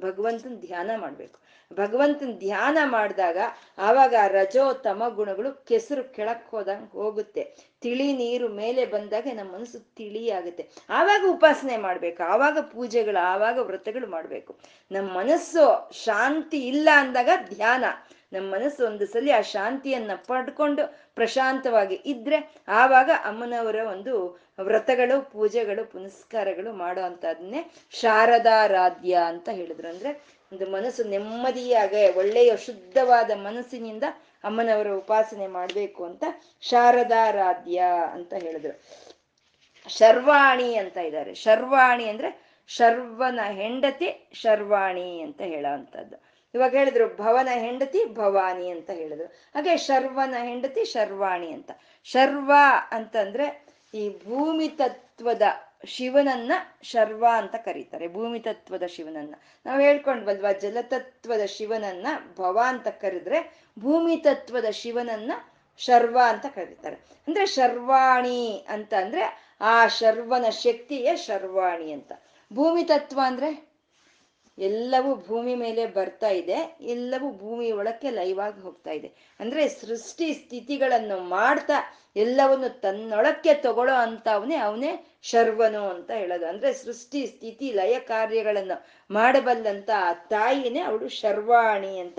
ಭಗವಂತನ 0.00 0.54
ಧ್ಯಾನ 0.66 0.90
ಮಾಡ್ಬೇಕು. 0.96 1.38
ಭಗವಂತನ 1.74 2.32
ಧ್ಯಾನ 2.38 2.78
ಮಾಡಿದಾಗ 2.84 3.38
ಆವಾಗ 3.78 4.14
ರಜೋ 4.26 4.72
ತಮ 4.72 5.02
ಗುಣಗಳು 5.08 5.64
ಕೆಸರು 5.64 6.04
ಕೆಳಕ್ 6.14 6.50
ಹೋದಂಗೆ 6.50 6.90
ಹೋಗುತ್ತೆ. 6.92 7.42
ತಿಳಿ 7.80 8.12
ನೀರು 8.12 8.48
ಮೇಲೆ 8.48 8.86
ಬಂದಾಗ 8.86 9.26
ನಮ್ಮ 9.34 9.54
ಮನಸ್ಸು 9.54 9.78
ತಿಳಿ 9.78 10.30
ಆಗುತ್ತೆ. 10.30 10.68
ಆವಾಗ 10.90 11.24
ಉಪಾಸನೆ 11.30 11.76
ಮಾಡ್ಬೇಕು, 11.76 12.22
ಆವಾಗ 12.22 12.58
ಪೂಜೆಗಳು, 12.58 13.24
ಆವಾಗ 13.24 13.58
ವ್ರತಗಳು 13.58 14.06
ಮಾಡ್ಬೇಕು. 14.06 14.58
ನಮ್ಮ 14.92 15.16
ಮನಸ್ಸು 15.16 15.92
ಶಾಂತಿ 16.04 16.66
ಇಲ್ಲ 16.68 16.88
ಅಂದಾಗ 16.96 17.28
ಧ್ಯಾನ. 17.54 17.84
ನಮ್ಮ 18.32 18.54
ಮನಸ್ಸು 18.54 18.86
ಒಂದು 18.86 19.06
ಸಲ 19.06 19.28
ಆ 19.38 19.40
ಶಾಂತಿಯನ್ನ 19.40 20.10
ಪಡ್ಕೊಂಡು 20.14 20.98
ಪ್ರಶಾಂತವಾಗಿ 21.14 21.94
ಇದ್ರೆ 21.94 22.54
ಆವಾಗ 22.68 23.10
ಅಮ್ಮನವರ 23.24 23.76
ಒಂದು 23.90 24.42
ವ್ರತಗಳು, 24.62 25.32
ಪೂಜೆಗಳು, 25.32 25.84
ಪುನಸ್ಕಾರಗಳು 25.84 26.72
ಮಾಡೋ 26.72 27.00
ಅಂತದನ್ನೇ 27.00 27.72
ಶಾರದಾರಾಧ್ಯ 27.90 29.14
ಅಂತ 29.26 29.48
ಹೇಳಿದ್ರು. 29.48 29.88
ಅಂದ್ರೆ 29.88 30.41
ಒಂದು 30.52 30.70
ಮನಸ್ಸು 30.70 31.04
ನೆಮ್ಮದಿಯಾಗ, 31.04 31.94
ಒಳ್ಳೆಯ 32.16 32.56
ಶುದ್ಧವಾದ 32.56 33.30
ಮನಸ್ಸಿನಿಂದ 33.30 34.02
ಅಮ್ಮನವರ 34.44 34.88
ಉಪಾಸನೆ 34.88 35.46
ಮಾಡಬೇಕು 35.46 36.04
ಅಂತ 36.04 36.24
ಶಾರದಾರಾಧ್ಯ 36.60 37.82
ಅಂತ 38.12 38.34
ಹೇಳಿದ್ರು. 38.34 38.80
ಶರ್ವಾಣಿ 39.88 40.74
ಅಂತ 40.74 40.96
ಇದ್ದಾರೆ. 40.96 41.34
ಶರ್ವಾಣಿ 41.34 42.04
ಅಂದ್ರೆ 42.08 42.60
ಶರ್ವನ 42.68 43.40
ಹೆಂಡತಿ 43.42 44.30
ಶರ್ವಾಣಿ 44.32 45.20
ಅಂತ 45.20 45.40
ಹೇಳೋ 45.40 45.74
ಅಂಥದ್ದು 45.74 46.16
ಇವಾಗ 46.54 46.76
ಹೇಳಿದ್ರು, 46.76 47.16
ಭವನ 47.16 47.48
ಹೆಂಡತಿ 47.52 48.04
ಭವಾನಿ 48.04 48.68
ಅಂತ 48.68 48.90
ಹೇಳಿದ್ರು. 48.90 49.26
ಹಾಗೆ 49.26 49.76
ಶರ್ವನ 49.76 50.34
ಹೆಂಡತಿ 50.44 50.84
ಶರ್ವಾಣಿ 50.84 51.52
ಅಂತ. 51.52 51.70
ಶರ್ವ 52.04 52.52
ಅಂತಂದ್ರೆ 52.90 53.66
ಈ 53.94 54.08
ಭೂಮಿ 54.08 54.68
ತತ್ವದ 54.68 55.42
ಶಿವನನ್ನ 55.84 56.52
ಶರ್ವ 56.82 57.26
ಅಂತ 57.32 57.54
ಕರೀತಾರೆ. 57.54 58.08
ಭೂಮಿ 58.08 58.40
ತತ್ವದ 58.40 58.82
ಶಿವನನ್ನ. 58.86 59.34
ನಾವು 59.66 59.80
ಹೇಳ್ಕೊಂಡ್ವಲ್ವಾ 59.80 60.52
ಜಲತತ್ವದ 60.52 61.44
ಶಿವನನ್ನ 61.46 62.06
ಭವ 62.38 62.60
ಅಂತ 62.66 62.88
ಕರೆದ್ರೆ 62.88 63.64
ಭೂಮಿ 63.78 64.16
ತತ್ವದ 64.16 64.64
ಶಿವನನ್ನ 64.70 65.32
ಶರ್ವ 65.78 66.18
ಅಂತ 66.24 66.46
ಕರೀತಾರೆ. 66.46 66.96
ಅಂದ್ರೆ 67.28 67.46
ಶರ್ವಾಣಿ 67.46 68.66
ಅಂತ 68.68 68.94
ಅಂದ್ರೆ 68.94 69.56
ಆ 69.60 69.86
ಶರ್ವನ 69.86 70.48
ಶಕ್ತಿಯೇ 70.50 71.16
ಶರ್ವಾಣಿ 71.16 71.92
ಅಂತ. 71.92 72.12
ಭೂಮಿ 72.52 72.84
ತತ್ವ 72.84 73.20
ಅಂದ್ರೆ? 73.24 73.71
ಎಲ್ಲವೂ 74.58 75.14
ಭೂಮಿ 75.14 75.54
ಮೇಲೆ 75.54 75.86
ಬರ್ತಾ 75.86 76.28
ಇದೆ, 76.28 76.76
ಎಲ್ಲವೂ 76.80 77.32
ಭೂಮಿ 77.32 77.72
ಒಳಕ್ಕೆ 77.72 78.10
ಲೈವಾಗಿ 78.10 78.60
ಹೋಗ್ತಾ 78.60 78.90
ಇದೆ. 78.90 79.36
ಅಂದ್ರೆ 79.40 79.68
ಸೃಷ್ಟಿ 79.68 80.34
ಸ್ಥಿತಿಗಳನ್ನು 80.34 81.20
ಮಾಡ್ತಾ 81.20 81.74
ಎಲ್ಲವನ್ನು 82.16 82.80
ತನ್ನೊಳಕ್ಕೆ 82.80 83.54
ತಗೊಳ್ಳೋ 83.54 83.94
ಅಂತ 83.94 84.28
ಅವನೇ 84.28 84.56
ಅವನೇ 84.56 85.18
ಶರ್ವನು 85.22 85.88
ಅಂತ 85.88 86.10
ಹೇಳೋದು. 86.10 86.46
ಅಂದ್ರೆ 86.46 86.72
ಸೃಷ್ಟಿ 86.72 87.26
ಸ್ಥಿತಿ 87.26 87.72
ಲಯ 87.72 87.98
ಕಾರ್ಯಗಳನ್ನು 87.98 88.86
ಮಾಡಬಲ್ಲಂತ 89.10 89.90
ಆ 89.96 90.12
ತಾಯಿನೇ 90.12 90.80
ಅವಳು 90.80 91.08
ಶರ್ವಾಣಿ 91.08 91.98
ಅಂತ, 91.98 92.18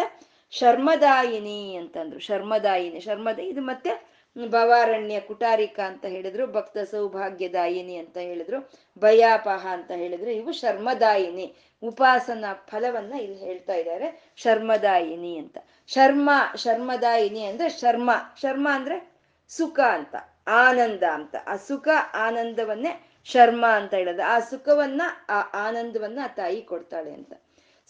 ಶರ್ಮದಾಯಿನಿ 0.52 1.76
ಅಂತಂದ್ರು. 1.76 2.20
ಶರ್ಮದಾಯಿನಿ, 2.20 3.00
ಶರ್ಮದ 3.00 3.40
ಇದು 3.40 3.62
ಮತ್ತೆ 3.62 4.13
ಭವಾರಣ್ಯ 4.50 5.20
ಕುಟಾರಿಕ 5.20 5.80
ಅಂತ 5.80 6.06
ಹೇಳಿದ್ರು, 6.06 6.48
ಭಕ್ತ 6.48 6.78
ಸೌಭಾಗ್ಯದಾಯಿನಿ 6.78 7.96
ಅಂತ 7.96 8.18
ಹೇಳಿದ್ರು, 8.18 8.72
ಭಯಾಪಹ 9.00 9.68
ಅಂತ 9.68 9.92
ಹೇಳಿದ್ರು, 9.92 10.32
ಇವು 10.32 10.52
ಶರ್ಮದಾಯಿನಿ. 10.52 11.56
ಉಪಾಸನ 11.84 12.46
ಫಲವನ್ನ 12.54 13.14
ಇಲ್ಲಿ 13.14 13.40
ಹೇಳ್ತಾ 13.40 13.74
ಇದ್ದಾರೆ, 13.74 14.34
ಶರ್ಮದಾಯಿನಿ 14.36 15.38
ಅಂತ. 15.38 15.58
ಶರ್ಮ, 15.88 16.30
ಶರ್ಮದಾಯಿನಿ 16.56 17.46
ಅಂದ್ರೆ 17.46 17.70
ಶರ್ಮ. 17.70 18.12
ಶರ್ಮ 18.42 18.68
ಅಂದ್ರೆ 18.72 19.12
ಸುಖ 19.50 19.80
ಅಂತ, 19.80 20.16
ಆನಂದ 20.48 21.04
ಅಂತ. 21.04 21.36
ಆ 21.48 21.56
ಸುಖ 21.56 21.88
ಆನಂದವನ್ನೇ 22.14 23.10
ಶರ್ಮ 23.24 23.66
ಅಂತ 23.66 23.94
ಹೇಳೋದು. 23.94 24.24
ಆ 24.24 24.40
ಸುಖವನ್ನ, 24.40 25.02
ಆ 25.30 25.68
ಆನಂದವನ್ನ 25.68 26.20
ತಾಯಿ 26.36 26.62
ಕೊಡ್ತಾಳೆ 26.62 27.14
ಅಂತ. 27.14 27.34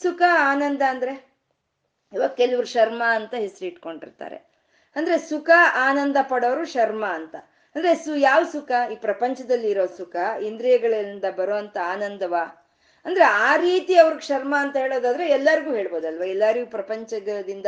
ಸುಖ, 0.01 0.21
ಆನಂದ 0.39 0.81
ಅಂದ್ರೆ 0.81 1.33
ಇವಾಗ 2.13 2.29
ಕೆಲವ್ರು 2.29 2.67
ಶರ್ಮ 2.67 3.03
ಅಂತ 3.09 3.33
ಹೆಸರಿಟ್ಕೊಂಡಿರ್ತಾರೆ 3.33 4.52
ಅಂದ್ರೆ 4.95 5.17
ಸುಖ, 5.17 5.49
ಆನಂದ 5.75 6.17
ಪಡೋರು 6.21 6.65
ಶರ್ಮ 6.65 7.05
ಅಂತ. 7.05 7.35
ಅಂದ್ರೆ 7.75 7.95
ಸು, 7.95 8.15
ಯಾವ 8.15 8.43
ಸುಖ? 8.43 8.71
ಈ 8.91 8.95
ಪ್ರಪಂಚದಲ್ಲಿ 8.95 9.69
ಇರೋ 9.69 9.85
ಸುಖ, 9.85 10.15
ಇಂದ್ರಿಯಗಳಿಂದ 10.41 11.23
ಬರುವಂತ 11.35 11.77
ಆನಂದವ? 11.85 12.35
ಅಂದ್ರೆ 13.05 13.23
ಆ 13.23 13.55
ರೀತಿ 13.55 13.97
ಅವ್ರಿಗೆ 13.97 14.21
ಶರ್ಮ 14.21 14.55
ಅಂತ 14.59 14.77
ಹೇಳೋದಾದ್ರೆ 14.77 15.27
ಎಲ್ಲರಿಗೂ 15.27 15.73
ಹೇಳ್ಬೋದಲ್ವಾ? 15.73 16.25
ಎಲ್ಲರಿಗೂ 16.25 16.69
ಪ್ರಪಂಚದಿಂದ 16.69 17.65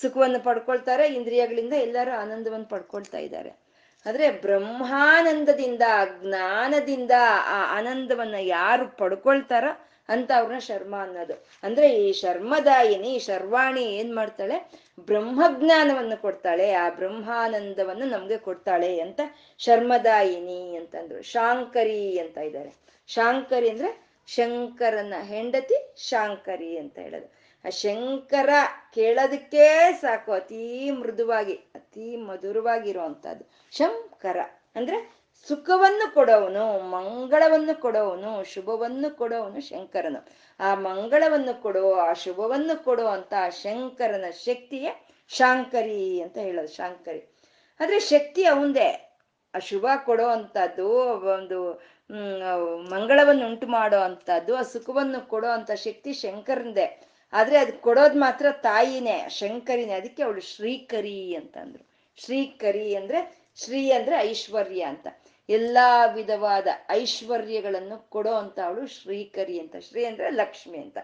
ಸುಖವನ್ನು 0.00 0.40
ಪಡ್ಕೊಳ್ತಾರೆ, 0.40 1.06
ಇಂದ್ರಿಯಗಳಿಂದ 1.06 1.72
ಎಲ್ಲರೂ 1.72 2.20
ಆನಂದವನ್ನು 2.20 2.66
ಪಡ್ಕೊಳ್ತಾ 2.66 3.18
ಇದ್ದಾರೆ. 3.18 3.68
ಆದ್ರೆ 4.06 4.30
ಬ್ರಹ್ಮಾನಂದದಿಂದ, 4.30 5.82
ಜ್ಞಾನದಿಂದ 6.22 7.10
ಆ 7.46 7.78
ಆನಂದವನ್ನ 7.78 8.34
ಯಾರು 8.38 8.96
ಪಡ್ಕೊಳ್ತಾರೋ 8.96 9.87
ಅಂತ 10.08 10.30
ಅವ್ರನ್ನ 10.36 10.58
ಶರ್ಮ 10.58 10.96
ಅನ್ನೋದು. 11.00 11.46
ಅಂದ್ರೆ 11.62 12.02
ಈ 12.02 12.12
ಶರ್ಮದಾಯಿನಿ 12.12 13.18
ಶರ್ವಾಣಿ 13.18 13.82
ಏನ್ 13.82 14.16
ಮಾಡ್ತಾಳೆ? 14.16 14.72
ಬ್ರಹ್ಮಜ್ಞಾನವನ್ನು 15.00 16.20
ಕೊಡ್ತಾಳೆ. 16.22 16.72
ಆ 16.72 16.90
ಬ್ರಹ್ಮಾನಂದವನ್ನು 16.90 18.04
ನಮ್ಗೆ 18.04 18.38
ಕೊಡ್ತಾಳೆ 18.38 19.00
ಅಂತ 19.00 19.20
ಶರ್ಮದಾಯಿನಿ 19.58 20.76
ಅಂತಂದ್ರು. 20.76 21.22
ಶಾಂಕರಿ 21.22 22.18
ಅಂತ 22.18 22.38
ಇದ್ದಾರೆ. 22.38 22.72
ಶಾಂಕರಿ 23.06 23.70
ಅಂದ್ರೆ 23.70 24.08
ಶಂಕರನ 24.26 25.14
ಹೆಂಡತಿ 25.22 25.94
ಶಾಂಕರಿ 25.96 26.78
ಅಂತ 26.78 26.98
ಹೇಳೋದು. 26.98 27.32
ಆ 27.64 27.70
ಶಂಕರ 27.70 28.48
ಕೇಳೋದಕ್ಕೆ 28.94 29.92
ಸಾಕು. 30.00 30.32
ಅತೀ 30.32 30.90
ಮೃದುವಾಗಿ, 30.90 31.52
ಅತೀ 31.52 32.16
ಮಧುರವಾಗಿರುವಂತಹದ್ದು 32.16 33.44
ಶಂಕರ 33.76 34.36
ಅಂದ್ರೆ 34.76 35.17
ಸುಖವನ್ನು 35.46 36.14
ಕೊಡೋವನು, 36.14 36.78
ಮಂಗಳವನ್ನು 36.78 37.80
ಕೊಡೋವನು, 37.80 38.44
ಶುಭವನ್ನು 38.44 39.16
ಕೊಡೋವನು 39.16 39.60
ಶಂಕರನು. 39.60 40.28
ಆ 40.60 40.74
ಮಂಗಳವನ್ನು 40.74 41.62
ಕೊಡೋ, 41.62 41.92
ಆ 41.92 42.12
ಶುಭವನ್ನು 42.12 42.84
ಕೊಡೋ 42.84 43.06
ಅಂತ 43.06 43.34
ಶಂಕರನ 43.50 44.24
ಶಕ್ತಿಯೇ 44.30 45.06
ಶಾಂಕರಿ 45.28 46.20
ಅಂತ 46.20 46.38
ಹೇಳೋದು, 46.38 46.68
ಶಾಂಕರಿ. 46.68 47.34
ಆದ್ರೆ 47.80 48.00
ಶಕ್ತಿ 48.00 48.44
ಅವಂದೇ. 48.44 49.16
ಆ 49.54 49.58
ಶುಭ 49.58 49.86
ಕೊಡೋ 50.04 50.26
ಅಂತದ್ದು 50.26 50.88
ಒಂದು, 51.36 51.72
ಹ್ಮ್ 51.72 52.90
ಮಂಗಳವನ್ನು 52.90 53.46
ಉಂಟು 53.46 53.66
ಮಾಡೋ 53.66 53.98
ಅಂತದ್ದು 53.98 54.56
ಆ 54.56 54.62
ಸುಖವನ್ನು 54.62 55.28
ಕೊಡೋ 55.28 55.48
ಅಂತ 55.48 55.70
ಶಕ್ತಿ 55.70 56.12
ಶಂಕರಂದೆ 56.12 57.08
ಆದ್ರೆ 57.32 57.58
ಅದು 57.58 57.72
ಕೊಡೋದ್ 57.72 58.16
ಮಾತ್ರ 58.16 58.46
ತಾಯಿನೇ, 58.50 59.26
ಶಂಕರಿನೇ. 59.28 59.92
ಅದಕ್ಕೆ 59.92 60.22
ಅವಳು 60.22 60.40
ಶ್ರೀಕರಿ 60.40 61.34
ಅಂತಂದ್ರು. 61.34 61.88
ಶ್ರೀಕರಿ 62.24 62.94
ಅಂದ್ರೆ 62.94 63.48
ಶ್ರೀ 63.64 63.90
ಅಂದ್ರೆ 63.90 64.16
ಐಶ್ವರ್ಯ 64.16 64.82
ಅಂತ. 64.82 65.06
ಎಲ್ಲಾ 65.48 66.06
ವಿಧವಾದ 66.06 66.66
ಐಶ್ವರ್ಯಗಳನ್ನು 66.90 68.10
ಕೊಡೋ 68.10 68.32
ಅಂತ 68.32 68.58
ಅವಳು 68.64 68.86
ಶ್ರೀಕರಿ 68.86 69.60
ಅಂತ, 69.60 69.76
ಶ್ರೀ 69.76 70.04
ಅಂದ್ರೆ 70.04 70.30
ಲಕ್ಷ್ಮಿ 70.30 70.78
ಅಂತ. 70.78 70.98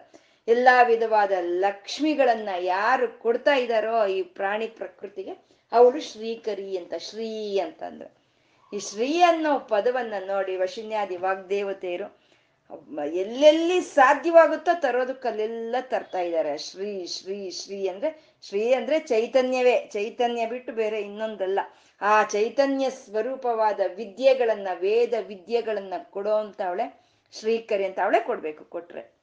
ಎಲ್ಲಾ 0.49 0.83
ವಿಧವಾದ 0.83 1.33
ಲಕ್ಷ್ಮಿಗಳನ್ನ 1.41 2.49
ಯಾರು 2.61 3.19
ಕೊಡ್ತಾ 3.19 3.55
ಇದ್ದಾರೋ 3.55 4.07
ಈ 4.07 4.23
ಪ್ರಾಣಿ 4.23 4.67
ಪ್ರಕೃತಿಗೆ 4.67 5.47
ಅವಳು 5.73 6.01
ಶ್ರೀಕರಿ 6.01 6.79
ಅಂತ, 6.79 6.95
ಶ್ರೀ 6.99 7.59
ಅಂತಂದ್ರು. 7.59 8.25
ಈ 8.77 8.79
ಶ್ರೀ 8.79 9.21
ಅನ್ನೋ 9.21 9.59
ಪದವನ್ನ 9.59 10.15
ನೋಡಿ 10.27 10.57
ವಶಿನ್ಯಾದಿ 10.57 11.17
ವಾಗ್ದೇವತೆಯರು 11.17 12.24
ಎಲ್ಲೆಲ್ಲಿ 13.07 13.81
ಸಾಧ್ಯವಾಗುತ್ತೋ 13.81 14.81
ತರೋದಕ್ಕಲ್ಲೆಲ್ಲ 14.81 15.77
ತರ್ತಾ 15.81 16.21
ಇದ್ದಾರೆ. 16.21 16.59
ಶ್ರೀ 16.59 17.07
ಶ್ರೀ 17.07 17.51
ಶ್ರೀ 17.51 17.89
ಅಂದ್ರೆ 17.89 18.37
ಶ್ರೀ 18.43 18.73
ಅಂದ್ರೆ 18.73 18.99
ಚೈತನ್ಯವೇ. 18.99 19.89
ಚೈತನ್ಯ 19.93 20.47
ಬಿಟ್ಟು 20.47 20.73
ಬೇರೆ 20.73 21.01
ಇನ್ನೊಂದಲ್ಲ. 21.01 21.61
ಆ 22.01 22.23
ಚೈತನ್ಯ 22.23 22.91
ಸ್ವರೂಪವಾದ 22.91 23.81
ವಿದ್ಯೆಗಳನ್ನ, 23.95 24.69
ವೇದ 24.75 25.15
ವಿದ್ಯೆಗಳನ್ನ 25.27 25.95
ಕೊಡೋ 26.11 26.33
ಅಂತ 26.33 26.63
ಅವಳೆ 26.63 27.05
ಶ್ರೀಕರಿ 27.33 27.85
ಅಂತ 27.85 27.99
ಅವಳೆ 28.05 28.21
ಕೊಡ್ಬೇಕು 28.21 28.65
ಕೊಟ್ರೆ. 28.65 29.15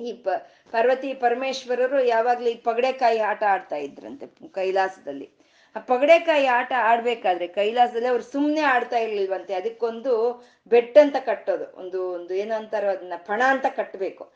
ಈ 0.00 0.12
ಪ, 0.12 0.28
ಪಾರ್ವತಿ 0.70 1.14
ಪರಮೇಶ್ವರರು 1.14 2.04
ಯಾವಾಗ್ಲೂ 2.04 2.48
ಈ 2.48 2.54
ಪಗಡೆಕಾಯಿ 2.54 3.18
ಆಟ 3.18 3.42
ಆಡ್ತಾ 3.42 3.76
ಇದ್ರಂತೆ 3.76 4.48
ಕೈಲಾಸದಲ್ಲಿ. 4.48 5.39
ಪಗಡೆಕಾಯಿ 5.78 6.46
ಆಟ 6.46 6.72
ಆಡ್ಬೇಕಾದ್ರೆ 6.78 7.46
ಕೈಲಾಸದಲ್ಲಿ 7.46 8.08
ಅವ್ರು 8.08 8.24
ಸುಮ್ಮನೆ 8.24 8.60
ಆಡ್ತಾ 8.60 8.98
ಇರ್ಲಿಲ್ವಂತೆ. 8.98 9.54
ಅದಕ್ಕೊಂದು 9.54 10.44
ಬೆಟ್ 10.68 10.98
ಅಂತ 10.98 11.16
ಕಟ್ಟೋದು. 11.26 11.76
ಒಂದು 11.76 12.10
ಒಂದು 12.10 12.34
ಏನಂತಾರೋ 12.34 12.88
ಅದನ್ನ 12.88 13.12
ಪಣ 13.16 13.42
ಅಂತ 13.46 13.66
ಕಟ್ಟಬೇಕು 13.76 14.32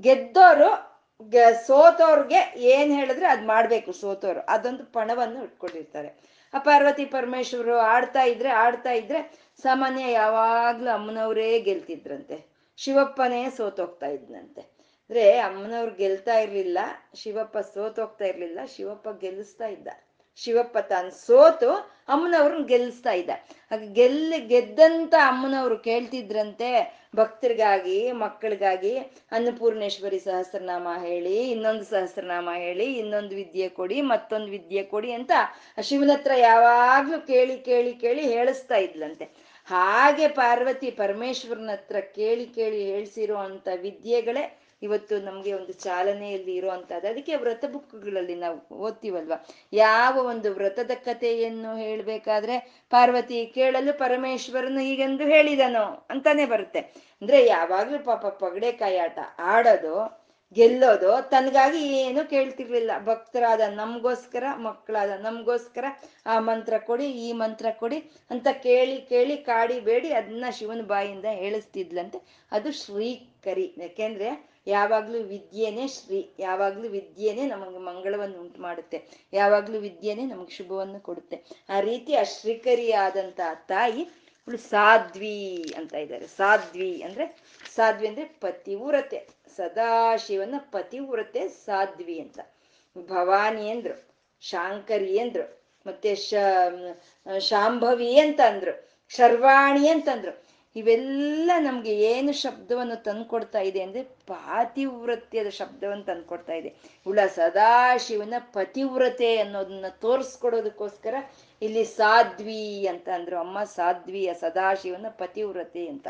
ಗೆದ್ದೋರು 0.00 0.98
ಸೋತೋರ್ಗೆ 1.66 2.54
ಏನ್ 2.56 2.94
ಹೇಳಿದ್ರೆ 2.94 3.26
ಅದ್ 3.26 3.46
ಮಾಡ್ಬೇಕು 3.46 3.92
ಸೋತೋರು. 3.92 4.40
ಅದೊಂದು 4.40 4.84
ಪಣವನ್ನು 4.84 5.44
ಇಟ್ಕೊಂಡಿರ್ತಾರೆ. 5.44 6.38
ಆ 6.54 6.58
ಪಾರ್ವತಿ 6.58 7.04
ಪರಮೇಶ್ವರು 7.04 7.78
ಆಡ್ತಾ 7.78 8.22
ಇದ್ರೆ 8.22 8.48
ಆಡ್ತಾ 8.48 8.90
ಇದ್ರೆ 8.90 9.50
ಸಾಮಾನ್ಯ 9.62 10.12
ಯಾವಾಗ್ಲೂ 10.12 10.90
ಅಮ್ಮನವರೇ 10.90 11.60
ಗೆಲ್ತಿದ್ರಂತೆ. 11.60 12.46
ಶಿವಪ್ಪನೇ 12.76 13.50
ಸೋತೋಗ್ತಾ 13.50 14.06
ಇದ್ನಂತೆ. 14.06 14.60
ಅಂದ್ರೆ 14.60 15.38
ಅಮ್ಮನವ್ರು 15.38 15.94
ಗೆಲ್ತಾ 15.94 16.38
ಇರ್ಲಿಲ್ಲ, 16.38 16.78
ಶಿವಪ್ಪ 17.14 17.58
ಸೋತೋಗ್ತಾ 17.58 18.24
ಇರ್ಲಿಲ್ಲ, 18.24 18.58
ಶಿವಪ್ಪ 18.76 19.08
ಗೆಲ್ಲಿಸ್ತಾ 19.20 19.66
ಇದ್ದ. 19.66 19.88
ಶಿವಪ್ಪ 20.44 20.78
ತಾನು 20.78 21.10
ಸೋತು 21.10 21.70
ಅಮ್ಮನವ್ರನ್ನ 22.08 22.66
ಗೆಲ್ಲಿಸ್ತಾ 22.66 23.12
ಇದ್ದ. 23.12 23.30
ಹಾಗೆ 23.70 23.86
ಗೆಲ್ಲ 23.94 24.34
ಗೆದ್ದಂತ 24.46 25.14
ಅಮ್ಮನವ್ರು 25.26 25.76
ಕೇಳ್ತಿದ್ರಂತೆ, 25.78 26.68
ಭಕ್ತರಿಗಾಗಿ, 27.16 28.12
ಮಕ್ಕಳಿಗಾಗಿ 28.12 28.98
ಅನ್ನಪೂರ್ಣೇಶ್ವರಿ 29.32 30.18
ಸಹಸ್ರನಾಮ 30.18 30.88
ಹೇಳಿ, 31.00 31.50
ಇನ್ನೊಂದು 31.50 31.84
ಸಹಸ್ರನಾಮ 31.84 32.48
ಹೇಳಿ, 32.56 32.86
ಇನ್ನೊಂದು 32.92 33.34
ವಿದ್ಯೆ 33.34 33.68
ಕೊಡಿ, 33.68 34.00
ಮತ್ತೊಂದು 34.02 34.50
ವಿದ್ಯೆ 34.50 34.82
ಕೊಡಿ 34.82 35.12
ಅಂತ 35.12 35.32
ಶಿವನ 35.82 36.10
ಹತ್ರ 36.10 36.32
ಯಾವಾಗ್ಲೂ 36.36 37.18
ಕೇಳಿ 37.26 37.58
ಕೇಳಿ 37.58 37.92
ಕೇಳಿ 37.94 38.24
ಹೇಳಿಸ್ತಾ 38.32 38.76
ಇದ್ಲಂತೆ. 38.76 39.26
ಹಾಗೆ 39.66 40.28
ಪಾರ್ವತಿ 40.28 40.90
ಪರಮೇಶ್ವರನ 40.90 41.70
ಹತ್ರ 41.70 42.00
ಕೇಳಿ 42.00 42.46
ಕೇಳಿ 42.46 42.80
ಹೇಳ್ಸಿರೋ 42.92 43.36
ಅಂತ 43.36 43.68
ವಿದ್ಯೆಗಳೇ 43.82 44.44
ಇವತ್ತು 44.82 45.18
ನಮಗೆ 45.18 45.52
ಒಂದು 45.52 45.72
ಚಾಲನೆಯಲ್ಲಿ 45.72 46.54
ಇರುವಂತಹದ್ದು. 46.54 47.08
ಅದಕ್ಕೆ 47.08 47.34
ವ್ರತ 47.36 47.64
ಬುಕ್ಗಳಲ್ಲಿ 47.64 48.34
ನಾವು 48.34 48.74
ಓದ್ತೀವಲ್ವ? 48.74 49.32
ಯಾವ 49.72 50.26
ಒಂದು 50.26 50.52
ವ್ರತದ 50.52 50.90
ಕಥೆಯನ್ನು 50.94 51.76
ಹೇಳ್ಬೇಕಾದ್ರೆ, 51.76 52.84
ಪಾರ್ವತಿ 52.90 53.46
ಕೇಳಲು 53.46 53.98
ಪರಮೇಶ್ವರನು 53.98 54.80
ಹೀಗೆಂದು 54.80 55.24
ಹೇಳಿದನು 55.24 56.06
ಅಂತಾನೆ 56.10 56.46
ಬರುತ್ತೆ. 56.46 56.78
ಅಂದ್ರೆ 57.22 57.46
ಯಾವಾಗ್ಲೂ 57.46 57.98
ಪಾಪ 57.98 58.26
ಪಗಡೆ 58.26 58.72
ಕಾಯಾಟ 58.72 59.18
ಆಡೋದು, 59.38 60.28
ಗೆಲ್ಲೋದು, 60.54 61.30
ತನಗಾಗಿ 61.30 61.78
ಏನು 61.78 62.30
ಕೇಳ್ತಿರ್ಲಿಲ್ಲ. 62.30 62.90
ಭಕ್ತರಾದ 63.04 63.60
ನಮ್ಗೋಸ್ಕರ, 63.60 64.44
ಮಕ್ಕಳಾದ 64.56 65.10
ನಮ್ಗೋಸ್ಕರ 65.20 65.84
ಆ 66.26 66.38
ಮಂತ್ರ 66.38 66.78
ಕೊಡಿ, 66.78 67.10
ಈ 67.10 67.32
ಮಂತ್ರ 67.32 67.66
ಕೊಡಿ 67.70 67.98
ಅಂತ 68.30 68.46
ಕೇಳಿ 68.62 69.00
ಕೇಳಿ 69.00 69.36
ಕಾಡಿ 69.36 69.80
ಬೇಡಿ 69.80 70.12
ಅದನ್ನ 70.12 70.44
ಶಿವನ 70.50 70.80
ಬಾಯಿಂದ 70.80 71.24
ಹೇಳಿಸ್ತಿದ್ಲಂತೆ. 71.24 72.46
ಅದು 72.52 72.72
ಶ್ರೀಕರಿ. 72.72 73.74
ಯಾಕೆಂದ್ರೆ 73.78 74.57
ಯಾವಾಗ್ಲೂ 74.68 75.18
ವಿದ್ಯೆನೇ 75.18 75.88
ಶ್ರೀ, 75.88 76.30
ಯಾವಾಗ್ಲೂ 76.38 76.88
ವಿದ್ಯೆನೇ 76.88 77.46
ನಮಗೆ 77.46 77.78
ಮಂಗಳವನ್ನು 77.78 78.40
ಉಂಟು 78.40 78.60
ಮಾಡುತ್ತೆ. 78.60 79.02
ಯಾವಾಗ್ಲೂ 79.32 79.78
ವಿದ್ಯೆನೇ 79.78 80.24
ನಮಗೆ 80.26 80.50
ಶುಭವನ್ನು 80.50 81.00
ಕೊಡುತ್ತೆ. 81.00 81.44
ಆ 81.68 81.80
ರೀತಿ 81.80 82.14
ಅಶ್ರೀಕರಿಯಾದಂತ 82.14 83.40
ಶ್ರೀಕರಿ 83.44 83.66
ತಾಯಿ 83.66 84.00
ಇವಳು 84.00 84.58
ಸಾಧ್ವಿ 84.58 85.74
ಅಂತ 85.76 85.94
ಇದ್ದಾರೆ. 85.94 86.26
ಸಾಧ್ವಿ 86.26 87.02
ಅಂದ್ರೆ 87.02 87.42
ಸಾಧ್ವಿ 87.74 88.08
ಅಂದ್ರೆ 88.08 88.24
ಪತಿವ್ರತೆ. 88.24 89.28
ಸದಾಶಿವನ 89.56 90.54
ಪತಿವ್ರತೆ 90.58 91.48
ಸಾಧ್ವಿ 91.48 92.20
ಅಂತ. 92.20 92.40
ಭವಾನಿ 92.98 93.70
ಅಂದ್ರು, 93.70 94.08
ಶಾಂಕರಿ 94.40 95.18
ಅಂದ್ರು, 95.18 95.62
ಮತ್ತೆ 95.86 96.14
ಶಾಂಭವಿ 97.40 98.18
ಅಂತ 98.18 98.40
ಅಂದ್ರು, 98.46 98.88
ಶರ್ವಾಣಿ 99.08 99.88
ಅಂತಂದ್ರು 99.88 100.47
ಇವೆಲ್ಲ 100.76 101.50
ನಮ್ಗೆ 101.58 101.98
ಏನು 101.98 102.32
ಶಬ್ದವನ್ನು 102.32 103.02
ತಂದ್ಕೊಡ್ತಾ 103.02 103.60
ಇದೆ 103.60 103.82
ಅಂದ್ರೆ 103.82 104.02
ಪಾತಿವ್ರತ್ಯದ 104.02 105.48
ಶಬ್ದವನ್ನು 105.48 106.04
ತಂದ್ಕೊಡ್ತಾ 106.04 106.52
ಇದೆ. 106.52 106.74
ಉಳ 107.06 107.18
ಸದಾಶಿವನ 107.34 108.34
ಪತಿವ್ರತೆ 108.38 109.36
ಅನ್ನೋದನ್ನ 109.36 109.84
ತೋರಿಸ್ಕೊಡೋದಕ್ಕೋಸ್ಕರ 109.88 111.14
ಇಲ್ಲಿ 111.62 111.84
ಸಾಧ್ವಿ 111.84 112.86
ಅಂತ 112.86 113.08
ಅಂದ್ರು. 113.08 113.38
ಅಮ್ಮ 113.38 113.64
ಸಾಧ್ವಿಯ 113.64 114.34
ಸದಾಶಿವನ 114.34 115.06
ಪತಿವ್ರತೆ 115.08 115.88
ಅಂತ. 115.88 116.08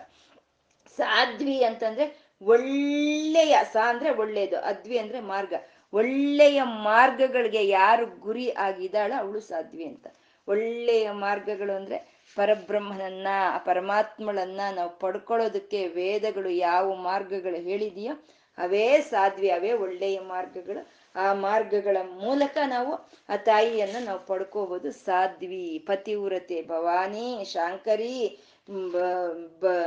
ಸಾಧ್ವಿ 0.97 1.65
ಅಂತಂದ್ರೆ 1.65 2.29
ಒಳ್ಳೆಯ 2.43 3.59
ಸಾ 3.73 3.89
ಅಂದ್ರೆ 3.89 4.11
ಒಳ್ಳೆಯದು 4.11 4.59
ಅದ್ವಿ 4.59 4.99
ಅಂದ್ರೆ 4.99 5.21
ಮಾರ್ಗ. 5.21 5.55
ಒಳ್ಳೆಯ 5.93 6.63
ಮಾರ್ಗಗಳಿಗೆ 6.63 7.69
ಯಾರು 7.69 8.07
ಗುರಿ 8.07 8.51
ಆಗಿದ್ದಾಳ 8.51 9.13
ಅವಳು 9.19 9.41
ಸಾಧ್ವಿ 9.41 9.85
ಅಂತ. 9.85 10.07
ಒಳ್ಳೆಯ 10.49 11.11
ಮಾರ್ಗಗಳು 11.11 11.77
ಅಂದ್ರೆ 11.77 12.18
ಪರಬ್ರಹ್ಮನನ್ನ, 12.39 13.29
ಪರಮಾತ್ಮಳನ್ನ 13.69 14.61
ನಾವು 14.79 14.93
ಪಡ್ಕೊಳ್ಳೋದಕ್ಕೆ 15.03 15.81
ವೇದಗಳು 15.99 16.51
ಯಾವ 16.69 16.87
ಮಾರ್ಗಗಳು 17.09 17.61
ಹೇಳಿದೆಯೋ 17.69 18.15
ಅವೇ 18.59 18.87
ಸಾಧ್ವಿ, 19.11 19.49
ಅವೇ 19.57 19.73
ಒಳ್ಳೆಯ 19.85 20.19
ಮಾರ್ಗಗಳು. 20.33 20.81
ಆ 21.15 21.27
ಮಾರ್ಗಗಳ 21.47 21.97
ಮೂಲಕ 22.23 22.57
ನಾವು 22.67 22.93
ಆ 23.29 23.37
ತಾಯಿಯನ್ನ 23.49 23.99
ನಾವು 24.05 24.21
ಪಡ್ಕೋಬಹುದು 24.27 24.89
ಸಾಧ್ವಿ, 25.07 25.67
ಪತಿವ್ರತೆ, 25.89 26.59
ಭವಾನಿ, 26.63 27.29
ಶಾಂಕರಿ 27.55 28.17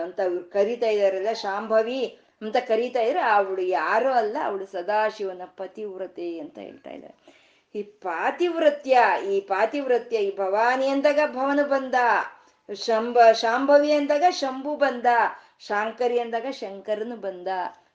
ಅಂತ 0.04 0.20
ಇವ್ರು 0.30 0.44
ಕರಿತಾ 0.56 0.90
ಇದಾರಲ್ಲ, 0.96 1.34
ಶಾಂಭವಿ 1.44 2.02
ಅಂತ 2.42 2.58
ಕರಿತಾ 2.70 3.02
ಇದ್ರೆ 3.08 3.22
ಅವಳು 3.38 3.64
ಯಾರೋ 3.80 4.12
ಅಲ್ಲ, 4.22 4.38
ಅವಳು 4.44 4.66
ಸದಾಶಿವನ 4.66 5.46
ಪತಿವ್ರತೆ 5.60 6.30
ಅಂತ 6.40 6.58
ಹೇಳ್ತಾ 6.60 6.92
ಇದ್ದಾರೆ 6.92 7.18
ಈ 7.76 7.82
ಪಾತಿವ್ರತ್ಯ, 8.06 8.96
ಈ 9.34 9.36
ಪಾತಿವೃತ್ಯ 9.52 10.24
ಈ 10.28 10.32
ಭವಾನಿ 10.38 10.88
ಅಂದಾಗ 10.88 11.20
ಭವನು 11.36 11.66
ಬಂದ. 11.70 11.96
ಶಂಭ, 12.74 13.18
ಶಾಂಭವಿ 13.34 13.92
ಅಂದಾಗ 13.92 14.24
ಶಂಭು 14.30 14.76
ಬಂದ, 14.76 15.06
ಶಾಂಕರಿ 15.60 16.20
ಅಂದಾಗ 16.20 16.46
ಶಂಕರನು 16.52 17.16
ಬಂದ. 17.16 17.48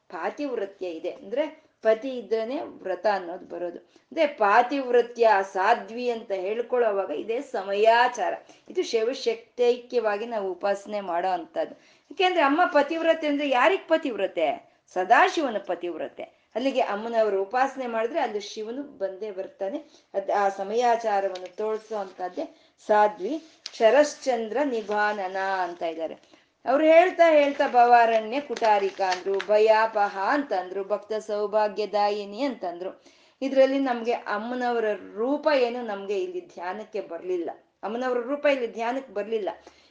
ಪಾತಿವೃತ್ಯ 0.09 0.87
ಇದೆ. 0.87 1.11
ಅಂದ್ರೆ 1.11 1.67
ಪತಿ 1.83 2.09
ಇದ್ದಾನೆ 2.09 2.61
ವ್ರತ 2.61 3.07
ಅನ್ನೋದು 3.13 3.47
ಬರೋದು. 3.47 3.79
ಅಂದ್ರೆ 3.79 4.27
ಪಾತಿವೃತ್ಯ 4.27 5.29
ಸಾಧ್ವಿ 5.53 6.11
ಅಂತ 6.11 6.33
ಹೇಳ್ಕೊಳ್ಳೋವಾಗ 6.33 7.11
ಇದೇ 7.11 7.41
ಸಮಯಾಚಾರ. 7.41 8.35
ಇದು 8.69 8.83
ಶಿವಶಕ್ತೈಕ್ಯವಾಗಿ 8.83 10.27
ನಾವು 10.27 10.53
ಉಪಾಸನೆ 10.53 11.01
ಮಾಡೋ 11.01 11.29
ಅಂತದ್ದು 11.29 11.75
ಯಾಕೆಂದ್ರೆ 12.11 12.43
ಅಮ್ಮ 12.43 12.65
ಪತಿವ್ರತೆ 12.65 13.27
ಅಂದ್ರೆ 13.27 13.49
ಯಾರಿಗ್ 13.49 13.89
ಪತಿವ್ರತೆ? 13.89 14.77
ಸದಾಶಿವನ 14.95 15.57
ಪತಿವ್ರತೆ. 15.67 16.23
ಅಲ್ಲಿಗೆ 16.55 16.81
ಅಮ್ಮನವರು 16.81 17.43
ಉಪಾಸನೆ 17.43 17.87
ಮಾಡಿದ್ರೆ 17.87 18.21
ಅಲ್ಲಿ 18.21 18.41
ಶಿವನು 18.41 18.83
ಬಂದೇ 18.83 19.31
ಬರ್ತಾನೆ. 19.31 19.79
ಅದ್ 20.15 20.31
ಆ 20.31 20.49
ಸಮಯಾಚಾರವನ್ನು 20.49 21.57
ತೋರಿಸೋ 21.57 21.97
ಅಂತದ್ದೇ 21.97 22.57
ಸಾಧ್ವಿ. 22.87 23.43
ಶರಶ್ಚಂದ್ರ 23.79 24.57
ನಿಭಾನನ 24.65 25.37
ಅಂತ 25.37 25.83
ಇದ್ದಾರೆ. 25.83 26.15
ಅವ್ರು 26.65 26.85
ಹೇಳ್ತಾ 26.85 27.31
ಹೇಳ್ತಾ 27.31 27.69
ಭವಾರಣ್ಯ 27.69 28.41
ಕುಟಾರಿಕ 28.41 29.01
ಅಂದ್ರು, 29.01 29.39
ಭಯಾಪಹ 29.39 30.19
ಅಂತಂದ್ರು, 30.29 30.85
ಭಕ್ತ 30.85 31.13
ಸೌಭಾಗ್ಯದಾಯಿನಿ 31.13 32.41
ಅಂತಂದ್ರು. 32.43 33.05
ಇದ್ರಲ್ಲಿ 33.43 33.79
ನಮ್ಗೆ 33.79 34.13
ಅಮ್ಮನವರ 34.13 34.85
ರೂಪ 35.15 35.49
ಏನು 35.55 35.83
ನಮ್ಗೆ 35.83 36.19
ಇಲ್ಲಿ 36.19 36.41
ಧ್ಯಾನಕ್ಕೆ 36.41 37.01
ಬರ್ಲಿಲ್ಲ. 37.01 37.51
ಅಮ್ಮನವರ 37.83 38.19
ರೂಪ 38.19 38.47
ಇಲ್ಲಿ 38.47 38.67
ಧ್ಯಾನಕ್ಕೆ 38.67 39.15
ಬರ್ಲಿಲ್ಲ. 39.15 39.49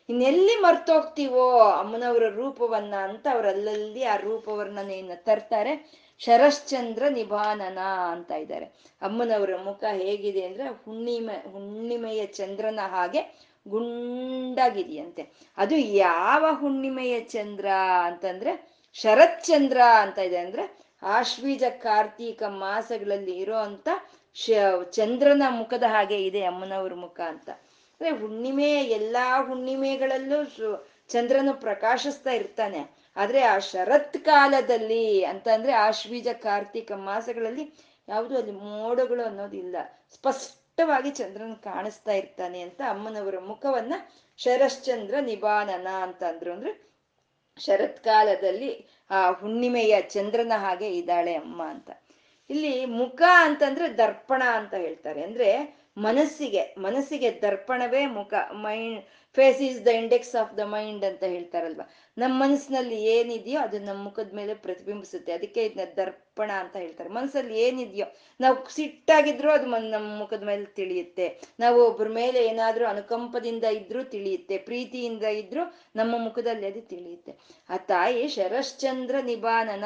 ಇನ್ನೆಲ್ಲಿ 0.09 0.61
ಮರ್ತೋಗ್ತೀವೋ 0.61 1.59
ಅಮ್ಮನವರ 1.59 2.29
ರೂಪವನ್ನ 2.29 2.95
ಅಂತ 2.95 3.27
ಅವ್ರಲ್ಲಲ್ಲಿ 3.33 4.03
ಆ 4.03 4.15
ರೂಪವರ್ಣನೆಯನ್ನ 4.15 5.11
ತರ್ತಾರೆ. 5.15 6.05
ಶರಶ್ಚಂದ್ರ 6.19 7.03
ನಿಭಾನನ 7.09 7.77
ಅಂತ 8.11 8.31
ಇದ್ದಾರೆ. 8.31 8.65
ಅಮ್ಮನವರ 9.01 9.55
ಮುಖ 9.63 9.83
ಹೇಗಿದೆ 9.91 10.45
ಅಂದ್ರೆ 10.45 10.69
ಹುಣ್ಣಿಮೆ, 10.69 11.51
ಹುಣ್ಣಿಮೆಯ 11.51 12.25
ಚಂದ್ರನ 12.25 12.79
ಹಾಗೆ 12.83 13.54
ಗುಂಡಾಗಿದೆಯಂತೆ. 13.65 15.23
ಅದು 15.57 15.75
ಯಾವ 15.75 16.45
ಹುಣ್ಣಿಮೆಯ 16.53 17.19
ಚಂದ್ರ 17.19 17.67
ಅಂತಂದ್ರೆ 18.03 18.51
ಶರತ್ಚಂದ್ರ 18.95 19.81
ಅಂತ 20.01 20.19
ಇದೆ 20.19 20.37
ಅಂದ್ರೆ 20.37 20.63
ಆಶ್ವೀಜ 21.01 21.63
ಕಾರ್ತೀಕ 21.79 22.43
ಮಾಸಗಳಲ್ಲಿ 22.43 23.37
ಇರೋ 23.37 23.59
ಶ 24.35 24.49
ಚಂದ್ರನ 24.91 25.43
ಮುಖದ 25.49 25.83
ಹಾಗೆ 25.87 26.25
ಇದೆ 26.25 26.41
ಅಮ್ಮನವ್ರ 26.43 26.93
ಮುಖ 26.93 27.19
ಅಂತ. 27.19 27.49
ಅಂದ್ರೆ 27.91 28.09
ಹುಣ್ಣಿಮೆ 28.11 28.69
ಎಲ್ಲಾ 28.85 29.43
ಹುಣ್ಣಿಮೆಗಳಲ್ಲೂ 29.47 30.39
ಚಂದ್ರನು 31.09 31.53
ಪ್ರಕಾಶಿಸ್ತಾ 31.53 32.31
ಇರ್ತಾನೆ. 32.31 32.81
ಆದ್ರೆ 33.15 33.41
ಆ 33.43 33.57
ಶರತ್ 33.59 34.17
ಕಾಲದಲ್ಲಿ 34.17 35.23
ಅಂತ 35.23 35.47
ಅಂದ್ರೆ 35.53 35.73
ಆಶ್ವೀಜ 35.73 36.27
ಕಾರ್ತೀಕ 36.27 36.91
ಮಾಸಗಳಲ್ಲಿ 36.91 37.65
ಯಾವುದು 38.07 38.37
ಅಲ್ಲಿ 38.37 38.51
ಮೋಡಗಳು 38.51 39.23
ಅನ್ನೋದಿಲ್ಲ. 39.23 39.75
ಸ್ಪಷ್ಟವಾಗಿ 40.77 41.11
ಚಂದ್ರನ 41.11 41.53
ಕಾಣಿಸ್ತಾ 41.53 42.11
ಇರ್ತಾನೆ 42.11 42.61
ಅಂತ 42.61 42.81
ಅಮ್ಮನವರ 42.89 43.39
ಮುಖವನ್ನ 43.39 43.93
ಶರಶ್ಚಂದ್ರ 44.37 45.15
ನಿಬಾನನ 45.19 45.87
ಅಂತ 46.01 46.23
ಅಂದ್ರು. 46.23 46.53
ಅಂದ್ರೆ 46.53 46.71
ಶರತ್ಕಾಲದಲ್ಲಿ 47.57 48.71
ಆ 49.09 49.31
ಹುಣ್ಣಿಮೆಯ 49.31 50.01
ಚಂದ್ರನ 50.01 50.51
ಹಾಗೆ 50.55 50.89
ಇದ್ದಾಳೆ 50.97 51.33
ಅಮ್ಮ 51.35 51.63
ಅಂತ. 51.65 51.89
ಇಲ್ಲಿ 52.49 52.85
ಮುಖ 52.85 53.21
ಅಂತಂದ್ರೆ 53.37 53.97
ದರ್ಪಣ 53.97 54.43
ಅಂತ 54.53 54.73
ಹೇಳ್ತಾರೆ. 54.73 55.23
ಅಂದ್ರೆ 55.23 55.49
ಮನಸ್ಸಿಗೆ 55.97 56.75
ಮನಸ್ಸಿಗೆ 56.77 57.31
ದರ್ಪಣವೇ 57.41 58.05
ಮುಖ. 58.05 58.33
Mind 58.51 59.01
face 59.35 59.61
is 59.61 59.85
the 59.85 59.87
index 59.87 60.35
of 60.35 60.57
the 60.57 60.59
mind 60.59 61.05
ಅಂತ 61.05 61.23
ಹೇಳ್ತಾರಲ್ವ? 61.23 61.81
ನಮ್ಮ 62.17 62.43
ಮನಸ್ಸಿನಲ್ಲಿ 62.43 63.03
ಏನಿದೆಯೋ 63.03 63.59
ಅದು 63.59 63.79
ನಮ್ಮ 63.79 64.03
ಮುಖದ 64.03 64.33
ಮೇಲೆ 64.33 64.53
ಪ್ರತಿಬಿಂಬಿಸುತ್ತೆ. 64.53 65.31
ಅದಕ್ಕೆ 65.31 65.65
ಇದನ್ನ 65.65 65.93
ದರ್ಪಣ 65.95 66.51
ಅಂತ 66.51 66.75
ಹೇಳ್ತಾರೆ. 66.75 67.09
ಮನಸ್ಸಲ್ಲಿ 67.09 67.59
ಏನಿದೆಯೋ, 67.61 68.05
ನಾವು 68.41 68.75
ಸಿಟ್ಟಾಗಿದ್ರು 68.75 69.51
ಅದು 69.51 69.65
ನಮ್ಮ 69.65 70.19
ಮುಖದ 70.19 70.43
ಮೇಲೆ 70.43 70.65
ತಿಳಿಯುತ್ತೆ. 70.65 71.41
ನಾವು 71.59 71.85
ಒಬ್ಬರ 71.85 72.07
ಮೇಲೆ 72.07 72.45
ಏನಾದ್ರೂ 72.45 72.85
ಅನುಕಂಪದಿಂದ 72.85 73.63
ಇದ್ರೂ 73.63 74.03
ತಿಳಿಯುತ್ತೆ. 74.03 74.57
ಪ್ರೀತಿಯಿಂದ 74.57 75.23
ಇದ್ರೂ 75.23 75.63
ನಮ್ಮ 75.95 76.23
ಮುಖದಲ್ಲಿ 76.23 76.67
ಅದು 76.67 76.81
ತಿಳಿಯುತ್ತೆ. 76.81 77.33
ಆ 77.69 77.77
ತಾಯಿ 77.77 78.27
ಶರಶ್ಚಂದ್ರ 78.27 79.15
ನಿಬಾನನ 79.21 79.83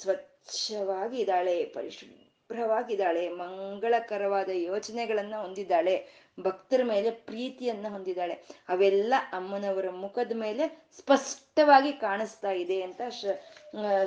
ಸ್ವಚ್ಛವಾಗಿ 0.00 1.18
ಇದ್ದಾಳೆ 1.18 1.64
ಪರಿಶುಭ್ರವಾಗಿದ್ದಾಳೆ, 1.64 3.28
ಮಂಗಳಕರವಾದ 3.28 4.50
ಯೋಚನೆಗಳನ್ನ 4.54 5.34
ಹೊಂದಿದ್ದಾಳೆ. 5.36 6.27
ಭಕ್ತರ 6.42 6.80
ಮೇಲೆ 6.84 7.10
ಪ್ರೀತಿಯನ್ನ 7.10 7.88
ಹೊಂದಿದ್ದಾಳೆ. 7.88 8.34
ಅವೆಲ್ಲ 8.68 9.14
ಅಮ್ಮನವರ 9.32 9.90
ಮುಖದ 9.90 10.32
ಮೇಲೆ 10.34 10.88
ಸ್ಪಷ್ಟವಾಗಿ 10.98 11.92
ಕಾಣಿಸ್ತಾ 11.92 12.50
ಇದೆ 12.50 12.82
ಅಂತ 12.82 13.00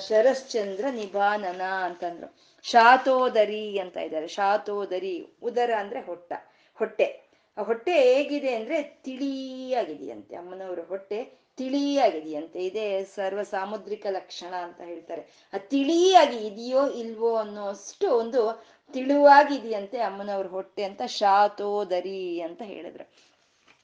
ಶರಶ್ಚಂದ್ರ 0.10 0.86
ನಿಭಾನನ 0.92 1.62
ಅಂತಂದ್ರು. 1.62 2.36
ಶಾತೋದರಿ 2.64 3.80
ಅಂತ 3.80 3.98
ಇದ್ದಾರೆ. 3.98 4.28
ಶಾತೋದರಿ, 4.28 5.28
ಉದರ 5.44 5.72
ಅಂದ್ರೆ 5.78 6.02
ಹೊಟ್ಟ. 6.02 6.34
ಹೊಟ್ಟೆ. 6.74 7.32
ಆ 7.58 7.62
ಹೊಟ್ಟೆ 7.62 7.94
ಹೇಗಿದೆ 7.94 8.56
ಅಂದ್ರೆ 8.56 8.82
ತಿಳಿಯಾಗಿದೆಯಂತೆ. 8.84 10.36
ಅಮ್ಮನವರ 10.36 10.80
ಹೊಟ್ಟೆ 10.80 11.41
ತಿಳಿಯಾಗಿದೆಯಂತೆ 11.62 12.60
ಇದೇ 12.66 13.04
ಸರ್ವ 13.04 13.44
ಸಾಮುದ್ರಿಕ 13.44 14.06
ಲಕ್ಷಣ 14.10 14.54
ಅಂತ 14.56 14.82
ಹೇಳ್ತಾರೆ. 14.82 15.50
ಆ 15.54 15.58
ತಿಳಿಯಾಗಿ 15.58 16.48
ಇದೆಯೋ 16.48 16.90
ಇಲ್ವೋ 16.90 17.36
ಅನ್ನೋ 17.36 17.68
ಅಷ್ಟು 17.68 18.16
ಒಂದು 18.18 18.66
ತಿಳುವಾಗಿದೆಯಂತೆ 18.94 19.98
ಅಮ್ಮನವ್ರ 19.98 20.48
ಹೊಟ್ಟೆ 20.48 20.84
ಅಂತ 20.84 21.02
ಶಾತೋದರಿ 21.02 22.42
ಅಂತ 22.42 22.62
ಹೇಳಿದ್ರು. 22.62 23.06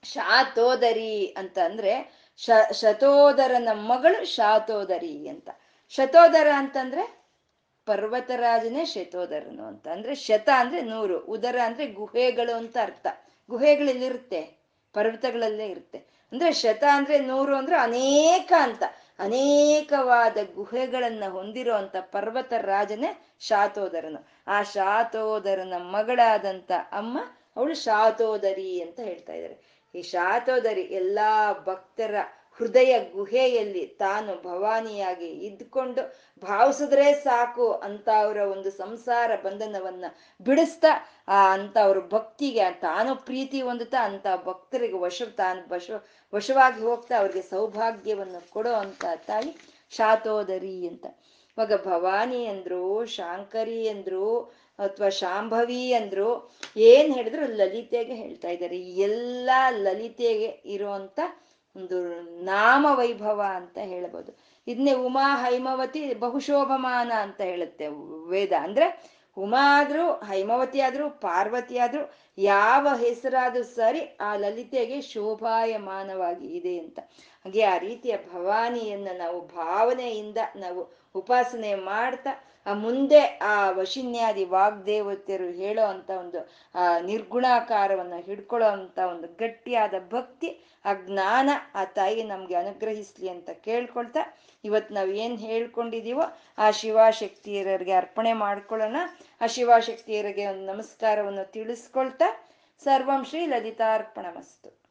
ಶಾತೋದರಿ 0.03 1.25
ಅಂತ 1.37 1.57
ಅಂದ್ರೆ 1.59 1.93
ಶ, 2.37 2.49
ಶತೋದರನ 2.71 3.67
ಮಗಳು 3.73 4.25
ಶಾತೋದರಿ 4.25 5.27
ಅಂತ. 5.27 5.49
ಶತೋದರ 5.89 6.47
ಅಂತಂದ್ರೆ 6.55 7.03
ಪರ್ವತರಾಜನೇ 7.85 8.85
ಶತೋದರನು 8.85 9.63
ಅಂತ. 9.63 9.87
ಅಂದ್ರೆ 9.87 10.15
ಶತ 10.15 10.49
ಅಂದ್ರೆ 10.55 10.81
ನೂರು, 10.81 11.25
ಉದರ 11.25 11.59
ಅಂದ್ರೆ 11.63 11.87
ಗುಹೆಗಳು 11.87 12.55
ಅಂತ 12.55 12.77
ಅರ್ಥ. 12.81 13.07
ಗುಹೆಗಳಲ್ಲಿರುತ್ತೆ, 13.49 14.41
ಪರ್ವತಗಳಲ್ಲೇ 14.93 15.67
ಇರುತ್ತೆ. 15.67 16.16
ಅಂದ್ರೆ 16.31 16.51
ಶತ 16.51 16.83
ಅಂದ್ರೆ 16.93 17.19
ನೂರು 17.19 17.55
ಅಂದ್ರೆ 17.55 17.75
ಅನೇಕ 17.77 18.53
ಅಂತ, 18.59 18.83
ಅನೇಕವಾದ 19.19 20.37
ಗುಹೆಗಳನ್ನ 20.55 21.23
ಹೊಂದಿರೋ 21.29 21.73
ಅಂತ 21.73 21.95
ಪರ್ವತ 21.99 22.53
ರಾಜನೇ 22.53 23.11
ಶಾತೋದರನು. 23.39 24.27
ಆ 24.47 24.63
ಶಾತೋದರನ 24.63 25.73
ಮಗಳಾದಂತ 25.77 26.71
ಅಮ್ಮ 26.91 27.17
ಅವಳು 27.57 27.73
ಶಾತೋದರಿ 27.73 28.81
ಅಂತ 28.81 28.99
ಹೇಳ್ತಾ 28.99 29.33
ಇದ್ದಾರೆ. 29.33 29.57
ಈ 29.95 30.01
ಶಾತೋದರಿ 30.01 30.81
ಎಲ್ಲಾ 30.81 31.53
ಭಕ್ತರ 31.53 32.15
ಹೃದಯ 32.57 32.99
ಗುಹೆಯಲ್ಲಿ 33.11 33.85
ತಾನು 33.85 34.43
ಭವಾನಿಯಾಗಿ 34.43 35.25
ಇದ್ಕೊಂಡು 35.25 36.15
ಭಾವಿಸಿದ್ರೆ 36.41 37.13
ಸಾಕು 37.13 37.71
ಅಂತ 37.71 38.09
ಅವರ 38.09 38.37
ಒಂದು 38.37 38.71
ಸಂಸಾರ 38.71 39.35
ಬಂಧನವನ್ನ 39.35 40.05
ಬಿಡಿಸ್ತಾ, 40.41 40.87
ಆ, 41.27 41.53
ಅಂತ 41.53 41.77
ಅವ್ರ 41.77 41.97
ಭಕ್ತಿಗೆ 41.99 42.71
ತಾನು 42.71 43.15
ಪ್ರೀತಿ 43.15 43.61
ಹೊಂದುತ್ತಾ 43.61 44.05
ಅಂತ 44.05 44.27
ಭಕ್ತರಿಗೆ 44.45 44.97
ವಶ 44.97 45.21
ತಾನು 45.37 45.73
ವಶ 45.73 45.91
ವಶವಾಗಿ 46.35 46.81
ಹೋಗ್ತಾ 46.81 47.17
ಅವ್ರಿಗೆ 47.17 47.41
ಸೌಭಾಗ್ಯವನ್ನು 47.41 48.49
ಕೊಡೋ 48.49 48.71
ಅಂತ 48.71 49.05
ತಾಯಿ 49.27 49.57
ಶಾತೋದರಿ 49.89 50.87
ಅಂತ. 50.87 51.05
ಇವಾಗ 51.47 51.85
ಭವಾನಿ 51.85 52.45
ಅಂದ್ರು, 52.45 53.05
ಶಾಂಕರಿ 53.05 53.87
ಅಂದ್ರು, 53.87 54.39
ಅಥವಾ 54.79 55.09
ಶಾಂಭವಿ 55.09 55.93
ಅಂದ್ರು, 55.93 56.55
ಏನ್ 56.77 57.13
ಹೇಳಿದ್ರು 57.13 57.47
ಲಲಿತೆಗೆ 57.47 58.13
ಹೇಳ್ತಾ 58.13 58.47
ಇದ್ದಾರೆ. 58.47 58.79
ಎಲ್ಲಾ 58.81 59.69
ಲಲಿತೆಗೆ 59.69 60.61
ಇರುವಂತ 60.65 61.19
ಒಂದು 61.77 62.21
ನಾಮ 62.43 62.87
ವೈಭವ 62.89 63.41
ಅಂತ 63.55 63.77
ಹೇಳ್ಬೋದು. 63.77 64.37
ಇದನ್ನೇ 64.67 64.93
ಉಮಾ 64.93 65.37
ಹೈಮವತಿ 65.37 66.13
ಬಹುಶೋಭಮಾನ 66.13 67.11
ಅಂತ 67.11 67.41
ಹೇಳುತ್ತೆ 67.41 67.87
ವೇದ. 68.27 68.51
ಅಂದ್ರೆ 68.59 69.17
ಉಮಾ 69.37 69.81
ಆದ್ರೂ, 69.81 70.11
ಹೈಮವತಿ 70.11 70.79
ಆದ್ರೂ, 70.81 71.09
ಪಾರ್ವತಿ 71.09 71.77
ಆದ್ರೂ, 71.77 72.13
ಯಾವ 72.37 72.87
ಹೆಸರಾದ್ರೂ 72.99 73.63
ಸರಿ 73.63 74.17
ಆ 74.21 74.35
ಲಲಿತೆಗೆ 74.35 75.01
ಶೋಭಾಯಮಾನವಾಗಿ 75.01 76.47
ಇದೆ 76.47 76.79
ಅಂತ. 76.79 76.99
ಹಾಗೆ 77.45 77.63
ಆ 77.63 77.77
ರೀತಿಯ 77.77 78.17
ಭವಾನಿಯನ್ನ 78.17 79.07
ನಾವು 79.17 79.47
ಭಾವನೆಯಿಂದ 79.47 80.37
ನಾವು 80.55 81.11
ಉಪಾಸನೆ 81.15 81.75
ಮಾಡ್ತಾ 81.75 82.46
ಮುಂದೆ 82.73 83.39
ಆ 83.41 83.71
ವಶಿನ್ಯಾದಿ 83.71 84.45
ವಾಗ್ದೇವತೆಯರು 84.45 85.45
ಹೇಳೋ 85.45 85.85
ಅಂತ 85.85 86.09
ಒಂದು, 86.09 86.49
ಆ, 86.75 86.99
ನಿರ್ಗುಣಾಕಾರವನ್ನ 86.99 88.13
ಹಿಡ್ಕೊಳ್ಳೋ 88.15 88.67
ಅಂತ 88.67 88.99
ಒಂದು 88.99 89.27
ಗಟ್ಟಿಯಾದ 89.27 89.93
ಭಕ್ತಿ, 90.09 90.65
ಆ 90.85 90.93
ಜ್ಞಾನ 90.93 91.49
ಆ 91.75 91.83
ತಾಯಿ 91.85 92.23
ನಮ್ಗೆ 92.23 92.55
ಅನುಗ್ರಹಿಸ್ಲಿ 92.55 93.29
ಅಂತ 93.29 93.49
ಕೇಳ್ಕೊಳ್ತಾ 93.49 94.37
ಇವತ್ತು 94.65 94.95
ನಾವು 94.95 95.07
ಏನ್ 95.07 95.39
ಹೇಳ್ಕೊಂಡಿದೀವೋ 95.39 96.37
ಆ 96.57 96.71
ಶಿವಶಕ್ತಿಯರಿಗೆ 96.71 97.91
ಅರ್ಪಣೆ 97.91 98.33
ಮಾಡ್ಕೊಳ್ಳೋಣ. 98.33 98.95
ಆ 99.41 99.47
ಶಿವಶಕ್ತಿಯರಿಗೆ 99.47 100.47
ಒಂದು 100.47 100.65
ನಮಸ್ಕಾರವನ್ನು 100.65 101.51
ತಿಳಿಸ್ಕೊಳ್ತಾ, 101.51 102.47
ಸರ್ವಂ 102.83 103.25
ಶ್ರೀ 103.25 103.45
ಲಲಿತಾರ್ಪಣ 103.45 104.25
ಮಸ್ತು 104.37 104.86